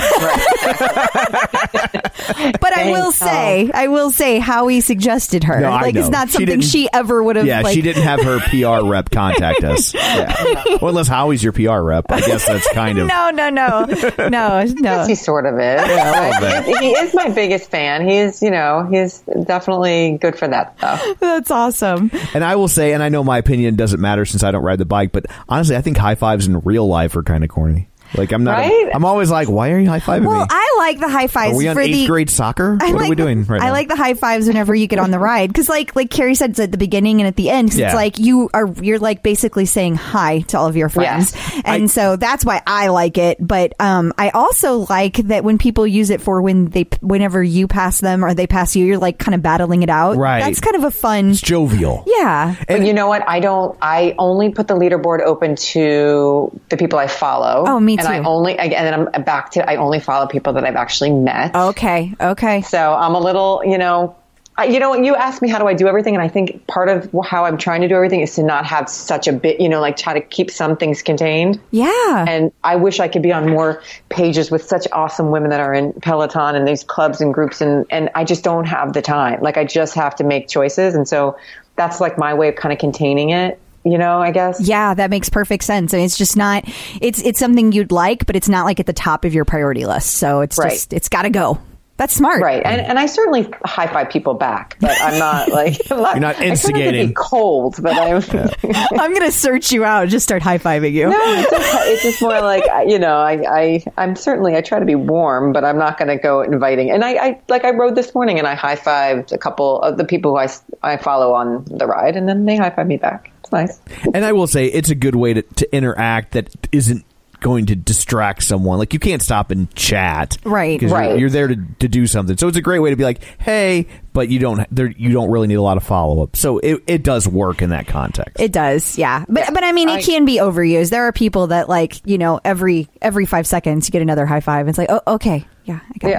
[2.59, 5.59] but I will say, I will say, Howie suggested her.
[5.59, 7.45] No, like it's not She something didn't- she, ever would have.
[7.45, 9.93] Yeah, like, she didn't have her PR rep contact us.
[9.93, 10.33] Yeah.
[10.81, 13.07] Well, unless Howie's your PR rep, I guess that's kind of.
[13.07, 13.85] No, no, no,
[14.29, 15.05] no, no.
[15.05, 15.81] He sort of is.
[15.81, 16.77] little bit.
[16.79, 18.07] he is my biggest fan.
[18.07, 21.03] He is, you know, he's definitely good for that stuff.
[21.19, 22.09] That's awesome.
[22.33, 24.79] And I will say, and I know my opinion doesn't matter since I don't ride
[24.79, 27.89] the bike, but honestly, I think high fives in real life are kind of corny.
[28.17, 28.57] Like I'm not.
[28.59, 28.89] Right?
[28.93, 30.47] I'm always like, why are you high fiving Well, me?
[30.49, 32.77] I like the high fives Are we on for eighth the grade soccer?
[32.81, 33.71] I what like are we doing right I now?
[33.73, 36.51] like the high fives whenever you get on the ride because, like, like Carey said,
[36.51, 37.69] it's at the beginning and at the end.
[37.71, 37.87] 'cause Yeah.
[37.87, 41.61] It's like you are you're like basically saying hi to all of your friends, Yes.
[41.65, 43.37] and so that's why I like it.
[43.39, 47.67] But um, I also like that when people use it for when they whenever you
[47.67, 50.17] pass them or they pass you, you're like kind of battling it out.
[50.17, 50.41] Right.
[50.43, 51.31] That's kind of a fun.
[51.31, 52.03] It's jovial.
[52.07, 52.55] Yeah.
[52.67, 53.27] And you know what?
[53.27, 53.77] I don't.
[53.81, 57.65] I only put the leaderboard open to the people I follow.
[57.67, 59.69] Oh, me And I only again, and I'm back to.
[59.69, 61.55] I only follow people that I've actually met.
[61.55, 62.13] Okay.
[62.19, 62.61] Okay.
[62.61, 64.15] So I'm a little, you know.
[64.57, 66.87] I, you know, you asked me how do I do everything, and I think part
[66.87, 69.67] of how I'm trying to do everything is to not have such a bit, you
[69.67, 71.59] know, like try to keep some things contained.
[71.71, 72.25] Yeah.
[72.25, 75.73] And I wish I could be on more pages with such awesome women that are
[75.73, 79.41] in Peloton and these clubs and groups, and and I just don't have the time.
[79.41, 81.37] Like I just have to make choices, and so
[81.75, 83.59] that's like my way of kind of containing it.
[83.85, 84.59] You know, I guess.
[84.59, 85.93] Yeah, that makes perfect sense.
[85.93, 86.63] I mean, it's just not.
[87.01, 89.85] It's it's something you'd like, but it's not like at the top of your priority
[89.85, 90.15] list.
[90.15, 90.71] So it's Right.
[90.71, 91.59] just it's got to go.
[91.97, 92.41] That's smart.
[92.41, 96.15] Right, and and I certainly high five people back, but I'm not like I'm not,
[96.15, 97.07] You're not I instigating.
[97.09, 98.21] be cold, but I'm.
[98.99, 100.01] I'm gonna search you out.
[100.01, 101.07] and Just start high fiving you.
[101.09, 104.79] No, it's, just, it's just more like you know, I, I I'm certainly I try
[104.79, 106.91] to be warm, but I'm not going to go inviting.
[106.91, 109.97] And I, I like I rode this morning and I high fived a couple of
[109.97, 112.87] the people who I s- I follow on the ride, and then they high five
[112.87, 113.31] me back.
[113.55, 113.79] It's.
[114.13, 117.05] And I will say, it's a good way to, to interact that isn't
[117.41, 118.79] going to distract someone.
[118.79, 120.81] Like you can't stop and chat, Right.
[120.81, 121.09] Right.
[121.11, 122.37] you're, you're there to, to do something.
[122.37, 125.29] So it's a great way to be like, hey, but you don't there you don't
[125.29, 126.35] really need a lot of follow up.
[126.37, 128.39] So it, it does work in that context.
[128.39, 129.25] It does, yeah.
[129.27, 130.89] But but I mean, it I- can be overused.
[130.89, 134.39] There are people that like you know every every five seconds you get another high
[134.39, 134.67] five.
[134.69, 136.09] It's like oh okay, Yeah, I got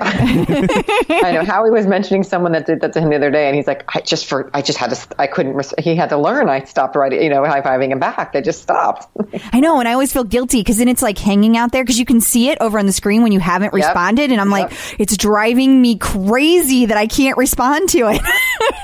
[1.08, 1.44] Yeah, I know.
[1.46, 3.84] Howie was mentioning someone that did that to him the other day, and he's like,
[3.94, 6.48] "I just for I just had to I couldn't he had to learn.
[6.48, 8.34] I stopped writing, you know, high fiving him back.
[8.34, 9.06] I just stopped.
[9.52, 11.98] I know, and I always feel guilty because then it's like hanging out there because
[11.98, 14.72] you can see it over on the screen when you haven't responded, and I'm like,
[14.98, 18.20] it's driving me crazy that I can't respond to it.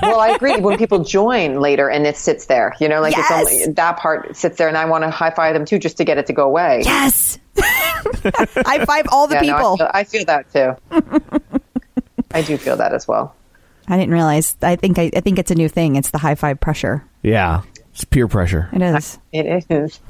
[0.01, 0.61] well, I agree.
[0.61, 3.29] When people join later and it sits there, you know, like Yes.
[3.29, 5.97] it's only that part sits there, and I want to high five them too, just
[5.97, 6.83] to get it to go away.
[6.85, 9.73] yes, I five all the Yeah, no, people.
[9.73, 11.39] I, feel, I feel that too.
[12.31, 13.35] I do feel that as well.
[13.87, 14.55] I didn't realize.
[14.61, 15.95] I think I, I think it's a new thing.
[15.95, 17.03] It's the high five pressure.
[17.21, 17.61] Yeah,
[17.91, 18.69] it's peer pressure.
[18.73, 19.19] It is.
[19.33, 19.99] It is.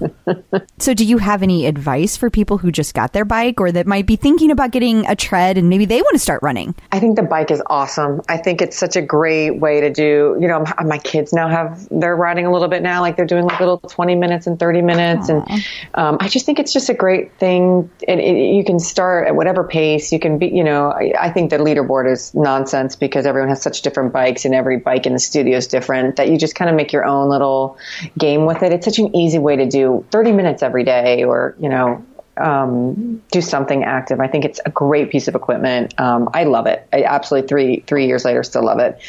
[0.79, 3.87] So, do you have any advice for people who just got their bike or that
[3.87, 6.75] might be thinking about getting a tread and maybe they want to start running?
[6.91, 8.21] I think the bike is awesome.
[8.27, 11.87] I think it's such a great way to do, you know, my kids now have,
[11.89, 14.81] they're riding a little bit now, like they're doing like little 20 minutes and 30
[14.81, 15.29] minutes.
[15.29, 15.47] And
[15.93, 17.89] um, I just think it's just a great thing.
[18.05, 21.29] And it, you can start at whatever pace you can be, you know, I, I
[21.29, 25.13] think the leaderboard is nonsense because everyone has such different bikes and every bike in
[25.13, 27.77] the studio is different that you just kind of make your own little
[28.17, 28.73] game with it.
[28.73, 32.03] It's such an easy way to do 30 minutes every day or, you know,
[32.37, 34.19] um, do something active.
[34.19, 35.99] I think it's a great piece of equipment.
[35.99, 36.87] Um, I love it.
[36.91, 38.99] I absolutely three three years later still love it.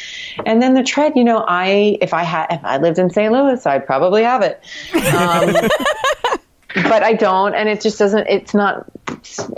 [0.44, 3.32] And then the tread, you know, I if I had if I lived in St.
[3.32, 4.60] Louis, I'd probably have it.
[4.94, 5.54] Um,
[6.74, 8.26] but I don't, and it just doesn't.
[8.28, 8.86] It's not.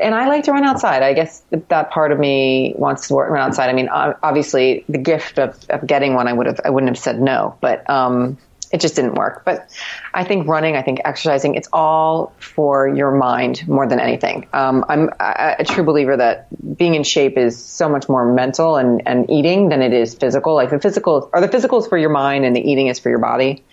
[0.00, 1.02] And I like to run outside.
[1.02, 3.68] I guess that part of me wants to run outside.
[3.68, 6.98] I mean, obviously, the gift of, of getting one, I would have, I wouldn't have
[6.98, 8.38] said no, but um,
[8.72, 9.44] it just didn't work.
[9.44, 9.70] But
[10.12, 14.48] I think running, I think exercising, it's all for your mind more than anything.
[14.52, 18.76] Um, I'm a, a true believer that being in shape is so much more mental
[18.76, 20.54] and, and eating than it is physical.
[20.54, 23.08] Like the physical, or the physical is for your mind, and the eating is for
[23.08, 23.64] your body.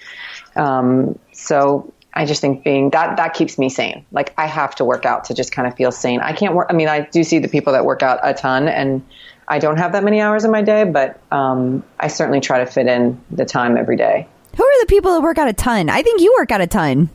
[0.55, 4.05] Um, so I just think being that that keeps me sane.
[4.11, 6.19] Like I have to work out to just kind of feel sane.
[6.19, 6.67] I can't work.
[6.69, 9.03] I mean, I do see the people that work out a ton, and
[9.47, 12.65] I don't have that many hours in my day, but um, I certainly try to
[12.65, 14.27] fit in the time every day.
[14.55, 15.89] Who are the people that work out a ton?
[15.89, 17.09] I think you work out a ton.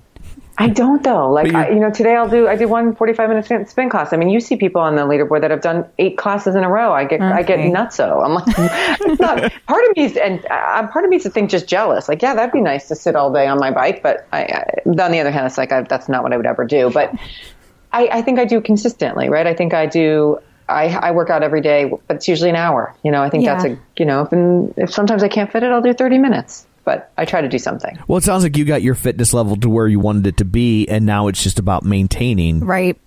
[0.60, 1.30] I don't though.
[1.30, 3.88] Like you- I, you know, today I'll do I do one 45 minute spin, spin
[3.90, 4.12] class.
[4.12, 6.68] I mean, you see people on the leaderboard that have done eight classes in a
[6.68, 6.92] row.
[6.92, 7.70] I get I get Okay.
[7.70, 8.24] nutso.
[8.24, 8.44] I'm like,
[9.02, 9.38] it's not,
[9.68, 12.08] part of me is and uh, part of me is to think just jealous.
[12.08, 14.64] Like, yeah, that'd be nice to sit all day on my bike, but I, I,
[14.88, 16.90] on the other hand, it's like I, that's not what I would ever do.
[16.90, 17.14] But
[17.92, 19.46] I, I think I do consistently, right?
[19.46, 20.40] I think I do.
[20.68, 22.94] I, I work out every day, but it's usually an hour.
[23.04, 23.54] You know, I think Yeah.
[23.54, 26.18] that's a you know, if, and if sometimes I can't fit it, I'll do 30
[26.18, 26.66] minutes.
[26.88, 27.98] But I try to do something.
[28.08, 30.46] Well, it sounds like you got your fitness level to where you wanted it to
[30.46, 32.60] be, and now it's just about maintaining.
[32.60, 32.98] Right.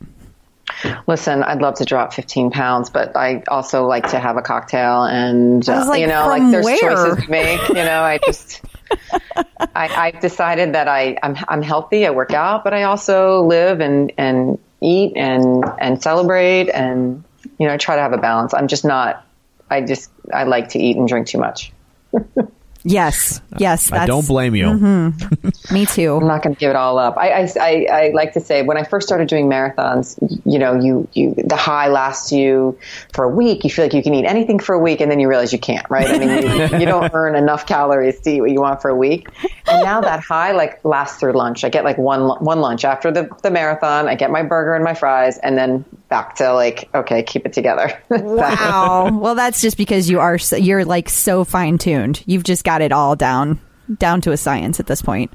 [1.08, 5.06] Listen, I'd love to drop 15 pounds, but I also like to have a cocktail
[5.06, 6.78] and, I uh, like, you know, like there's where?
[6.78, 8.62] choices to make, you know, I just,
[9.36, 12.06] I, I've decided that I, I'm, I'm healthy.
[12.06, 17.24] I work out, but I also live and, and eat and, and celebrate and,
[17.58, 18.53] you know, I try to have a balance.
[18.53, 19.26] I'm just not,
[19.72, 21.74] I just, I like to eat and drink too much.
[22.84, 23.41] Yes.
[23.58, 23.91] Yes.
[23.91, 24.66] I don't blame you.
[24.66, 25.74] Mm-hmm.
[25.74, 26.16] Me too.
[26.16, 27.18] I'm not going to give it all up.
[27.18, 30.80] I, I, I, I like to say when I first started doing marathons, you know,
[30.80, 32.78] you, you, the high lasts you
[33.14, 33.64] for a week.
[33.64, 35.60] You feel like you can eat anything for a week and then you realize you
[35.60, 36.08] can't, right?
[36.08, 38.95] I mean, you, you don't earn enough calories to eat what you want for a
[38.95, 39.28] week.
[39.68, 41.64] And now that high like lasts through lunch.
[41.64, 44.08] I get like one, one lunch after the, the marathon.
[44.08, 47.53] I get my burger and my fries and then back to like, okay, keep it
[47.53, 47.98] together.
[48.32, 49.10] Wow.
[49.12, 52.24] well, that's just because you are so, you're like so fine tuned.
[52.26, 53.60] You've just got it all down
[53.98, 55.34] down to a science at this point.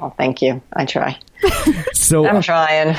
[0.00, 0.60] well, thank you.
[0.72, 1.18] I try.
[1.92, 2.96] So, I'm trying.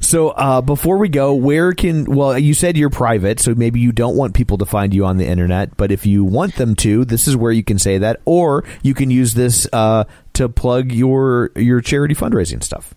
[0.00, 2.04] so uh, before we go, where can?
[2.04, 5.16] Well, you said you're private, so maybe you don't want people to find you on
[5.16, 5.76] the internet.
[5.78, 8.92] But if you want them to, this is where you can say that, or you
[8.92, 10.04] can use this uh,
[10.34, 12.94] to plug your your charity fundraising stuff.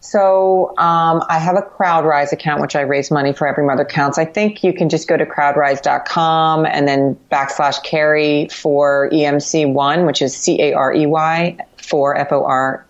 [0.00, 4.18] So um, I have a CrowdRise account, which I raise money for Every Mother Counts.
[4.18, 10.22] I think you can just go to crowdrise.com and then backslash carey for EMC1, which
[10.22, 12.86] is C A R E Y for F O R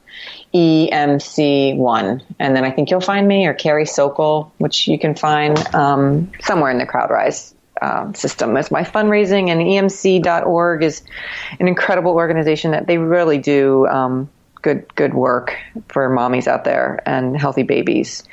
[0.52, 2.22] E M C 1.
[2.38, 6.32] And then I think you'll find me or Carey Socol, which you can find um,
[6.40, 11.02] somewhere in the CrowdRise um, system as my fundraising and emc.org is
[11.60, 14.30] an incredible organization that they really do um,
[14.66, 15.56] good good work
[15.86, 18.24] for mommies out there and healthy babies.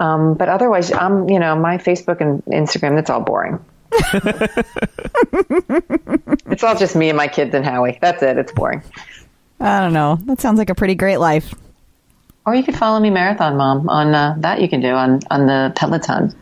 [0.00, 3.64] Um, but otherwise, I'm you know my Facebook and Instagram that's all boring.
[6.50, 7.98] it's all just me and my kids and Howie.
[8.00, 8.36] That's it.
[8.36, 8.82] It's boring.
[9.60, 10.18] I don't know.
[10.24, 11.54] That sounds like a pretty great life.
[12.46, 14.60] Or you could follow me, Marathon Mom, on uh, that.
[14.60, 16.34] You can do on on the Peloton,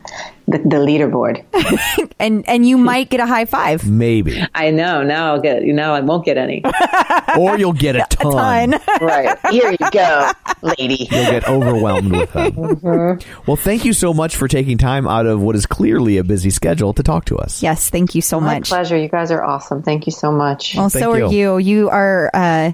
[0.47, 1.45] the, the leaderboard.
[2.21, 3.89] And and you might get a high five.
[3.89, 4.43] Maybe.
[4.53, 5.05] I know.
[5.05, 5.63] Now I'll get.
[5.65, 6.65] You know, I won't get any.
[7.39, 8.73] or you'll get a ton.
[8.73, 8.81] Ton.
[9.01, 11.07] right here you go, lady.
[11.11, 12.53] You'll get overwhelmed with them.
[12.53, 13.43] Mm-hmm.
[13.47, 16.51] Well, thank you so much for taking time out of what is clearly a busy
[16.51, 17.63] schedule to talk to us.
[17.63, 18.69] Yes, thank you so My much.
[18.69, 18.97] pleasure.
[18.97, 19.83] You guys are awesome.
[19.85, 20.75] Thank you so much.
[20.75, 21.31] Well, Thank so are you.
[21.31, 21.59] you.
[21.59, 22.31] You are.
[22.35, 22.73] Uh,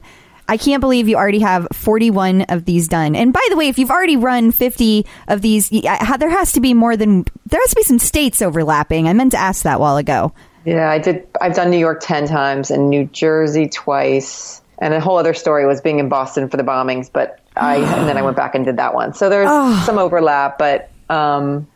[0.49, 3.17] I can't believe you already have 41 of these done.
[3.17, 6.75] And by the way, if you've already run 50 of these, there has to be
[6.75, 9.09] more than there has to be some states overlapping.
[9.09, 10.33] I meant to ask that while ago.
[10.65, 11.27] Yeah, I did.
[11.41, 14.63] I've done New York 10 times and New Jersey twice.
[14.79, 18.09] And a whole other story was being in Boston for the bombings, but I, and
[18.09, 19.15] then I went back and did that one.
[19.15, 19.49] So there's
[19.85, 21.69] some overlap, but, um,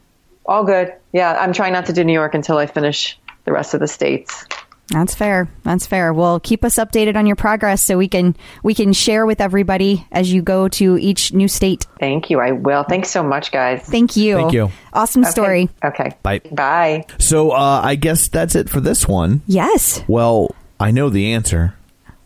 [0.44, 0.92] all good.
[1.12, 3.86] Yeah, I'm trying not to do New York until I finish the rest of the
[3.86, 4.46] states.
[4.90, 5.48] That's fair.
[5.64, 6.14] That's fair.
[6.14, 10.06] Well, keep us updated on your progress so we can we can share with everybody
[10.10, 11.86] as you go to each new state.
[12.00, 12.40] Thank you.
[12.40, 12.84] I will.
[12.84, 13.82] Thanks so much, guys.
[13.82, 14.36] Thank you.
[14.36, 14.70] Thank you.
[14.94, 15.30] Awesome Okay.
[15.30, 15.68] story.
[15.84, 16.12] Okay.
[16.22, 16.40] Bye.
[16.50, 17.04] Bye.
[17.18, 19.42] So uh, I guess that's it for this one.
[19.46, 20.02] Yes.
[20.08, 21.74] Well, I know the answer,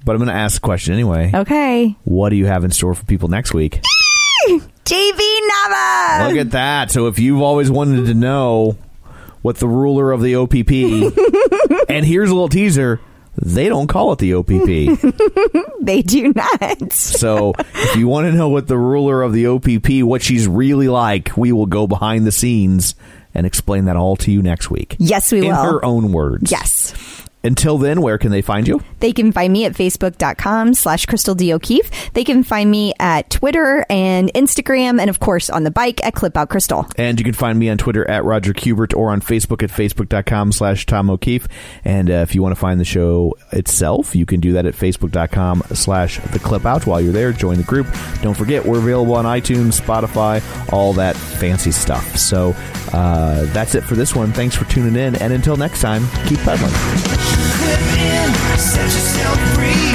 [0.05, 1.33] but I'm going to ask the question anyway.
[1.35, 1.97] Okay.
[2.05, 3.81] What do you have in store for people next week?
[4.85, 6.29] JV Nava.
[6.29, 6.91] Look at that.
[6.91, 8.77] So if you've always wanted to know
[9.43, 10.71] what the ruler of the OPP,
[11.89, 13.01] and here's a little teaser,
[13.37, 15.69] they don't call it the OPP.
[15.83, 16.93] They do not.
[16.93, 20.87] so if you want to know what the ruler of the OPP, what she's really
[20.87, 22.95] like, we will go behind the scenes
[23.35, 24.95] and explain that all to you next week.
[25.01, 25.57] Yes, we In will.
[25.61, 26.53] her own words.
[26.53, 26.95] Yes.
[27.45, 28.83] Until then, where can they find you?
[29.01, 31.53] They can find me at facebook.com slash Crystal D.
[31.53, 32.13] O'Keefe.
[32.13, 36.15] They can find me at Twitter and Instagram and, of course, on the bike at
[36.15, 36.87] Clip Out Crystal.
[36.97, 40.53] And you can find me on Twitter at Roger Kubert or on Facebook at facebook.com
[40.53, 41.49] slash Tom O'Keefe.
[41.85, 44.75] And uh, if you want to find the show itself, you can do that at
[44.75, 46.87] facebook.com slash the clip out.
[46.87, 47.87] While you're there, join the group.
[48.23, 50.43] Don't forget, we're available on iTunes, Spotify,
[50.73, 52.17] all that fancy stuff.
[52.17, 52.55] So
[52.93, 54.33] uh, that's it for this one.
[54.33, 55.17] Thanks for tuning in.
[55.17, 56.73] And until next time, keep pedaling.
[57.59, 59.92] Clip in, set yourself free.